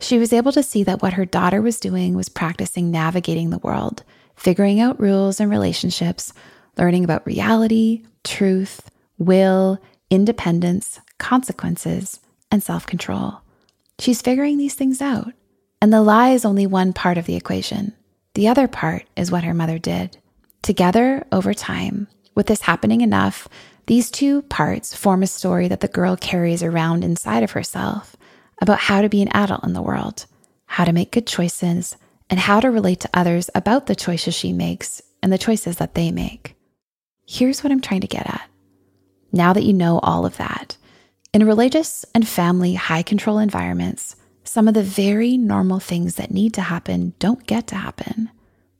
She 0.00 0.18
was 0.18 0.32
able 0.32 0.50
to 0.52 0.62
see 0.62 0.82
that 0.84 1.02
what 1.02 1.12
her 1.12 1.24
daughter 1.24 1.62
was 1.62 1.78
doing 1.78 2.14
was 2.14 2.28
practicing 2.28 2.90
navigating 2.90 3.50
the 3.50 3.58
world, 3.58 4.02
figuring 4.34 4.80
out 4.80 5.00
rules 5.00 5.38
and 5.38 5.50
relationships, 5.50 6.32
learning 6.76 7.04
about 7.04 7.26
reality, 7.26 8.04
truth, 8.24 8.90
will, 9.18 9.78
independence, 10.08 11.00
consequences, 11.18 12.18
and 12.50 12.62
self 12.62 12.86
control. 12.86 13.42
She's 13.98 14.22
figuring 14.22 14.56
these 14.56 14.74
things 14.74 15.02
out. 15.02 15.34
And 15.82 15.92
the 15.92 16.02
lie 16.02 16.30
is 16.30 16.44
only 16.44 16.66
one 16.66 16.92
part 16.92 17.16
of 17.16 17.26
the 17.26 17.36
equation. 17.36 17.94
The 18.34 18.48
other 18.48 18.68
part 18.68 19.06
is 19.16 19.30
what 19.30 19.44
her 19.44 19.54
mother 19.54 19.78
did. 19.78 20.18
Together, 20.62 21.26
over 21.32 21.54
time, 21.54 22.06
with 22.34 22.46
this 22.46 22.62
happening 22.62 23.00
enough, 23.00 23.48
these 23.86 24.10
two 24.10 24.42
parts 24.42 24.94
form 24.94 25.22
a 25.22 25.26
story 25.26 25.68
that 25.68 25.80
the 25.80 25.88
girl 25.88 26.16
carries 26.16 26.62
around 26.62 27.02
inside 27.02 27.42
of 27.42 27.52
herself 27.52 28.14
about 28.60 28.78
how 28.78 29.00
to 29.00 29.08
be 29.08 29.22
an 29.22 29.34
adult 29.34 29.64
in 29.64 29.72
the 29.72 29.82
world, 29.82 30.26
how 30.66 30.84
to 30.84 30.92
make 30.92 31.12
good 31.12 31.26
choices, 31.26 31.96
and 32.28 32.38
how 32.38 32.60
to 32.60 32.70
relate 32.70 33.00
to 33.00 33.10
others 33.14 33.48
about 33.54 33.86
the 33.86 33.96
choices 33.96 34.34
she 34.34 34.52
makes 34.52 35.02
and 35.22 35.32
the 35.32 35.38
choices 35.38 35.76
that 35.76 35.94
they 35.94 36.10
make. 36.10 36.54
Here's 37.26 37.64
what 37.64 37.72
I'm 37.72 37.80
trying 37.80 38.02
to 38.02 38.06
get 38.06 38.26
at. 38.26 38.48
Now 39.32 39.52
that 39.52 39.64
you 39.64 39.72
know 39.72 39.98
all 40.02 40.26
of 40.26 40.36
that, 40.36 40.76
in 41.32 41.46
religious 41.46 42.04
and 42.14 42.28
family 42.28 42.74
high 42.74 43.02
control 43.02 43.38
environments, 43.38 44.16
some 44.50 44.66
of 44.66 44.74
the 44.74 44.82
very 44.82 45.36
normal 45.36 45.78
things 45.78 46.16
that 46.16 46.32
need 46.32 46.52
to 46.52 46.60
happen 46.60 47.12
don't 47.20 47.46
get 47.46 47.68
to 47.68 47.76
happen. 47.76 48.28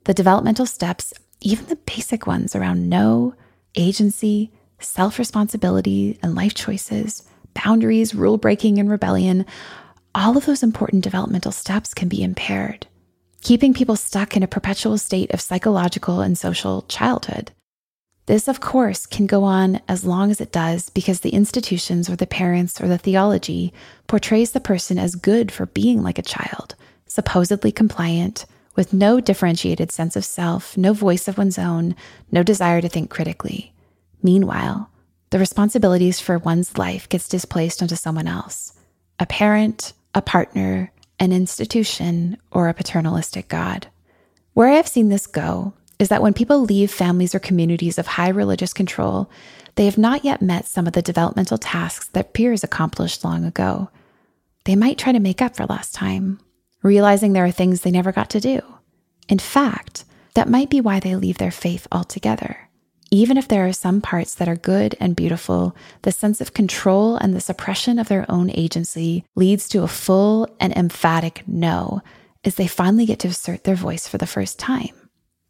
The 0.03 0.13
developmental 0.13 0.65
steps, 0.65 1.13
even 1.39 1.65
the 1.67 1.77
basic 1.77 2.27
ones 2.27 2.57
around 2.57 2.89
no, 2.89 3.35
agency, 3.75 4.51
self 4.81 5.17
responsibility, 5.17 6.19
and 6.21 6.35
life 6.35 6.53
choices, 6.55 7.23
boundaries, 7.53 8.13
rule 8.13 8.37
breaking, 8.37 8.79
and 8.79 8.89
rebellion, 8.89 9.45
all 10.13 10.35
of 10.35 10.45
those 10.45 10.61
important 10.61 11.05
developmental 11.05 11.53
steps 11.53 11.93
can 11.93 12.09
be 12.09 12.21
impaired, 12.21 12.85
keeping 13.39 13.73
people 13.73 13.95
stuck 13.95 14.35
in 14.35 14.43
a 14.43 14.49
perpetual 14.49 14.97
state 14.97 15.33
of 15.33 15.39
psychological 15.39 16.19
and 16.19 16.37
social 16.37 16.81
childhood. 16.89 17.49
This, 18.27 18.47
of 18.47 18.59
course, 18.59 19.05
can 19.05 19.25
go 19.25 19.43
on 19.43 19.81
as 19.87 20.05
long 20.05 20.31
as 20.31 20.39
it 20.39 20.51
does 20.51 20.89
because 20.89 21.21
the 21.21 21.31
institutions 21.31 22.09
or 22.09 22.15
the 22.15 22.27
parents 22.27 22.79
or 22.79 22.87
the 22.87 22.97
theology 22.97 23.73
portrays 24.07 24.51
the 24.51 24.59
person 24.59 24.99
as 24.99 25.15
good 25.15 25.51
for 25.51 25.65
being 25.65 26.03
like 26.03 26.19
a 26.19 26.23
child, 26.23 26.75
supposedly 27.07 27.71
compliant, 27.71 28.45
with 28.75 28.93
no 28.93 29.19
differentiated 29.19 29.91
sense 29.91 30.15
of 30.15 30.23
self, 30.23 30.77
no 30.77 30.93
voice 30.93 31.27
of 31.27 31.37
one's 31.37 31.57
own, 31.57 31.95
no 32.31 32.43
desire 32.43 32.79
to 32.81 32.87
think 32.87 33.09
critically. 33.09 33.73
Meanwhile, 34.23 34.89
the 35.31 35.39
responsibilities 35.39 36.19
for 36.19 36.37
one's 36.37 36.77
life 36.77 37.09
gets 37.09 37.27
displaced 37.27 37.81
onto 37.81 37.95
someone 37.95 38.27
else 38.27 38.73
a 39.19 39.25
parent, 39.25 39.93
a 40.15 40.21
partner, 40.21 40.91
an 41.19 41.31
institution, 41.31 42.37
or 42.51 42.67
a 42.67 42.73
paternalistic 42.73 43.47
God. 43.47 43.87
Where 44.53 44.69
I 44.69 44.75
have 44.75 44.87
seen 44.87 45.09
this 45.09 45.27
go 45.27 45.73
is 46.01 46.09
that 46.09 46.23
when 46.23 46.33
people 46.33 46.61
leave 46.61 46.91
families 46.91 47.35
or 47.35 47.39
communities 47.39 47.99
of 47.99 48.07
high 48.07 48.29
religious 48.29 48.73
control, 48.73 49.29
they 49.75 49.85
have 49.85 49.99
not 49.99 50.25
yet 50.25 50.41
met 50.41 50.65
some 50.65 50.87
of 50.87 50.93
the 50.93 51.01
developmental 51.01 51.59
tasks 51.59 52.07
that 52.09 52.33
peers 52.33 52.63
accomplished 52.63 53.23
long 53.23 53.45
ago. 53.45 53.87
They 54.65 54.75
might 54.75 54.97
try 54.97 55.11
to 55.11 55.19
make 55.19 55.43
up 55.43 55.55
for 55.55 55.67
lost 55.67 55.93
time, 55.93 56.39
realizing 56.81 57.33
there 57.33 57.45
are 57.45 57.51
things 57.51 57.81
they 57.81 57.91
never 57.91 58.11
got 58.11 58.31
to 58.31 58.39
do. 58.39 58.61
In 59.29 59.37
fact, 59.37 60.03
that 60.33 60.49
might 60.49 60.71
be 60.71 60.81
why 60.81 60.99
they 60.99 61.15
leave 61.15 61.37
their 61.37 61.51
faith 61.51 61.87
altogether. 61.91 62.67
Even 63.11 63.37
if 63.37 63.47
there 63.47 63.67
are 63.67 63.73
some 63.73 64.01
parts 64.01 64.33
that 64.33 64.49
are 64.49 64.55
good 64.55 64.95
and 64.99 65.15
beautiful, 65.15 65.75
the 66.01 66.11
sense 66.11 66.41
of 66.41 66.55
control 66.55 67.15
and 67.17 67.35
the 67.35 67.41
suppression 67.41 67.99
of 67.99 68.07
their 68.07 68.25
own 68.27 68.49
agency 68.49 69.23
leads 69.35 69.69
to 69.69 69.83
a 69.83 69.87
full 69.87 70.47
and 70.59 70.73
emphatic 70.73 71.43
no 71.45 72.01
as 72.43 72.55
they 72.55 72.65
finally 72.65 73.05
get 73.05 73.19
to 73.19 73.27
assert 73.27 73.65
their 73.65 73.75
voice 73.75 74.07
for 74.07 74.17
the 74.17 74.25
first 74.25 74.57
time. 74.57 75.00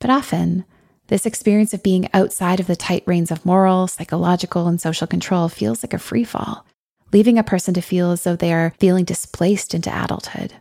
But 0.02 0.10
often, 0.10 0.66
this 1.08 1.26
experience 1.26 1.74
of 1.74 1.84
being 1.84 2.10
outside 2.14 2.60
of 2.60 2.68
the 2.68 2.76
tight 2.76 3.04
reins 3.06 3.32
of 3.32 3.46
moral, 3.46 3.88
psychological, 3.88 4.68
and 4.68 4.82
social 4.82 5.08
control 5.08 5.48
feels 5.48 5.84
like 5.84 5.94
a 5.94 6.00
free 6.00 6.24
fall, 6.24 6.66
leaving 7.14 7.38
a 7.38 7.44
person 7.44 7.74
to 7.76 7.82
feel 7.82 8.12
as 8.12 8.24
though 8.24 8.36
they 8.36 8.52
are 8.52 8.74
feeling 8.80 9.06
displaced 9.06 9.74
into 9.74 9.96
adulthood. 9.96 10.56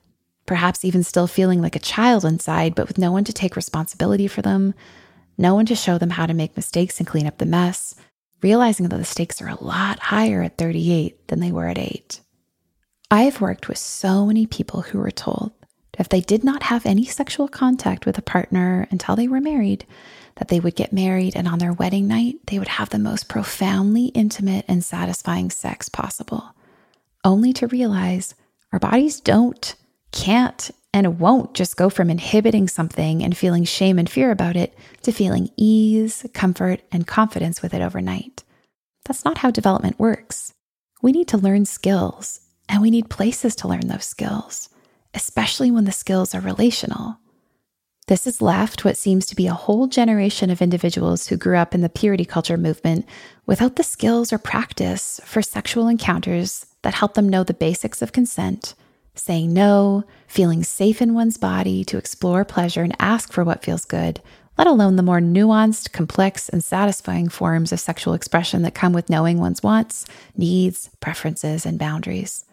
Perhaps 0.45 0.85
even 0.85 1.03
still 1.03 1.27
feeling 1.27 1.63
like 1.63 1.75
a 1.75 1.81
child 1.81 2.25
inside, 2.25 2.75
but 2.75 2.87
with 2.87 2.99
no 2.99 3.11
one 3.11 3.25
to 3.25 3.33
take 3.33 3.57
responsibility 3.57 4.27
for 4.27 4.43
them, 4.43 4.75
no 5.39 5.55
one 5.55 5.67
to 5.67 5.75
show 5.75 5.97
them 5.97 6.11
how 6.11 6.27
to 6.27 6.35
make 6.35 6.57
mistakes 6.57 6.99
and 6.99 7.07
clean 7.07 7.27
up 7.27 7.39
the 7.39 7.47
mess, 7.47 7.95
realizing 8.43 8.89
that 8.89 8.97
the 8.99 9.05
stakes 9.05 9.41
are 9.41 9.49
a 9.49 9.65
lot 9.65 9.99
higher 10.01 10.43
at 10.43 10.59
38 10.59 11.29
than 11.29 11.41
they 11.41 11.53
were 11.53 11.69
at 11.69 11.79
8. 11.79 12.21
I 13.11 13.23
have 13.23 13.41
worked 13.41 13.69
with 13.69 13.79
so 13.79 14.27
many 14.27 14.47
people 14.47 14.83
who 14.83 14.99
were 14.99 15.11
told 15.11 15.53
if 16.01 16.09
they 16.09 16.23
did 16.23 16.43
not 16.43 16.63
have 16.65 16.87
any 16.87 17.05
sexual 17.05 17.47
contact 17.47 18.07
with 18.07 18.17
a 18.17 18.23
partner 18.23 18.89
until 18.91 19.17
they 19.17 19.29
were 19.29 19.41
married, 19.41 19.85
that 20.37 20.49
they 20.49 20.59
would 20.59 20.75
get 20.75 20.95
married 20.95 21.37
and 21.37 21.47
on 21.47 21.59
their 21.59 21.75
wedding 21.75 22.09
night, 22.09 22.37
they 22.47 22.59
would 22.59 22.69
have 22.69 22.89
the 22.89 22.99
most 22.99 23.29
profoundly 23.29 24.07
intimate 24.07 24.65
and 24.67 24.83
satisfying 24.83 25.51
sex 25.51 25.91
possible, 25.91 26.55
only 27.23 27.53
to 27.53 27.67
realize 27.67 28.35
our 28.73 28.79
bodies 28.79 29.21
don't, 29.21 29.75
can't, 30.11 30.71
and 30.95 31.21
won't 31.21 31.53
just 31.53 31.77
go 31.77 31.91
from 31.91 32.09
inhibiting 32.09 32.67
something 32.67 33.23
and 33.23 33.37
feeling 33.37 33.65
shame 33.65 33.99
and 33.99 34.09
fear 34.09 34.31
about 34.31 34.57
it 34.57 34.77
to 35.03 35.13
feeling 35.13 35.51
ease, 35.59 36.25
comfort, 36.33 36.81
and 36.91 37.07
confidence 37.07 37.61
with 37.61 37.75
it 37.75 37.83
overnight. 37.83 38.43
That's 39.05 39.25
not 39.25 39.39
how 39.39 39.51
development 39.51 39.99
works. 39.99 40.55
We 41.03 41.13
need 41.13 41.29
to 41.29 41.37
learn 41.37 41.67
skills, 41.67 42.41
and 42.71 42.81
we 42.81 42.91
need 42.91 43.11
places 43.11 43.55
to 43.57 43.69
learn 43.69 43.89
those 43.89 44.07
skills 44.07 44.70
especially 45.15 45.71
when 45.71 45.85
the 45.85 45.93
skills 45.93 46.35
are 46.35 46.41
relational. 46.41 47.19
This 48.07 48.25
has 48.25 48.43
left 48.43 48.85
what 48.85 48.97
seems 48.97 49.25
to 49.27 49.37
be 49.37 49.47
a 49.47 49.55
whole 49.55 49.87
generation 49.87 50.51
of 50.51 50.61
individuals 50.61 51.29
who 51.29 51.37
grew 51.37 51.57
up 51.57 51.75
in 51.77 51.81
the 51.81 51.89
purity 51.89 52.25
culture 52.25 52.57
movement 52.57 53.07
without 53.47 53.77
the 53.77 53.85
skills 53.85 54.33
or 54.33 54.39
practice 54.39 55.21
for 55.25 55.43
sexual 55.43 55.87
encounters 55.87 56.67
that 56.83 56.95
help 56.95 57.15
them 57.15 57.29
know 57.29 57.45
the 57.45 57.55
basics 57.55 58.03
of 58.03 58.11
consent, 58.11 58.75
saying 59.15 59.53
no, 59.53 60.03
feeling 60.27 60.65
safe 60.65 61.01
in 61.01 61.15
one's 61.15 61.37
body 61.37 61.85
to 61.85 61.99
explore 61.99 62.45
pleasure 62.45 62.83
and 62.83 62.97
ask 62.99 63.33
for 63.33 63.45
what 63.45 63.63
feels 63.63 63.85
good, 63.85 64.21
let 64.59 64.67
alone 64.67 64.97
the 64.97 65.03
more 65.05 65.21
nuanced, 65.21 65.93
complex, 65.93 66.49
and 66.49 66.65
satisfying 66.65 67.29
forms 67.29 67.73
of 67.73 67.79
sexual 67.79 68.15
expression 68.15 68.63
that 68.63 68.75
come 68.75 68.93
with 68.93 69.09
knowing 69.09 69.39
one's 69.39 69.63
wants, 69.63 70.05
needs, 70.37 70.91
preferences, 71.01 71.65
and 71.65 71.79
boundaries. 71.79 72.45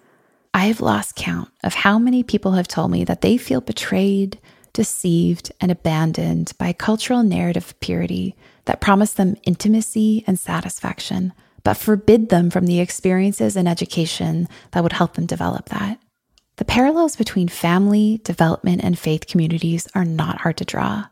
I've 0.54 0.82
lost 0.82 1.16
count 1.16 1.50
of 1.64 1.74
how 1.74 2.00
many 2.00 2.24
people 2.24 2.54
have 2.54 2.68
told 2.68 2.92
me 2.92 3.04
that 3.04 3.22
they 3.22 3.38
feel 3.38 3.62
betrayed, 3.62 4.40
deceived, 4.74 5.52
and 5.62 5.72
abandoned 5.72 6.54
by 6.58 6.70
a 6.70 6.74
cultural 6.74 7.24
narrative 7.24 7.66
of 7.66 7.80
purity 7.80 8.36
that 8.66 8.82
promise 8.82 9.14
them 9.14 9.36
intimacy 9.44 10.24
and 10.28 10.40
satisfaction, 10.40 11.34
but 11.64 11.76
forbid 11.76 12.30
them 12.30 12.50
from 12.50 12.66
the 12.66 12.80
experiences 12.80 13.56
and 13.56 13.68
education 13.68 14.48
that 14.72 14.84
would 14.84 14.94
help 14.94 15.14
them 15.14 15.26
develop 15.26 15.70
that. 15.70 16.00
The 16.58 16.66
parallels 16.66 17.16
between 17.16 17.48
family, 17.48 18.20
development, 18.24 18.84
and 18.84 18.98
faith 18.98 19.28
communities 19.28 19.88
are 19.94 20.06
not 20.06 20.42
hard 20.42 20.58
to 20.58 20.66
draw 20.66 21.06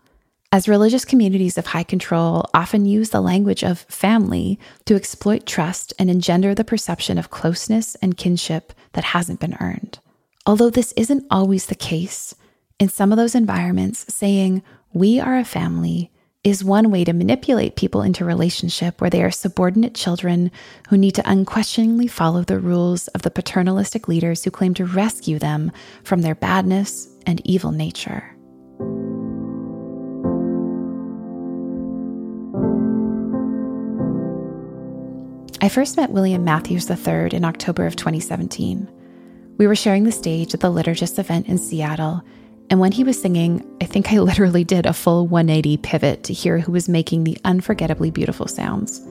as 0.55 0.69
religious 0.69 1.03
communities 1.03 1.57
of 1.57 1.65
high 1.65 1.83
control 1.83 2.45
often 2.53 2.85
use 2.85 3.09
the 3.09 3.19
language 3.19 3.61
of 3.61 3.79
family 3.89 4.57
to 4.85 4.95
exploit 4.95 5.45
trust 5.45 5.91
and 5.99 6.09
engender 6.09 6.55
the 6.55 6.63
perception 6.63 7.17
of 7.17 7.29
closeness 7.29 7.95
and 7.95 8.15
kinship 8.15 8.71
that 8.93 9.03
hasn't 9.03 9.41
been 9.41 9.57
earned. 9.59 9.99
Although 10.45 10.69
this 10.69 10.93
isn't 10.95 11.25
always 11.29 11.65
the 11.65 11.75
case, 11.75 12.35
in 12.79 12.87
some 12.87 13.11
of 13.11 13.17
those 13.17 13.35
environments, 13.35 14.05
saying, 14.07 14.63
we 14.93 15.19
are 15.19 15.37
a 15.37 15.43
family, 15.43 16.09
is 16.45 16.63
one 16.63 16.89
way 16.89 17.03
to 17.03 17.11
manipulate 17.11 17.75
people 17.75 18.01
into 18.01 18.23
relationship 18.23 19.01
where 19.01 19.09
they 19.09 19.23
are 19.23 19.31
subordinate 19.31 19.93
children 19.93 20.51
who 20.87 20.97
need 20.97 21.15
to 21.15 21.29
unquestioningly 21.29 22.07
follow 22.07 22.43
the 22.43 22.59
rules 22.59 23.09
of 23.09 23.23
the 23.23 23.29
paternalistic 23.29 24.07
leaders 24.07 24.45
who 24.45 24.51
claim 24.51 24.73
to 24.73 24.85
rescue 24.85 25.37
them 25.37 25.69
from 26.05 26.21
their 26.21 26.35
badness 26.35 27.09
and 27.27 27.41
evil 27.45 27.73
nature. 27.73 28.31
I 35.65 35.67
first 35.67 35.97
met 35.97 36.11
William 36.11 36.43
Matthews 36.43 36.87
III 36.87 37.29
in 37.31 37.43
October 37.43 37.87
of 37.87 37.95
2017. 37.95 38.87
We 39.57 39.65
were 39.65 39.75
sharing 39.75 40.03
the 40.03 40.11
stage 40.11 40.53
at 40.53 40.59
the 40.59 40.71
Liturgist 40.71 41.17
event 41.17 41.47
in 41.47 41.57
Seattle, 41.57 42.21
and 42.69 42.79
when 42.79 42.91
he 42.91 43.03
was 43.03 43.19
singing, 43.19 43.65
I 43.81 43.85
think 43.85 44.13
I 44.13 44.19
literally 44.19 44.63
did 44.63 44.85
a 44.85 44.93
full 44.93 45.25
180 45.25 45.77
pivot 45.77 46.23
to 46.25 46.33
hear 46.33 46.59
who 46.59 46.71
was 46.71 46.87
making 46.87 47.23
the 47.23 47.39
unforgettably 47.45 48.11
beautiful 48.11 48.47
sounds. 48.47 49.01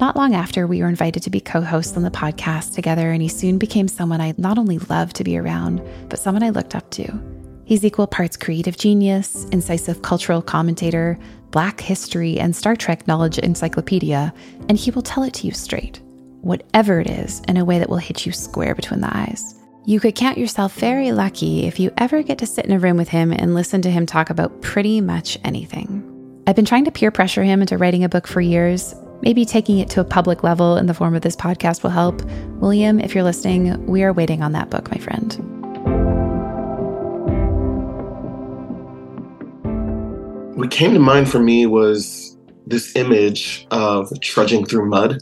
Not 0.00 0.16
long 0.16 0.34
after, 0.34 0.66
we 0.66 0.82
were 0.82 0.88
invited 0.88 1.22
to 1.22 1.30
be 1.30 1.38
co 1.38 1.60
hosts 1.60 1.96
on 1.96 2.02
the 2.02 2.10
podcast 2.10 2.74
together, 2.74 3.12
and 3.12 3.22
he 3.22 3.28
soon 3.28 3.58
became 3.58 3.86
someone 3.86 4.20
I 4.20 4.34
not 4.38 4.58
only 4.58 4.78
loved 4.78 5.14
to 5.16 5.24
be 5.24 5.38
around, 5.38 5.80
but 6.08 6.18
someone 6.18 6.42
I 6.42 6.50
looked 6.50 6.74
up 6.74 6.90
to. 6.90 7.16
He's 7.64 7.84
equal 7.84 8.08
parts 8.08 8.36
creative 8.36 8.76
genius, 8.76 9.44
incisive 9.52 10.02
cultural 10.02 10.42
commentator, 10.42 11.16
Black 11.52 11.80
history, 11.80 12.40
and 12.40 12.56
Star 12.56 12.74
Trek 12.74 13.06
knowledge 13.06 13.38
encyclopedia, 13.38 14.34
and 14.68 14.76
he 14.76 14.90
will 14.90 15.02
tell 15.02 15.22
it 15.22 15.34
to 15.34 15.46
you 15.46 15.52
straight, 15.52 16.00
whatever 16.40 16.98
it 16.98 17.08
is, 17.08 17.40
in 17.46 17.56
a 17.56 17.64
way 17.64 17.78
that 17.78 17.88
will 17.88 17.98
hit 17.98 18.26
you 18.26 18.32
square 18.32 18.74
between 18.74 19.00
the 19.00 19.16
eyes. 19.16 19.54
You 19.84 20.00
could 20.00 20.16
count 20.16 20.38
yourself 20.38 20.74
very 20.74 21.12
lucky 21.12 21.66
if 21.66 21.78
you 21.78 21.92
ever 21.98 22.22
get 22.22 22.38
to 22.38 22.46
sit 22.46 22.66
in 22.66 22.72
a 22.72 22.78
room 22.80 22.96
with 22.96 23.08
him 23.08 23.32
and 23.32 23.54
listen 23.54 23.82
to 23.82 23.90
him 23.90 24.06
talk 24.06 24.30
about 24.30 24.62
pretty 24.62 25.00
much 25.00 25.38
anything. 25.44 26.08
I've 26.48 26.56
been 26.56 26.64
trying 26.64 26.86
to 26.86 26.90
peer 26.90 27.12
pressure 27.12 27.44
him 27.44 27.60
into 27.60 27.78
writing 27.78 28.02
a 28.02 28.08
book 28.08 28.26
for 28.26 28.40
years, 28.40 28.94
Maybe 29.22 29.44
taking 29.44 29.78
it 29.78 29.88
to 29.90 30.00
a 30.00 30.04
public 30.04 30.42
level 30.42 30.76
in 30.76 30.86
the 30.86 30.94
form 30.94 31.14
of 31.14 31.22
this 31.22 31.36
podcast 31.36 31.84
will 31.84 31.90
help. 31.90 32.22
William, 32.60 32.98
if 32.98 33.14
you're 33.14 33.24
listening, 33.24 33.86
we 33.86 34.02
are 34.02 34.12
waiting 34.12 34.42
on 34.42 34.52
that 34.52 34.68
book, 34.68 34.90
my 34.90 34.98
friend. 34.98 35.51
What 40.62 40.70
came 40.70 40.94
to 40.94 41.00
mind 41.00 41.28
for 41.28 41.40
me 41.40 41.66
was 41.66 42.38
this 42.68 42.94
image 42.94 43.66
of 43.72 44.12
trudging 44.20 44.64
through 44.64 44.88
mud. 44.88 45.20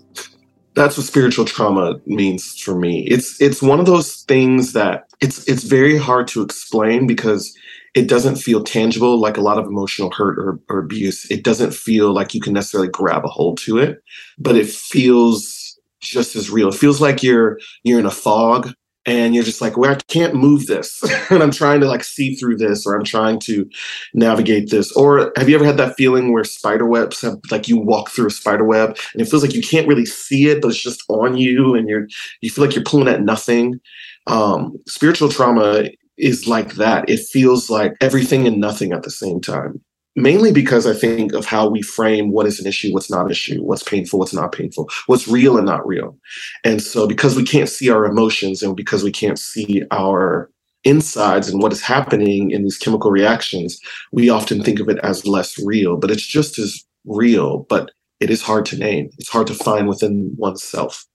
That's 0.75 0.99
what 0.99 1.07
spiritual 1.07 1.47
trauma 1.47 1.95
means 2.05 2.61
for 2.61 2.75
me. 2.75 3.07
It's 3.09 3.41
it's 3.41 3.63
one 3.63 3.81
of 3.81 3.87
those 3.87 4.17
things 4.25 4.75
that 4.75 5.05
it's 5.23 5.49
it's 5.49 5.63
very 5.63 5.97
hard 5.97 6.29
to 6.29 6.43
explain 6.43 7.07
because 7.07 7.57
it 7.95 8.07
doesn't 8.07 8.37
feel 8.37 8.63
tangible 8.63 9.19
like 9.19 9.39
a 9.39 9.41
lot 9.41 9.57
of 9.57 9.65
emotional 9.65 10.11
hurt 10.11 10.39
or, 10.39 10.61
or 10.69 10.79
abuse. 10.79 11.25
It 11.31 11.43
doesn't 11.43 11.73
feel 11.73 12.13
like 12.13 12.35
you 12.35 12.43
can 12.43 12.53
necessarily 12.53 12.91
grab 12.91 13.25
a 13.25 13.29
hold 13.29 13.57
to 13.61 13.79
it, 13.79 14.03
but 14.39 14.57
it 14.57 14.69
feels 14.69 15.81
just 16.01 16.37
as 16.37 16.51
real. 16.51 16.69
It 16.69 16.75
feels 16.75 17.01
like 17.01 17.23
you're 17.23 17.59
you're 17.83 17.99
in 17.99 18.05
a 18.05 18.11
fog 18.11 18.75
and 19.07 19.35
you're 19.35 19.45
just 19.45 19.61
like, 19.61 19.77
well, 19.77 19.93
I 19.93 19.97
can't 20.09 20.35
move 20.35 20.67
this. 20.67 21.03
and 21.31 21.43
I'm 21.43 21.51
trying 21.51 21.81
to 21.81 21.87
like 21.87 22.05
see 22.05 22.35
through 22.35 22.57
this 22.59 22.87
or 22.87 22.95
I'm 22.95 23.05
trying 23.05 23.39
to 23.41 23.69
navigate 24.15 24.71
this. 24.71 24.93
Or 24.93 25.33
have 25.37 25.49
you 25.49 25.55
ever 25.55 25.65
had 25.65 25.79
that 25.79 25.97
feeling 25.97 26.33
where 26.33 26.45
spider 26.45 26.87
webs 26.87 27.21
have 27.23 27.39
like 27.51 27.69
you 27.69 27.79
walk 27.79 28.11
through 28.11 28.27
a 28.27 28.31
spider 28.31 28.65
web 28.65 28.91
and 29.13 29.23
it 29.23 29.29
feels 29.29 29.43
like 29.43 29.55
you 29.55 29.63
can't 29.63 29.89
really 29.89 30.07
see 30.07 30.49
it, 30.49 30.61
but 30.61 30.69
it's 30.69 30.83
just 30.83 31.03
on 31.09 31.37
you 31.37 31.75
and 31.75 31.89
you're 31.89 32.07
you 32.41 32.51
feel 32.51 32.65
like 32.65 32.75
you're 32.75 32.85
pulling 32.85 33.09
at 33.09 33.23
nothing. 33.23 33.81
Um, 34.27 34.77
spiritual 34.87 35.31
trauma 35.31 35.89
is 36.19 36.47
like 36.47 36.75
that. 36.75 37.09
It 37.09 37.21
feels 37.21 37.71
like 37.71 37.95
everything 38.01 38.47
and 38.47 38.59
nothing 38.59 38.93
at 38.93 39.03
the 39.03 39.11
same 39.11 39.41
time. 39.41 39.81
Mainly 40.17 40.53
because 40.53 40.87
I 40.87 40.95
think 40.95 41.33
of 41.33 41.47
how 41.47 41.69
we 41.69 41.83
frame 41.83 42.33
what 42.33 42.47
is 42.47 42.59
an 42.59 42.67
issue, 42.67 42.93
what's 42.93 43.11
not 43.11 43.27
an 43.27 43.31
issue, 43.31 43.63
what's 43.63 43.85
painful, 43.85 44.19
what's 44.19 44.35
not 44.35 44.53
painful, 44.53 44.91
what's 45.07 45.29
real 45.29 45.57
and 45.57 45.67
not 45.67 45.87
real. 45.87 46.17
And 46.65 46.83
so, 46.83 47.07
because 47.07 47.37
we 47.37 47.45
can't 47.45 47.69
see 47.69 47.91
our 47.91 48.05
emotions 48.05 48.63
and 48.63 48.77
because 48.77 49.05
we 49.05 49.13
can't 49.13 49.39
see 49.39 49.85
our 49.93 50.51
insides 50.83 51.49
and 51.49 51.63
what 51.63 51.73
is 51.73 51.81
happening 51.81 52.51
in 52.51 52.65
these 52.65 52.79
chemical 52.79 53.11
reactions, 53.11 53.79
we 54.13 54.29
often 54.29 54.65
think 54.65 54.81
of 54.81 54.89
it 54.89 54.99
as 55.05 55.27
less 55.27 55.57
real, 55.65 55.97
but 55.97 56.11
it's 56.11 56.27
just 56.27 56.59
as 56.59 56.85
real, 57.05 57.67
but 57.69 57.93
it 58.19 58.31
is 58.31 58.43
hard 58.43 58.67
to 58.67 58.77
name. 58.77 59.11
It's 59.19 59.29
hard 59.29 59.47
to 59.47 59.55
find 59.55 59.89
within 59.89 60.35
oneself 60.37 61.07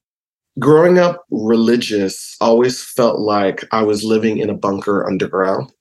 growing 0.60 0.98
up 0.98 1.26
religious 1.32 2.36
always 2.40 2.84
felt 2.84 3.20
like 3.20 3.64
I 3.72 3.84
was 3.84 4.04
living 4.04 4.38
in 4.38 4.50
a 4.50 4.56
bunker 4.56 5.06
underground. 5.06 5.72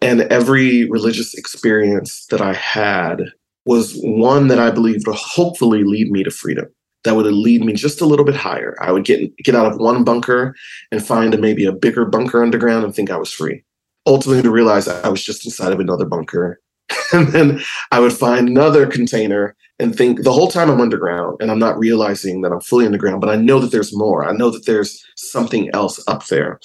And 0.00 0.22
every 0.22 0.88
religious 0.90 1.34
experience 1.34 2.26
that 2.26 2.40
I 2.40 2.54
had 2.54 3.22
was 3.66 3.94
one 4.02 4.48
that 4.48 4.58
I 4.58 4.70
believed 4.70 5.06
would 5.06 5.16
hopefully 5.16 5.84
lead 5.84 6.10
me 6.10 6.22
to 6.22 6.30
freedom. 6.30 6.66
That 7.04 7.16
would 7.16 7.26
lead 7.26 7.64
me 7.64 7.74
just 7.74 8.00
a 8.00 8.06
little 8.06 8.24
bit 8.24 8.36
higher. 8.36 8.76
I 8.80 8.92
would 8.92 9.04
get 9.04 9.36
get 9.38 9.54
out 9.54 9.66
of 9.66 9.78
one 9.78 10.04
bunker 10.04 10.54
and 10.90 11.04
find 11.04 11.34
a, 11.34 11.38
maybe 11.38 11.66
a 11.66 11.72
bigger 11.72 12.04
bunker 12.04 12.42
underground 12.42 12.84
and 12.84 12.94
think 12.94 13.10
I 13.10 13.16
was 13.16 13.32
free. 13.32 13.62
Ultimately, 14.06 14.42
to 14.42 14.50
realize 14.50 14.88
I 14.88 15.08
was 15.08 15.22
just 15.22 15.44
inside 15.44 15.72
of 15.72 15.80
another 15.80 16.04
bunker 16.04 16.60
and 17.12 17.28
then 17.28 17.60
I 17.90 18.00
would 18.00 18.12
find 18.12 18.48
another 18.48 18.86
container 18.86 19.56
and 19.78 19.96
think 19.96 20.22
the 20.22 20.32
whole 20.32 20.48
time 20.48 20.70
I'm 20.70 20.80
underground 20.80 21.38
and 21.40 21.50
I'm 21.50 21.58
not 21.58 21.78
realizing 21.78 22.42
that 22.42 22.52
I'm 22.52 22.60
fully 22.60 22.86
underground, 22.86 23.20
but 23.20 23.30
I 23.30 23.36
know 23.36 23.58
that 23.60 23.72
there's 23.72 23.96
more. 23.96 24.24
I 24.24 24.32
know 24.32 24.50
that 24.50 24.66
there's 24.66 25.02
something 25.16 25.70
else 25.74 26.02
up 26.06 26.26
there. 26.26 26.60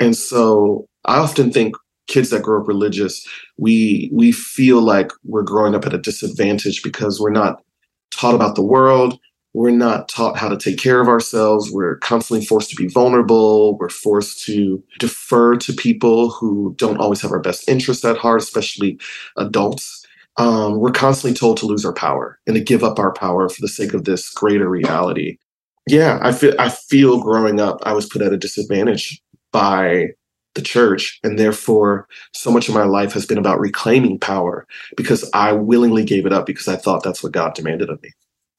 And 0.00 0.16
so 0.16 0.86
I 1.04 1.18
often 1.18 1.52
think 1.52 1.74
kids 2.08 2.30
that 2.30 2.42
grow 2.42 2.60
up 2.60 2.68
religious, 2.68 3.26
we 3.56 4.10
we 4.12 4.32
feel 4.32 4.80
like 4.80 5.10
we're 5.24 5.42
growing 5.42 5.74
up 5.74 5.86
at 5.86 5.94
a 5.94 5.98
disadvantage 5.98 6.82
because 6.82 7.20
we're 7.20 7.30
not 7.30 7.62
taught 8.10 8.34
about 8.34 8.54
the 8.54 8.62
world. 8.62 9.18
We're 9.54 9.70
not 9.70 10.08
taught 10.08 10.38
how 10.38 10.48
to 10.48 10.56
take 10.56 10.78
care 10.78 11.00
of 11.00 11.08
ourselves. 11.08 11.70
We're 11.70 11.98
constantly 11.98 12.44
forced 12.44 12.70
to 12.70 12.76
be 12.76 12.88
vulnerable. 12.88 13.76
We're 13.76 13.90
forced 13.90 14.44
to 14.46 14.82
defer 14.98 15.56
to 15.56 15.72
people 15.74 16.30
who 16.30 16.74
don't 16.78 16.98
always 16.98 17.20
have 17.20 17.32
our 17.32 17.40
best 17.40 17.68
interests 17.68 18.04
at 18.04 18.16
heart, 18.16 18.40
especially 18.40 18.98
adults. 19.36 20.06
Um, 20.38 20.78
we're 20.78 20.92
constantly 20.92 21.36
told 21.36 21.58
to 21.58 21.66
lose 21.66 21.84
our 21.84 21.92
power 21.92 22.38
and 22.46 22.56
to 22.56 22.62
give 22.62 22.82
up 22.82 22.98
our 22.98 23.12
power 23.12 23.50
for 23.50 23.60
the 23.60 23.68
sake 23.68 23.92
of 23.92 24.04
this 24.04 24.30
greater 24.30 24.68
reality. 24.68 25.36
Yeah, 25.86 26.18
I 26.22 26.32
feel 26.32 26.54
I 26.58 26.70
feel 26.70 27.20
growing 27.20 27.60
up 27.60 27.80
I 27.82 27.92
was 27.92 28.06
put 28.06 28.22
at 28.22 28.32
a 28.32 28.38
disadvantage 28.38 29.20
by 29.52 30.08
the 30.54 30.62
church 30.62 31.18
and 31.22 31.38
therefore 31.38 32.06
so 32.32 32.50
much 32.50 32.68
of 32.68 32.74
my 32.74 32.84
life 32.84 33.12
has 33.12 33.26
been 33.26 33.38
about 33.38 33.60
reclaiming 33.60 34.18
power 34.18 34.66
because 34.96 35.28
I 35.32 35.52
willingly 35.52 36.04
gave 36.04 36.26
it 36.26 36.32
up 36.32 36.46
because 36.46 36.68
I 36.68 36.76
thought 36.76 37.02
that's 37.02 37.22
what 37.22 37.32
God 37.32 37.54
demanded 37.54 37.90
of 37.90 38.02
me. 38.02 38.10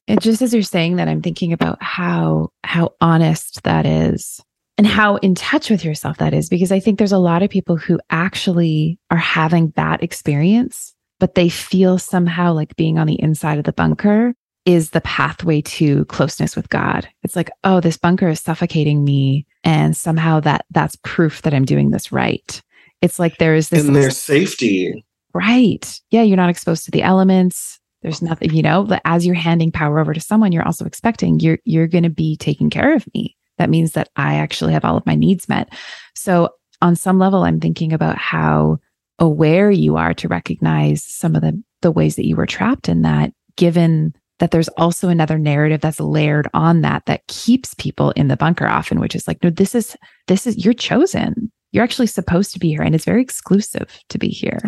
And 0.07 0.21
just 0.21 0.41
as 0.41 0.53
you're 0.53 0.63
saying 0.63 0.97
that, 0.97 1.07
I'm 1.07 1.21
thinking 1.21 1.53
about 1.53 1.81
how 1.81 2.49
how 2.63 2.93
honest 2.99 3.63
that 3.63 3.85
is 3.85 4.41
and 4.77 4.87
mm. 4.87 4.89
how 4.89 5.15
in 5.17 5.35
touch 5.35 5.69
with 5.69 5.85
yourself 5.85 6.17
that 6.17 6.33
is 6.33 6.49
because 6.49 6.71
I 6.71 6.79
think 6.79 6.97
there's 6.97 7.11
a 7.11 7.17
lot 7.17 7.43
of 7.43 7.49
people 7.49 7.77
who 7.77 7.99
actually 8.09 8.99
are 9.09 9.17
having 9.17 9.71
that 9.75 10.03
experience, 10.03 10.93
but 11.19 11.35
they 11.35 11.49
feel 11.49 11.97
somehow 11.97 12.53
like 12.53 12.75
being 12.75 12.97
on 12.97 13.07
the 13.07 13.21
inside 13.21 13.59
of 13.59 13.63
the 13.63 13.73
bunker 13.73 14.33
is 14.65 14.91
the 14.91 15.01
pathway 15.01 15.61
to 15.61 16.05
closeness 16.05 16.55
with 16.55 16.69
God. 16.69 17.07
It's 17.23 17.35
like, 17.35 17.51
oh, 17.63 17.79
this 17.79 17.97
bunker 17.97 18.29
is 18.29 18.39
suffocating 18.39 19.03
me 19.03 19.45
and 19.63 19.95
somehow 19.95 20.39
that 20.41 20.65
that's 20.71 20.95
proof 21.03 21.41
that 21.41 21.53
I'm 21.53 21.65
doing 21.65 21.91
this 21.91 22.11
right. 22.11 22.61
It's 23.01 23.19
like 23.19 23.37
there 23.37 23.55
is 23.55 23.69
this 23.69 23.85
And 23.85 23.95
there's 23.95 24.17
safety. 24.17 25.05
Right. 25.33 25.99
Yeah, 26.11 26.21
you're 26.21 26.37
not 26.37 26.49
exposed 26.49 26.85
to 26.85 26.91
the 26.91 27.01
elements 27.01 27.79
there's 28.03 28.21
nothing, 28.21 28.53
you 28.53 28.61
know, 28.61 28.83
but 28.83 29.01
as 29.05 29.25
you're 29.25 29.33
handing 29.33 29.71
power 29.71 29.99
over 29.99 30.13
to 30.13 30.19
someone, 30.19 30.51
you're 30.51 30.65
also 30.65 30.85
expecting 30.85 31.39
you're 31.39 31.57
you're 31.63 31.87
going 31.87 32.03
to 32.03 32.09
be 32.09 32.35
taking 32.37 32.69
care 32.69 32.93
of 32.95 33.07
me. 33.13 33.35
That 33.57 33.69
means 33.69 33.93
that 33.93 34.09
I 34.15 34.35
actually 34.35 34.73
have 34.73 34.85
all 34.85 34.97
of 34.97 35.05
my 35.05 35.15
needs 35.15 35.47
met. 35.47 35.69
So 36.13 36.49
on 36.81 36.95
some 36.95 37.17
level, 37.17 37.43
I'm 37.43 37.61
thinking 37.61 37.93
about 37.93 38.17
how 38.17 38.79
aware 39.19 39.71
you 39.71 39.95
are 39.95 40.13
to 40.15 40.27
recognize 40.27 41.03
some 41.03 41.35
of 41.35 41.41
the 41.41 41.63
the 41.81 41.91
ways 41.91 42.17
that 42.17 42.27
you 42.27 42.35
were 42.35 42.45
trapped 42.45 42.89
in 42.89 43.03
that, 43.03 43.31
given 43.55 44.13
that 44.43 44.51
there's 44.51 44.67
also 44.75 45.07
another 45.07 45.39
narrative 45.39 45.79
that's 45.79 46.01
layered 46.01 46.49
on 46.53 46.81
that 46.81 47.05
that 47.05 47.25
keeps 47.27 47.73
people 47.75 48.11
in 48.11 48.27
the 48.27 48.35
bunker 48.35 48.67
often, 48.67 48.99
which 48.99 49.15
is 49.15 49.25
like, 49.25 49.41
no, 49.41 49.49
this 49.49 49.73
is 49.73 49.95
this 50.27 50.45
is 50.45 50.65
you're 50.65 50.73
chosen. 50.73 51.49
You're 51.71 51.85
actually 51.85 52.07
supposed 52.07 52.51
to 52.51 52.59
be 52.59 52.67
here, 52.67 52.81
and 52.81 52.93
it's 52.93 53.05
very 53.05 53.21
exclusive 53.21 53.97
to 54.09 54.19
be 54.19 54.27
here. 54.27 54.59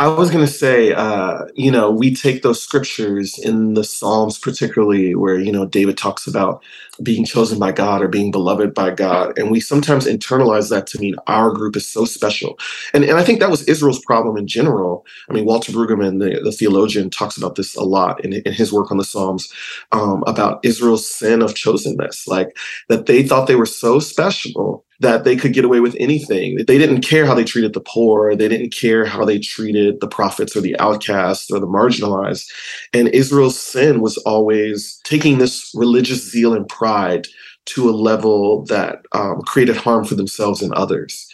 I 0.00 0.08
was 0.08 0.30
going 0.30 0.46
to 0.46 0.50
say, 0.50 0.94
uh, 0.94 1.44
you 1.54 1.70
know, 1.70 1.90
we 1.90 2.14
take 2.14 2.40
those 2.40 2.62
scriptures 2.62 3.38
in 3.38 3.74
the 3.74 3.84
Psalms, 3.84 4.38
particularly 4.38 5.14
where, 5.14 5.38
you 5.38 5.52
know, 5.52 5.66
David 5.66 5.98
talks 5.98 6.26
about 6.26 6.64
being 7.02 7.26
chosen 7.26 7.58
by 7.58 7.72
God 7.72 8.00
or 8.00 8.08
being 8.08 8.30
beloved 8.30 8.72
by 8.72 8.92
God. 8.92 9.38
And 9.38 9.50
we 9.50 9.60
sometimes 9.60 10.06
internalize 10.06 10.70
that 10.70 10.86
to 10.86 10.98
mean 10.98 11.16
our 11.26 11.50
group 11.50 11.76
is 11.76 11.86
so 11.86 12.06
special. 12.06 12.58
And, 12.94 13.04
and 13.04 13.18
I 13.18 13.22
think 13.22 13.40
that 13.40 13.50
was 13.50 13.68
Israel's 13.68 14.02
problem 14.02 14.38
in 14.38 14.46
general. 14.46 15.04
I 15.28 15.34
mean, 15.34 15.44
Walter 15.44 15.70
Brueggemann, 15.70 16.18
the, 16.18 16.40
the 16.42 16.52
theologian, 16.52 17.10
talks 17.10 17.36
about 17.36 17.56
this 17.56 17.76
a 17.76 17.84
lot 17.84 18.24
in, 18.24 18.32
in 18.32 18.54
his 18.54 18.72
work 18.72 18.90
on 18.90 18.96
the 18.96 19.04
Psalms 19.04 19.52
um, 19.92 20.24
about 20.26 20.64
Israel's 20.64 21.06
sin 21.06 21.42
of 21.42 21.52
chosenness, 21.52 22.26
like 22.26 22.56
that 22.88 23.04
they 23.04 23.22
thought 23.22 23.48
they 23.48 23.54
were 23.54 23.66
so 23.66 23.98
special 23.98 24.82
that 25.00 25.24
they 25.24 25.34
could 25.34 25.54
get 25.54 25.64
away 25.64 25.80
with 25.80 25.96
anything. 25.98 26.56
They 26.66 26.78
didn't 26.78 27.00
care 27.00 27.26
how 27.26 27.34
they 27.34 27.44
treated 27.44 27.72
the 27.72 27.80
poor. 27.80 28.36
They 28.36 28.48
didn't 28.48 28.74
care 28.74 29.06
how 29.06 29.24
they 29.24 29.38
treated 29.38 30.00
the 30.00 30.08
prophets 30.08 30.54
or 30.54 30.60
the 30.60 30.78
outcasts 30.78 31.50
or 31.50 31.58
the 31.58 31.66
marginalized. 31.66 32.46
And 32.92 33.08
Israel's 33.08 33.58
sin 33.58 34.00
was 34.00 34.18
always 34.18 35.00
taking 35.04 35.38
this 35.38 35.72
religious 35.74 36.30
zeal 36.30 36.52
and 36.52 36.68
pride 36.68 37.26
to 37.66 37.88
a 37.88 37.92
level 37.92 38.64
that 38.66 38.98
um, 39.12 39.40
created 39.42 39.76
harm 39.76 40.04
for 40.04 40.14
themselves 40.14 40.60
and 40.62 40.72
others. 40.74 41.26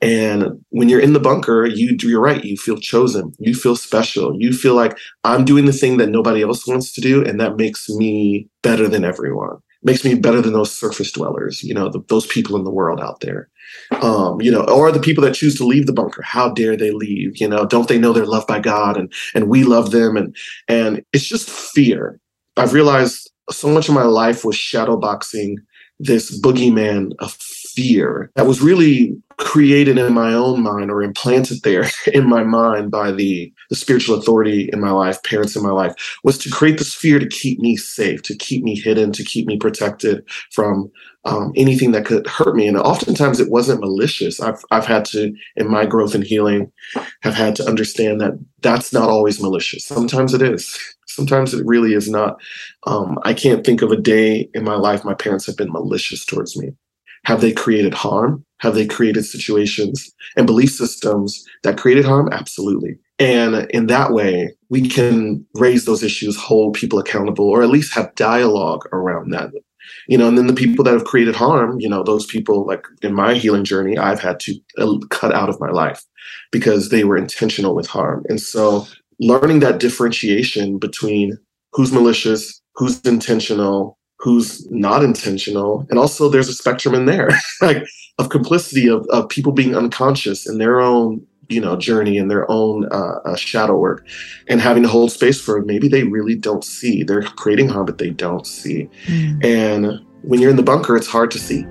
And 0.00 0.64
when 0.70 0.88
you're 0.88 1.00
in 1.00 1.12
the 1.12 1.20
bunker, 1.20 1.64
you 1.66 1.96
do 1.96 2.08
you're 2.08 2.20
right. 2.20 2.42
You 2.42 2.56
feel 2.56 2.78
chosen. 2.78 3.32
You 3.38 3.54
feel 3.54 3.76
special. 3.76 4.34
You 4.36 4.52
feel 4.52 4.74
like 4.74 4.98
I'm 5.22 5.44
doing 5.44 5.66
the 5.66 5.72
thing 5.72 5.98
that 5.98 6.08
nobody 6.08 6.42
else 6.42 6.66
wants 6.66 6.92
to 6.94 7.00
do, 7.00 7.24
and 7.24 7.38
that 7.40 7.56
makes 7.56 7.88
me 7.88 8.48
better 8.62 8.88
than 8.88 9.04
everyone 9.04 9.58
makes 9.82 10.04
me 10.04 10.14
better 10.14 10.40
than 10.40 10.52
those 10.52 10.74
surface 10.74 11.10
dwellers, 11.12 11.62
you 11.62 11.74
know, 11.74 11.88
the, 11.88 12.00
those 12.08 12.26
people 12.26 12.56
in 12.56 12.64
the 12.64 12.70
world 12.70 13.00
out 13.00 13.20
there. 13.20 13.48
Um, 14.02 14.40
you 14.40 14.50
know, 14.50 14.64
or 14.64 14.92
the 14.92 15.00
people 15.00 15.24
that 15.24 15.34
choose 15.34 15.56
to 15.56 15.64
leave 15.64 15.86
the 15.86 15.92
bunker. 15.92 16.22
How 16.22 16.50
dare 16.50 16.76
they 16.76 16.90
leave? 16.90 17.40
You 17.40 17.48
know, 17.48 17.64
don't 17.64 17.88
they 17.88 17.98
know 17.98 18.12
they're 18.12 18.26
loved 18.26 18.46
by 18.46 18.60
God 18.60 18.96
and 18.96 19.12
and 19.34 19.48
we 19.48 19.64
love 19.64 19.92
them 19.92 20.16
and 20.16 20.36
and 20.68 21.02
it's 21.12 21.24
just 21.24 21.48
fear. 21.48 22.20
I've 22.56 22.74
realized 22.74 23.30
so 23.50 23.68
much 23.68 23.88
of 23.88 23.94
my 23.94 24.04
life 24.04 24.44
was 24.44 24.56
shadowboxing 24.56 25.54
this 25.98 26.38
boogeyman 26.40 27.12
of 27.20 27.36
fear 27.74 28.30
that 28.34 28.46
was 28.46 28.60
really 28.60 29.16
created 29.38 29.98
in 29.98 30.12
my 30.12 30.32
own 30.32 30.62
mind 30.62 30.90
or 30.90 31.02
implanted 31.02 31.62
there 31.62 31.84
in 32.12 32.28
my 32.28 32.42
mind 32.42 32.90
by 32.90 33.10
the, 33.10 33.52
the 33.70 33.76
spiritual 33.76 34.18
authority 34.18 34.70
in 34.72 34.80
my 34.80 34.90
life, 34.90 35.22
parents 35.22 35.56
in 35.56 35.62
my 35.62 35.70
life, 35.70 35.94
was 36.22 36.38
to 36.38 36.50
create 36.50 36.78
this 36.78 36.94
fear 36.94 37.18
to 37.18 37.28
keep 37.28 37.58
me 37.58 37.76
safe, 37.76 38.22
to 38.22 38.36
keep 38.36 38.62
me 38.62 38.78
hidden, 38.78 39.12
to 39.12 39.24
keep 39.24 39.46
me 39.46 39.56
protected 39.56 40.24
from 40.52 40.90
um, 41.24 41.52
anything 41.56 41.92
that 41.92 42.04
could 42.04 42.26
hurt 42.26 42.56
me. 42.56 42.66
And 42.66 42.76
oftentimes 42.76 43.40
it 43.40 43.50
wasn't 43.50 43.80
malicious. 43.80 44.40
I've, 44.40 44.62
I've 44.70 44.86
had 44.86 45.04
to, 45.06 45.34
in 45.56 45.68
my 45.68 45.86
growth 45.86 46.14
and 46.14 46.24
healing, 46.24 46.70
have 47.22 47.34
had 47.34 47.56
to 47.56 47.66
understand 47.66 48.20
that 48.20 48.32
that's 48.60 48.92
not 48.92 49.08
always 49.08 49.40
malicious. 49.40 49.84
Sometimes 49.84 50.34
it 50.34 50.42
is. 50.42 50.78
Sometimes 51.06 51.52
it 51.52 51.66
really 51.66 51.92
is 51.92 52.08
not. 52.08 52.40
Um, 52.86 53.18
I 53.22 53.34
can't 53.34 53.66
think 53.66 53.82
of 53.82 53.90
a 53.90 54.00
day 54.00 54.48
in 54.54 54.64
my 54.64 54.76
life 54.76 55.04
my 55.04 55.12
parents 55.12 55.44
have 55.44 55.58
been 55.58 55.70
malicious 55.70 56.24
towards 56.24 56.56
me. 56.56 56.72
Have 57.24 57.40
they 57.40 57.52
created 57.52 57.94
harm? 57.94 58.44
Have 58.58 58.74
they 58.74 58.86
created 58.86 59.24
situations 59.24 60.12
and 60.36 60.46
belief 60.46 60.70
systems 60.70 61.44
that 61.62 61.78
created 61.78 62.04
harm? 62.04 62.28
Absolutely. 62.32 62.98
And 63.18 63.70
in 63.70 63.86
that 63.86 64.12
way, 64.12 64.54
we 64.68 64.88
can 64.88 65.46
raise 65.54 65.84
those 65.84 66.02
issues, 66.02 66.36
hold 66.36 66.74
people 66.74 66.98
accountable, 66.98 67.48
or 67.48 67.62
at 67.62 67.70
least 67.70 67.94
have 67.94 68.14
dialogue 68.14 68.88
around 68.92 69.30
that. 69.30 69.50
You 70.08 70.18
know, 70.18 70.28
and 70.28 70.38
then 70.38 70.46
the 70.46 70.54
people 70.54 70.84
that 70.84 70.94
have 70.94 71.04
created 71.04 71.36
harm, 71.36 71.78
you 71.80 71.88
know, 71.88 72.02
those 72.02 72.26
people, 72.26 72.66
like 72.66 72.86
in 73.02 73.14
my 73.14 73.34
healing 73.34 73.64
journey, 73.64 73.98
I've 73.98 74.20
had 74.20 74.40
to 74.40 74.54
uh, 74.78 74.98
cut 75.10 75.34
out 75.34 75.48
of 75.48 75.60
my 75.60 75.70
life 75.70 76.02
because 76.50 76.88
they 76.88 77.04
were 77.04 77.16
intentional 77.16 77.74
with 77.74 77.86
harm. 77.86 78.24
And 78.28 78.40
so 78.40 78.86
learning 79.20 79.60
that 79.60 79.78
differentiation 79.78 80.78
between 80.78 81.38
who's 81.72 81.92
malicious, 81.92 82.60
who's 82.74 83.00
intentional, 83.02 83.98
who's 84.22 84.70
not 84.70 85.02
intentional, 85.02 85.84
and 85.90 85.98
also 85.98 86.28
there's 86.28 86.48
a 86.48 86.54
spectrum 86.54 86.94
in 86.94 87.06
there, 87.06 87.28
like 87.60 87.84
of 88.18 88.28
complicity 88.28 88.88
of, 88.88 89.06
of 89.10 89.28
people 89.28 89.52
being 89.52 89.74
unconscious 89.74 90.48
in 90.48 90.58
their 90.58 90.80
own 90.80 91.26
you 91.48 91.60
know 91.60 91.76
journey 91.76 92.18
and 92.18 92.30
their 92.30 92.50
own 92.50 92.86
uh, 92.92 93.18
uh, 93.24 93.36
shadow 93.36 93.76
work 93.76 94.06
and 94.48 94.60
having 94.60 94.82
to 94.82 94.88
hold 94.88 95.10
space 95.10 95.40
for 95.40 95.60
maybe 95.62 95.88
they 95.88 96.04
really 96.04 96.34
don't 96.34 96.64
see. 96.64 97.02
They're 97.02 97.22
creating 97.22 97.68
harm 97.68 97.86
but 97.86 97.98
they 97.98 98.10
don't 98.10 98.46
see. 98.46 98.88
Mm. 99.06 99.44
and 99.44 100.06
when 100.22 100.40
you're 100.40 100.50
in 100.50 100.56
the 100.56 100.62
bunker 100.62 100.96
it's 100.96 101.08
hard 101.08 101.30
to 101.32 101.38
see. 101.38 101.64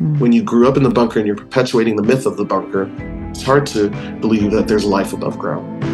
Mm. 0.00 0.18
when 0.18 0.32
you 0.32 0.42
grew 0.42 0.66
up 0.66 0.76
in 0.76 0.82
the 0.82 0.90
bunker 0.90 1.18
and 1.18 1.26
you're 1.26 1.36
perpetuating 1.36 1.96
the 1.96 2.02
myth 2.02 2.26
of 2.26 2.36
the 2.36 2.44
bunker 2.44 2.90
it's 3.30 3.42
hard 3.42 3.66
to 3.66 3.90
believe 4.20 4.50
that 4.50 4.66
there's 4.66 4.84
life 4.84 5.12
above 5.12 5.38
ground 5.38 5.91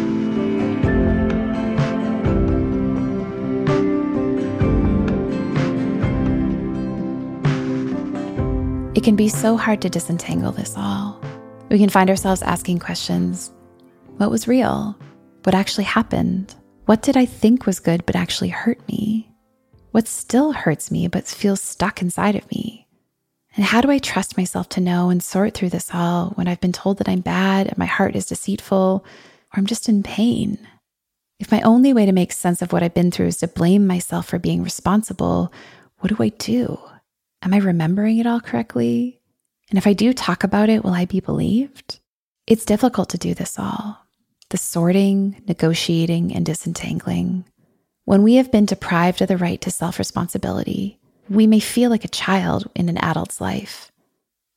It 8.99 9.05
can 9.05 9.15
be 9.15 9.29
so 9.29 9.55
hard 9.55 9.81
to 9.83 9.89
disentangle 9.89 10.51
this 10.51 10.75
all. 10.75 11.21
We 11.69 11.79
can 11.79 11.87
find 11.87 12.09
ourselves 12.09 12.41
asking 12.41 12.79
questions 12.79 13.49
What 14.17 14.29
was 14.29 14.45
real? 14.45 14.93
What 15.43 15.55
actually 15.55 15.85
happened? 15.85 16.53
What 16.83 17.01
did 17.01 17.15
I 17.15 17.25
think 17.25 17.65
was 17.65 17.79
good 17.79 18.05
but 18.05 18.17
actually 18.17 18.49
hurt 18.49 18.85
me? 18.89 19.31
What 19.91 20.09
still 20.09 20.51
hurts 20.51 20.91
me 20.91 21.07
but 21.07 21.29
feels 21.29 21.61
stuck 21.61 22.01
inside 22.01 22.35
of 22.35 22.51
me? 22.51 22.89
And 23.55 23.63
how 23.63 23.79
do 23.79 23.89
I 23.89 23.99
trust 23.99 24.35
myself 24.35 24.67
to 24.67 24.81
know 24.81 25.09
and 25.09 25.23
sort 25.23 25.53
through 25.53 25.69
this 25.69 25.91
all 25.93 26.31
when 26.31 26.49
I've 26.49 26.59
been 26.59 26.73
told 26.73 26.97
that 26.97 27.07
I'm 27.07 27.21
bad 27.21 27.67
and 27.67 27.77
my 27.77 27.85
heart 27.85 28.17
is 28.17 28.25
deceitful 28.25 29.05
or 29.05 29.53
I'm 29.53 29.65
just 29.65 29.87
in 29.87 30.03
pain? 30.03 30.57
If 31.39 31.53
my 31.53 31.61
only 31.61 31.93
way 31.93 32.05
to 32.05 32.11
make 32.11 32.33
sense 32.33 32.61
of 32.61 32.73
what 32.73 32.83
I've 32.83 32.93
been 32.93 33.11
through 33.11 33.27
is 33.27 33.37
to 33.37 33.47
blame 33.47 33.87
myself 33.87 34.27
for 34.27 34.39
being 34.39 34.61
responsible, 34.61 35.53
what 35.99 36.09
do 36.09 36.21
I 36.21 36.27
do? 36.37 36.77
Am 37.41 37.53
I 37.53 37.57
remembering 37.57 38.17
it 38.17 38.27
all 38.27 38.41
correctly? 38.41 39.21
And 39.69 39.77
if 39.77 39.87
I 39.87 39.93
do 39.93 40.13
talk 40.13 40.43
about 40.43 40.69
it, 40.69 40.83
will 40.83 40.93
I 40.93 41.05
be 41.05 41.19
believed? 41.19 41.99
It's 42.47 42.65
difficult 42.65 43.09
to 43.09 43.17
do 43.17 43.33
this 43.33 43.57
all 43.57 43.99
the 44.49 44.57
sorting, 44.57 45.43
negotiating, 45.47 46.35
and 46.35 46.43
disentangling. 46.43 47.45
When 48.05 48.23
we 48.23 48.35
have 48.35 48.51
been 48.51 48.65
deprived 48.65 49.21
of 49.21 49.27
the 49.27 49.37
right 49.37 49.61
to 49.61 49.69
self 49.69 49.99
responsibility, 49.99 50.99
we 51.29 51.45
may 51.45 51.59
feel 51.59 51.91
like 51.91 52.03
a 52.03 52.09
child 52.09 52.67
in 52.73 52.89
an 52.89 52.97
adult's 52.97 53.39
life. 53.39 53.91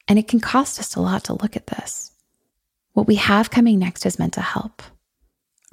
And 0.08 0.18
it 0.18 0.26
can 0.26 0.40
cost 0.40 0.80
us 0.80 0.96
a 0.96 1.00
lot 1.00 1.24
to 1.24 1.34
look 1.34 1.56
at 1.56 1.66
this. 1.66 2.12
What 2.94 3.06
we 3.06 3.16
have 3.16 3.50
coming 3.50 3.78
next 3.78 4.06
is 4.06 4.18
meant 4.18 4.32
to 4.34 4.40
help. 4.40 4.82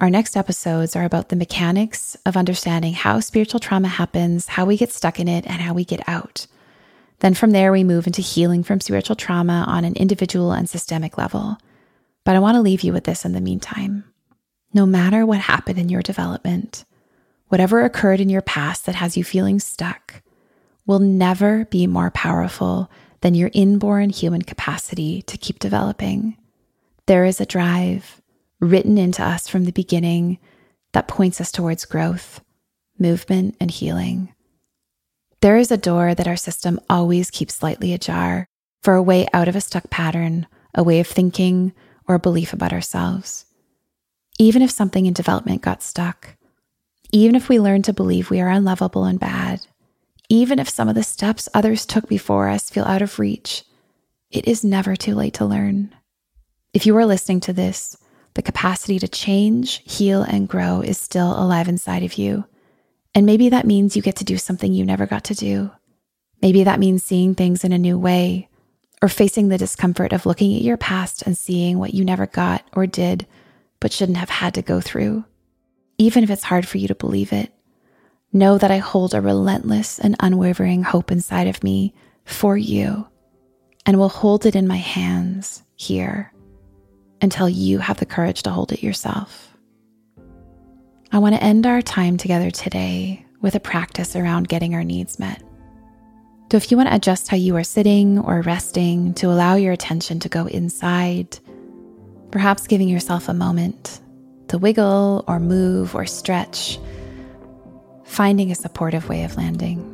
Our 0.00 0.10
next 0.10 0.36
episodes 0.36 0.94
are 0.94 1.04
about 1.04 1.30
the 1.30 1.36
mechanics 1.36 2.16
of 2.24 2.36
understanding 2.36 2.92
how 2.92 3.20
spiritual 3.20 3.60
trauma 3.60 3.88
happens, 3.88 4.48
how 4.48 4.66
we 4.66 4.76
get 4.76 4.92
stuck 4.92 5.18
in 5.18 5.28
it, 5.28 5.46
and 5.46 5.60
how 5.60 5.74
we 5.74 5.84
get 5.84 6.06
out. 6.06 6.46
Then 7.20 7.34
from 7.34 7.50
there, 7.50 7.70
we 7.70 7.84
move 7.84 8.06
into 8.06 8.22
healing 8.22 8.62
from 8.62 8.80
spiritual 8.80 9.16
trauma 9.16 9.64
on 9.68 9.84
an 9.84 9.94
individual 9.94 10.52
and 10.52 10.68
systemic 10.68 11.16
level. 11.16 11.58
But 12.24 12.36
I 12.36 12.40
want 12.40 12.56
to 12.56 12.62
leave 12.62 12.82
you 12.82 12.92
with 12.92 13.04
this 13.04 13.24
in 13.24 13.32
the 13.32 13.40
meantime. 13.40 14.04
No 14.72 14.86
matter 14.86 15.24
what 15.24 15.40
happened 15.40 15.78
in 15.78 15.88
your 15.88 16.02
development, 16.02 16.84
whatever 17.48 17.84
occurred 17.84 18.20
in 18.20 18.30
your 18.30 18.42
past 18.42 18.86
that 18.86 18.94
has 18.94 19.16
you 19.16 19.24
feeling 19.24 19.60
stuck 19.60 20.22
will 20.86 20.98
never 20.98 21.66
be 21.66 21.86
more 21.86 22.10
powerful 22.10 22.90
than 23.20 23.34
your 23.34 23.50
inborn 23.52 24.10
human 24.10 24.42
capacity 24.42 25.22
to 25.22 25.36
keep 25.36 25.58
developing. 25.58 26.36
There 27.06 27.24
is 27.24 27.40
a 27.40 27.46
drive 27.46 28.22
written 28.60 28.96
into 28.96 29.22
us 29.22 29.48
from 29.48 29.64
the 29.64 29.72
beginning 29.72 30.38
that 30.92 31.08
points 31.08 31.40
us 31.40 31.52
towards 31.52 31.84
growth, 31.84 32.40
movement, 32.98 33.56
and 33.60 33.70
healing. 33.70 34.34
There 35.42 35.56
is 35.56 35.70
a 35.70 35.78
door 35.78 36.14
that 36.14 36.28
our 36.28 36.36
system 36.36 36.78
always 36.90 37.30
keeps 37.30 37.54
slightly 37.54 37.94
ajar 37.94 38.46
for 38.82 38.94
a 38.94 39.02
way 39.02 39.26
out 39.32 39.48
of 39.48 39.56
a 39.56 39.60
stuck 39.60 39.88
pattern, 39.88 40.46
a 40.74 40.82
way 40.82 41.00
of 41.00 41.06
thinking, 41.06 41.72
or 42.06 42.14
a 42.14 42.20
belief 42.20 42.52
about 42.52 42.74
ourselves. 42.74 43.46
Even 44.38 44.60
if 44.60 44.70
something 44.70 45.06
in 45.06 45.14
development 45.14 45.62
got 45.62 45.82
stuck, 45.82 46.36
even 47.10 47.34
if 47.34 47.48
we 47.48 47.58
learn 47.58 47.80
to 47.82 47.92
believe 47.92 48.28
we 48.28 48.40
are 48.40 48.50
unlovable 48.50 49.04
and 49.04 49.18
bad, 49.18 49.66
even 50.28 50.58
if 50.58 50.68
some 50.68 50.88
of 50.88 50.94
the 50.94 51.02
steps 51.02 51.48
others 51.54 51.86
took 51.86 52.06
before 52.06 52.48
us 52.48 52.68
feel 52.68 52.84
out 52.84 53.02
of 53.02 53.18
reach, 53.18 53.64
it 54.30 54.46
is 54.46 54.62
never 54.62 54.94
too 54.94 55.14
late 55.14 55.34
to 55.34 55.46
learn. 55.46 55.94
If 56.74 56.84
you 56.84 56.96
are 56.98 57.06
listening 57.06 57.40
to 57.40 57.52
this, 57.52 57.96
the 58.34 58.42
capacity 58.42 58.98
to 58.98 59.08
change, 59.08 59.82
heal, 59.84 60.22
and 60.22 60.48
grow 60.48 60.82
is 60.82 60.98
still 60.98 61.32
alive 61.32 61.66
inside 61.66 62.04
of 62.04 62.14
you. 62.14 62.44
And 63.14 63.26
maybe 63.26 63.48
that 63.48 63.66
means 63.66 63.96
you 63.96 64.02
get 64.02 64.16
to 64.16 64.24
do 64.24 64.38
something 64.38 64.72
you 64.72 64.84
never 64.84 65.06
got 65.06 65.24
to 65.24 65.34
do. 65.34 65.70
Maybe 66.42 66.64
that 66.64 66.80
means 66.80 67.02
seeing 67.02 67.34
things 67.34 67.64
in 67.64 67.72
a 67.72 67.78
new 67.78 67.98
way 67.98 68.48
or 69.02 69.08
facing 69.08 69.48
the 69.48 69.58
discomfort 69.58 70.12
of 70.12 70.26
looking 70.26 70.54
at 70.54 70.62
your 70.62 70.76
past 70.76 71.22
and 71.22 71.36
seeing 71.36 71.78
what 71.78 71.94
you 71.94 72.04
never 72.04 72.26
got 72.26 72.64
or 72.72 72.86
did 72.86 73.26
but 73.80 73.92
shouldn't 73.92 74.18
have 74.18 74.30
had 74.30 74.54
to 74.54 74.62
go 74.62 74.80
through. 74.80 75.24
Even 75.98 76.22
if 76.22 76.30
it's 76.30 76.44
hard 76.44 76.68
for 76.68 76.78
you 76.78 76.86
to 76.88 76.94
believe 76.94 77.32
it, 77.32 77.52
know 78.32 78.58
that 78.58 78.70
I 78.70 78.78
hold 78.78 79.14
a 79.14 79.20
relentless 79.20 79.98
and 79.98 80.16
unwavering 80.20 80.82
hope 80.82 81.10
inside 81.10 81.48
of 81.48 81.64
me 81.64 81.94
for 82.24 82.56
you 82.56 83.06
and 83.86 83.98
will 83.98 84.08
hold 84.08 84.46
it 84.46 84.54
in 84.54 84.68
my 84.68 84.76
hands 84.76 85.62
here 85.74 86.32
until 87.22 87.48
you 87.48 87.78
have 87.78 87.98
the 87.98 88.06
courage 88.06 88.42
to 88.42 88.50
hold 88.50 88.72
it 88.72 88.82
yourself. 88.82 89.49
I 91.12 91.18
want 91.18 91.34
to 91.34 91.42
end 91.42 91.66
our 91.66 91.82
time 91.82 92.16
together 92.18 92.52
today 92.52 93.26
with 93.40 93.56
a 93.56 93.60
practice 93.60 94.14
around 94.14 94.46
getting 94.46 94.76
our 94.76 94.84
needs 94.84 95.18
met. 95.18 95.42
So, 96.52 96.56
if 96.56 96.70
you 96.70 96.76
want 96.76 96.88
to 96.88 96.94
adjust 96.94 97.26
how 97.26 97.36
you 97.36 97.56
are 97.56 97.64
sitting 97.64 98.20
or 98.20 98.42
resting 98.42 99.14
to 99.14 99.26
allow 99.26 99.56
your 99.56 99.72
attention 99.72 100.20
to 100.20 100.28
go 100.28 100.46
inside, 100.46 101.40
perhaps 102.30 102.68
giving 102.68 102.88
yourself 102.88 103.28
a 103.28 103.34
moment 103.34 104.00
to 104.48 104.58
wiggle 104.58 105.24
or 105.26 105.40
move 105.40 105.96
or 105.96 106.06
stretch, 106.06 106.78
finding 108.04 108.52
a 108.52 108.54
supportive 108.54 109.08
way 109.08 109.24
of 109.24 109.36
landing. 109.36 109.86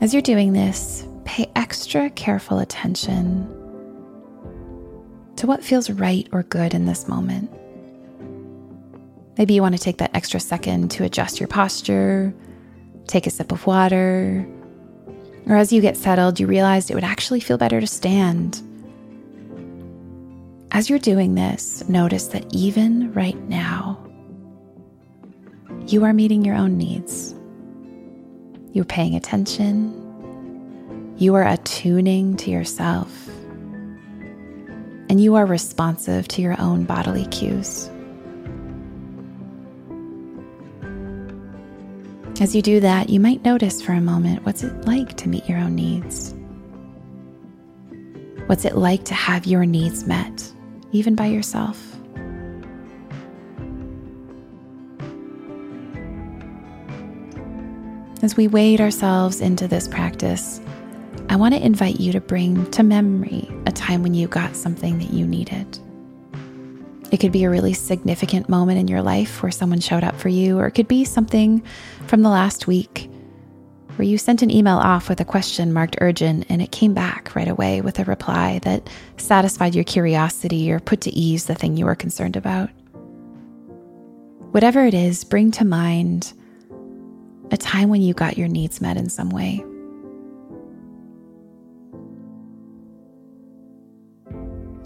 As 0.00 0.12
you're 0.12 0.22
doing 0.22 0.52
this, 0.52 1.04
pay 1.24 1.50
extra 1.56 2.10
careful 2.10 2.60
attention 2.60 3.59
to 5.40 5.46
what 5.46 5.64
feels 5.64 5.88
right 5.88 6.28
or 6.32 6.42
good 6.42 6.74
in 6.74 6.84
this 6.84 7.08
moment. 7.08 7.50
Maybe 9.38 9.54
you 9.54 9.62
want 9.62 9.74
to 9.74 9.80
take 9.82 9.96
that 9.96 10.14
extra 10.14 10.38
second 10.38 10.90
to 10.90 11.04
adjust 11.04 11.40
your 11.40 11.48
posture, 11.48 12.34
take 13.06 13.26
a 13.26 13.30
sip 13.30 13.50
of 13.50 13.66
water, 13.66 14.46
or 15.46 15.56
as 15.56 15.72
you 15.72 15.80
get 15.80 15.96
settled, 15.96 16.38
you 16.38 16.46
realized 16.46 16.90
it 16.90 16.94
would 16.94 17.04
actually 17.04 17.40
feel 17.40 17.56
better 17.56 17.80
to 17.80 17.86
stand. 17.86 18.60
As 20.72 20.90
you're 20.90 20.98
doing 20.98 21.36
this, 21.36 21.88
notice 21.88 22.26
that 22.28 22.44
even 22.54 23.10
right 23.14 23.40
now, 23.48 23.98
you 25.86 26.04
are 26.04 26.12
meeting 26.12 26.44
your 26.44 26.54
own 26.54 26.76
needs. 26.76 27.34
You're 28.74 28.84
paying 28.84 29.16
attention. 29.16 31.14
You 31.16 31.34
are 31.34 31.48
attuning 31.48 32.36
to 32.36 32.50
yourself. 32.50 33.29
And 35.10 35.20
you 35.20 35.34
are 35.34 35.44
responsive 35.44 36.28
to 36.28 36.40
your 36.40 36.58
own 36.60 36.84
bodily 36.84 37.26
cues. 37.26 37.90
As 42.40 42.54
you 42.54 42.62
do 42.62 42.78
that, 42.78 43.10
you 43.10 43.18
might 43.18 43.44
notice 43.44 43.82
for 43.82 43.90
a 43.92 44.00
moment 44.00 44.46
what's 44.46 44.62
it 44.62 44.86
like 44.86 45.16
to 45.16 45.28
meet 45.28 45.48
your 45.48 45.58
own 45.58 45.74
needs? 45.74 46.32
What's 48.46 48.64
it 48.64 48.76
like 48.76 49.04
to 49.06 49.14
have 49.14 49.46
your 49.46 49.66
needs 49.66 50.06
met, 50.06 50.52
even 50.92 51.16
by 51.16 51.26
yourself? 51.26 51.76
As 58.22 58.36
we 58.36 58.46
wade 58.46 58.80
ourselves 58.80 59.40
into 59.40 59.66
this 59.66 59.88
practice, 59.88 60.60
I 61.30 61.36
want 61.36 61.54
to 61.54 61.64
invite 61.64 62.00
you 62.00 62.10
to 62.10 62.20
bring 62.20 62.68
to 62.72 62.82
memory 62.82 63.48
a 63.64 63.70
time 63.70 64.02
when 64.02 64.14
you 64.14 64.26
got 64.26 64.56
something 64.56 64.98
that 64.98 65.12
you 65.12 65.24
needed. 65.24 65.78
It 67.12 67.20
could 67.20 67.30
be 67.30 67.44
a 67.44 67.50
really 67.50 67.72
significant 67.72 68.48
moment 68.48 68.80
in 68.80 68.88
your 68.88 69.00
life 69.00 69.40
where 69.40 69.52
someone 69.52 69.78
showed 69.78 70.02
up 70.02 70.16
for 70.16 70.28
you, 70.28 70.58
or 70.58 70.66
it 70.66 70.72
could 70.72 70.88
be 70.88 71.04
something 71.04 71.62
from 72.08 72.22
the 72.22 72.28
last 72.28 72.66
week 72.66 73.08
where 73.94 74.08
you 74.08 74.18
sent 74.18 74.42
an 74.42 74.50
email 74.50 74.78
off 74.78 75.08
with 75.08 75.20
a 75.20 75.24
question 75.24 75.72
marked 75.72 75.98
urgent 76.00 76.46
and 76.48 76.60
it 76.60 76.72
came 76.72 76.94
back 76.94 77.32
right 77.36 77.48
away 77.48 77.80
with 77.80 78.00
a 78.00 78.04
reply 78.04 78.58
that 78.64 78.90
satisfied 79.16 79.76
your 79.76 79.84
curiosity 79.84 80.72
or 80.72 80.80
put 80.80 81.00
to 81.02 81.10
ease 81.10 81.44
the 81.44 81.54
thing 81.54 81.76
you 81.76 81.84
were 81.84 81.94
concerned 81.94 82.34
about. 82.34 82.70
Whatever 84.50 84.84
it 84.84 84.94
is, 84.94 85.22
bring 85.22 85.52
to 85.52 85.64
mind 85.64 86.32
a 87.52 87.56
time 87.56 87.88
when 87.88 88.02
you 88.02 88.14
got 88.14 88.36
your 88.36 88.48
needs 88.48 88.80
met 88.80 88.96
in 88.96 89.08
some 89.08 89.30
way. 89.30 89.64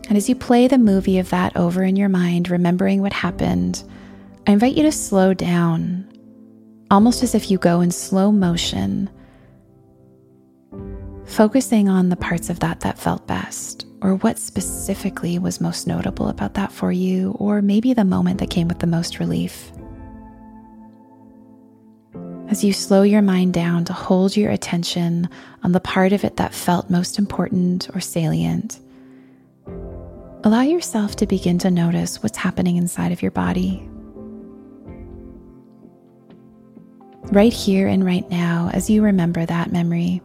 And 0.08 0.16
as 0.16 0.28
you 0.28 0.34
play 0.34 0.68
the 0.68 0.78
movie 0.78 1.18
of 1.18 1.30
that 1.30 1.56
over 1.56 1.82
in 1.82 1.96
your 1.96 2.08
mind, 2.10 2.50
remembering 2.50 3.00
what 3.00 3.12
happened, 3.12 3.82
I 4.46 4.52
invite 4.52 4.74
you 4.74 4.82
to 4.82 4.92
slow 4.92 5.32
down, 5.32 6.06
almost 6.90 7.22
as 7.22 7.34
if 7.34 7.50
you 7.50 7.56
go 7.56 7.80
in 7.80 7.90
slow 7.90 8.30
motion, 8.30 9.08
focusing 11.24 11.88
on 11.88 12.10
the 12.10 12.16
parts 12.16 12.50
of 12.50 12.60
that 12.60 12.80
that 12.80 12.98
felt 12.98 13.26
best, 13.26 13.86
or 14.02 14.16
what 14.16 14.38
specifically 14.38 15.38
was 15.38 15.60
most 15.60 15.86
notable 15.86 16.28
about 16.28 16.54
that 16.54 16.70
for 16.70 16.92
you, 16.92 17.30
or 17.38 17.62
maybe 17.62 17.94
the 17.94 18.04
moment 18.04 18.38
that 18.40 18.50
came 18.50 18.68
with 18.68 18.80
the 18.80 18.86
most 18.86 19.18
relief. 19.18 19.72
As 22.48 22.62
you 22.62 22.74
slow 22.74 23.02
your 23.02 23.22
mind 23.22 23.54
down 23.54 23.86
to 23.86 23.94
hold 23.94 24.36
your 24.36 24.50
attention 24.50 25.30
on 25.62 25.72
the 25.72 25.80
part 25.80 26.12
of 26.12 26.24
it 26.24 26.36
that 26.36 26.52
felt 26.52 26.90
most 26.90 27.18
important 27.18 27.88
or 27.94 28.00
salient, 28.00 28.78
allow 30.44 30.60
yourself 30.60 31.16
to 31.16 31.26
begin 31.26 31.58
to 31.58 31.70
notice 31.70 32.22
what's 32.22 32.36
happening 32.36 32.76
inside 32.76 33.12
of 33.12 33.22
your 33.22 33.30
body. 33.30 33.88
Right 37.32 37.52
here 37.52 37.88
and 37.88 38.04
right 38.04 38.28
now, 38.30 38.70
as 38.74 38.90
you 38.90 39.02
remember 39.02 39.46
that 39.46 39.72
memory. 39.72 40.20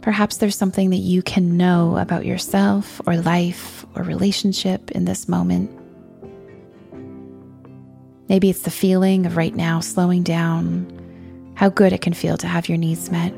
Perhaps 0.00 0.38
there's 0.38 0.56
something 0.56 0.88
that 0.88 0.96
you 0.96 1.20
can 1.20 1.58
know 1.58 1.98
about 1.98 2.24
yourself 2.24 3.02
or 3.06 3.18
life 3.18 3.84
or 3.94 4.02
relationship 4.02 4.90
in 4.92 5.04
this 5.04 5.28
moment. 5.28 5.70
Maybe 8.30 8.48
it's 8.48 8.62
the 8.62 8.70
feeling 8.70 9.26
of 9.26 9.36
right 9.36 9.54
now 9.54 9.80
slowing 9.80 10.22
down, 10.22 11.52
how 11.56 11.68
good 11.68 11.92
it 11.92 12.00
can 12.00 12.14
feel 12.14 12.38
to 12.38 12.46
have 12.46 12.66
your 12.66 12.78
needs 12.78 13.10
met. 13.10 13.34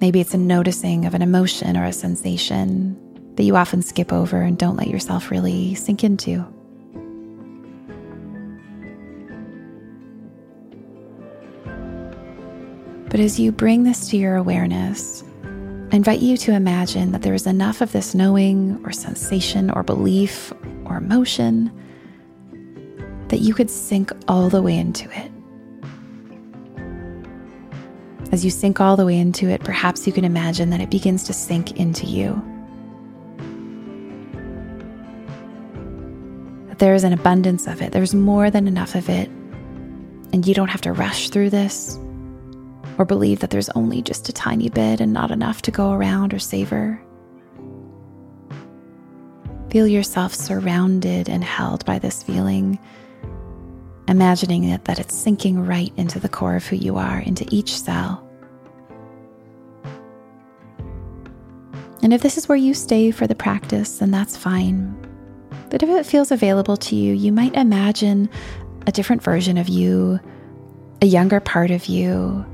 Maybe 0.00 0.20
it's 0.20 0.34
a 0.34 0.38
noticing 0.38 1.06
of 1.06 1.14
an 1.14 1.22
emotion 1.22 1.76
or 1.76 1.84
a 1.84 1.92
sensation 1.92 2.96
that 3.36 3.44
you 3.44 3.56
often 3.56 3.82
skip 3.82 4.12
over 4.12 4.42
and 4.42 4.58
don't 4.58 4.76
let 4.76 4.88
yourself 4.88 5.30
really 5.30 5.74
sink 5.74 6.04
into. 6.04 6.44
But 13.08 13.20
as 13.20 13.40
you 13.40 13.52
bring 13.52 13.84
this 13.84 14.08
to 14.10 14.16
your 14.16 14.36
awareness, 14.36 15.24
I 15.92 15.96
invite 15.96 16.20
you 16.20 16.36
to 16.38 16.52
imagine 16.52 17.12
that 17.12 17.22
there 17.22 17.34
is 17.34 17.46
enough 17.46 17.80
of 17.80 17.92
this 17.92 18.14
knowing 18.14 18.78
or 18.84 18.92
sensation 18.92 19.70
or 19.70 19.82
belief 19.82 20.52
or 20.84 20.96
emotion 20.96 21.70
that 23.28 23.40
you 23.40 23.54
could 23.54 23.70
sink 23.70 24.12
all 24.28 24.50
the 24.50 24.60
way 24.60 24.76
into 24.76 25.08
it. 25.18 25.30
As 28.36 28.44
you 28.44 28.50
sink 28.50 28.82
all 28.82 28.96
the 28.96 29.06
way 29.06 29.18
into 29.18 29.48
it, 29.48 29.64
perhaps 29.64 30.06
you 30.06 30.12
can 30.12 30.22
imagine 30.22 30.68
that 30.68 30.82
it 30.82 30.90
begins 30.90 31.24
to 31.24 31.32
sink 31.32 31.80
into 31.80 32.04
you. 32.04 32.34
That 36.68 36.78
there 36.78 36.94
is 36.94 37.02
an 37.02 37.14
abundance 37.14 37.66
of 37.66 37.80
it, 37.80 37.92
there's 37.92 38.12
more 38.12 38.50
than 38.50 38.68
enough 38.68 38.94
of 38.94 39.08
it, 39.08 39.30
and 40.34 40.46
you 40.46 40.52
don't 40.52 40.68
have 40.68 40.82
to 40.82 40.92
rush 40.92 41.30
through 41.30 41.48
this 41.48 41.98
or 42.98 43.06
believe 43.06 43.40
that 43.40 43.48
there's 43.48 43.70
only 43.70 44.02
just 44.02 44.28
a 44.28 44.34
tiny 44.34 44.68
bit 44.68 45.00
and 45.00 45.14
not 45.14 45.30
enough 45.30 45.62
to 45.62 45.70
go 45.70 45.92
around 45.92 46.34
or 46.34 46.38
savor. 46.38 47.02
Feel 49.70 49.86
yourself 49.86 50.34
surrounded 50.34 51.30
and 51.30 51.42
held 51.42 51.86
by 51.86 51.98
this 51.98 52.22
feeling, 52.22 52.78
imagining 54.08 54.64
it 54.64 54.84
that 54.84 54.98
it's 54.98 55.16
sinking 55.16 55.64
right 55.64 55.94
into 55.96 56.20
the 56.20 56.28
core 56.28 56.56
of 56.56 56.66
who 56.66 56.76
you 56.76 56.98
are, 56.98 57.20
into 57.20 57.46
each 57.50 57.74
cell. 57.74 58.24
And 62.06 62.14
if 62.14 62.22
this 62.22 62.38
is 62.38 62.48
where 62.48 62.56
you 62.56 62.72
stay 62.72 63.10
for 63.10 63.26
the 63.26 63.34
practice, 63.34 63.98
then 63.98 64.12
that's 64.12 64.36
fine. 64.36 64.94
But 65.70 65.82
if 65.82 65.88
it 65.88 66.06
feels 66.06 66.30
available 66.30 66.76
to 66.76 66.94
you, 66.94 67.12
you 67.12 67.32
might 67.32 67.56
imagine 67.56 68.30
a 68.86 68.92
different 68.92 69.24
version 69.24 69.58
of 69.58 69.68
you, 69.68 70.20
a 71.02 71.06
younger 71.06 71.40
part 71.40 71.72
of 71.72 71.86
you, 71.86 72.46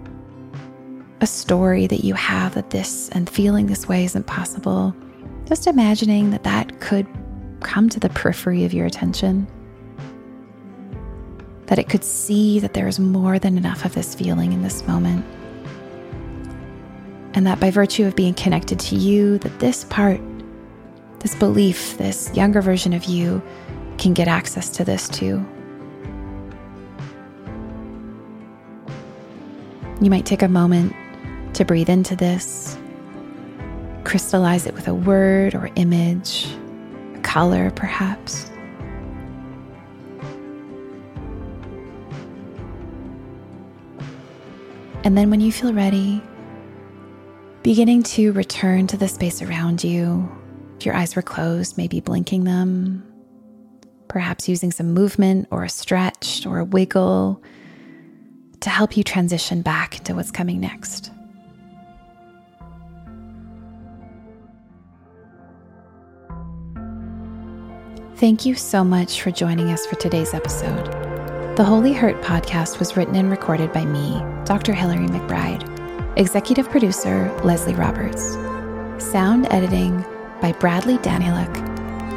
a 1.20 1.26
story 1.26 1.86
that 1.86 2.02
you 2.02 2.14
have 2.14 2.54
that 2.54 2.70
this 2.70 3.10
and 3.10 3.28
feeling 3.28 3.66
this 3.66 3.86
way 3.86 4.06
isn't 4.06 4.26
possible, 4.26 4.96
just 5.44 5.66
imagining 5.66 6.30
that 6.30 6.44
that 6.44 6.80
could 6.80 7.06
come 7.60 7.90
to 7.90 8.00
the 8.00 8.08
periphery 8.08 8.64
of 8.64 8.72
your 8.72 8.86
attention. 8.86 9.46
That 11.66 11.78
it 11.78 11.90
could 11.90 12.04
see 12.04 12.58
that 12.60 12.72
there 12.72 12.88
is 12.88 12.98
more 12.98 13.38
than 13.38 13.58
enough 13.58 13.84
of 13.84 13.92
this 13.92 14.14
feeling 14.14 14.54
in 14.54 14.62
this 14.62 14.88
moment. 14.88 15.26
And 17.34 17.46
that 17.46 17.60
by 17.60 17.70
virtue 17.70 18.06
of 18.06 18.14
being 18.14 18.34
connected 18.34 18.78
to 18.80 18.96
you, 18.96 19.38
that 19.38 19.58
this 19.58 19.84
part, 19.84 20.20
this 21.20 21.34
belief, 21.34 21.96
this 21.96 22.34
younger 22.34 22.60
version 22.60 22.92
of 22.92 23.04
you 23.04 23.42
can 23.98 24.12
get 24.12 24.28
access 24.28 24.68
to 24.70 24.84
this 24.84 25.08
too. 25.08 25.44
You 30.00 30.10
might 30.10 30.26
take 30.26 30.42
a 30.42 30.48
moment 30.48 30.94
to 31.54 31.64
breathe 31.64 31.88
into 31.88 32.16
this, 32.16 32.76
crystallize 34.04 34.66
it 34.66 34.74
with 34.74 34.88
a 34.88 34.94
word 34.94 35.54
or 35.54 35.70
image, 35.76 36.48
a 37.14 37.20
color 37.20 37.70
perhaps. 37.70 38.50
And 45.04 45.16
then 45.16 45.30
when 45.30 45.40
you 45.40 45.52
feel 45.52 45.72
ready, 45.72 46.22
beginning 47.62 48.02
to 48.02 48.32
return 48.32 48.86
to 48.88 48.96
the 48.96 49.06
space 49.08 49.40
around 49.40 49.84
you. 49.84 50.30
If 50.78 50.86
your 50.86 50.96
eyes 50.96 51.14
were 51.14 51.22
closed, 51.22 51.78
maybe 51.78 52.00
blinking 52.00 52.44
them, 52.44 53.04
perhaps 54.08 54.48
using 54.48 54.72
some 54.72 54.92
movement 54.92 55.46
or 55.50 55.62
a 55.62 55.68
stretch 55.68 56.44
or 56.44 56.58
a 56.58 56.64
wiggle 56.64 57.40
to 58.60 58.70
help 58.70 58.96
you 58.96 59.04
transition 59.04 59.62
back 59.62 59.98
into 59.98 60.14
what's 60.14 60.30
coming 60.30 60.60
next. 60.60 61.12
Thank 68.16 68.46
you 68.46 68.54
so 68.54 68.84
much 68.84 69.20
for 69.20 69.32
joining 69.32 69.70
us 69.70 69.84
for 69.86 69.96
today's 69.96 70.34
episode. 70.34 70.86
The 71.56 71.64
Holy 71.64 71.92
Hurt 71.92 72.22
podcast 72.22 72.78
was 72.78 72.96
written 72.96 73.16
and 73.16 73.30
recorded 73.30 73.72
by 73.72 73.84
me, 73.84 74.22
Dr. 74.44 74.72
Hillary 74.72 75.08
McBride, 75.08 75.71
executive 76.16 76.68
producer 76.68 77.34
Leslie 77.42 77.74
Roberts, 77.74 78.34
sound 79.02 79.46
editing 79.50 80.04
by 80.40 80.52
Bradley 80.52 80.98
Danyluk 80.98 81.56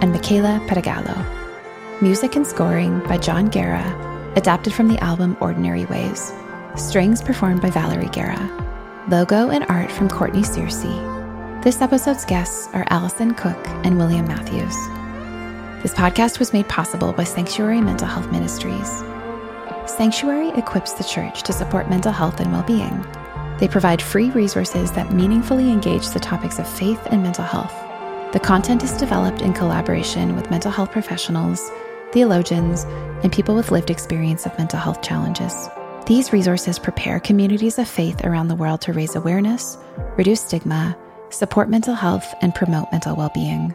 and 0.02 0.12
Micaela 0.12 0.62
Peragallo, 0.68 2.02
music 2.02 2.36
and 2.36 2.46
scoring 2.46 3.00
by 3.08 3.18
Jon 3.18 3.48
Guerra, 3.48 3.84
adapted 4.36 4.74
from 4.74 4.90
the 4.90 5.00
album 5.00 5.38
Ordinary 5.40 5.86
Ways, 5.86 6.34
strings 6.76 7.22
performed 7.22 7.62
by 7.62 7.70
Valerie 7.70 8.10
Guerra, 8.10 9.06
logo 9.10 9.50
and 9.50 9.66
art 9.70 9.90
from 9.90 10.10
Courtney 10.10 10.42
Searcy. 10.42 11.64
This 11.64 11.82
episode's 11.82 12.26
guests 12.26 12.68
are 12.74 12.86
Alison 12.90 13.34
Cook 13.34 13.58
and 13.86 13.98
William 13.98 14.28
Matthews. 14.28 14.76
This 15.82 15.94
podcast 15.94 16.40
was 16.40 16.52
made 16.52 16.68
possible 16.68 17.14
by 17.14 17.24
Sanctuary 17.24 17.80
Mental 17.80 18.08
Health 18.08 18.30
Ministries. 18.32 19.04
Sanctuary 19.86 20.50
equips 20.50 20.94
the 20.94 21.04
church 21.04 21.44
to 21.44 21.54
support 21.54 21.90
mental 21.90 22.12
health 22.12 22.42
and 22.42 22.52
well 22.52 22.64
being. 22.64 23.06
They 23.60 23.68
provide 23.68 24.02
free 24.02 24.32
resources 24.32 24.92
that 24.94 25.14
meaningfully 25.14 25.72
engage 25.72 26.10
the 26.10 26.20
topics 26.20 26.60
of 26.60 26.68
faith 26.68 27.00
and 27.10 27.24
mental 27.24 27.46
health. 27.46 27.74
The 28.34 28.40
content 28.40 28.84
is 28.84 28.98
developed 28.98 29.42
in 29.42 29.54
collaboration 29.54 30.36
with 30.36 30.52
mental 30.52 30.72
health 30.72 30.92
professionals, 30.92 31.72
theologians, 32.12 32.84
and 33.24 33.32
people 33.32 33.56
with 33.56 33.72
lived 33.72 33.90
experience 33.90 34.46
of 34.46 34.58
mental 34.58 34.80
health 34.80 35.02
challenges. 35.02 35.70
These 36.06 36.34
resources 36.34 36.78
prepare 36.78 37.20
communities 37.20 37.80
of 37.80 37.88
faith 37.88 38.26
around 38.26 38.50
the 38.50 38.56
world 38.56 38.82
to 38.82 38.94
raise 38.94 39.16
awareness, 39.16 39.78
reduce 40.18 40.42
stigma, 40.42 40.98
support 41.30 41.70
mental 41.70 41.96
health, 41.96 42.36
and 42.42 42.54
promote 42.54 42.92
mental 42.92 43.16
well 43.16 43.32
being. 43.34 43.74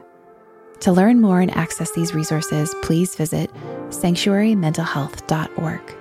To 0.80 0.92
learn 0.92 1.20
more 1.20 1.40
and 1.40 1.54
access 1.56 1.90
these 1.92 2.14
resources, 2.14 2.74
please 2.82 3.16
visit 3.16 3.50
sanctuarymentalhealth.org. 3.88 5.99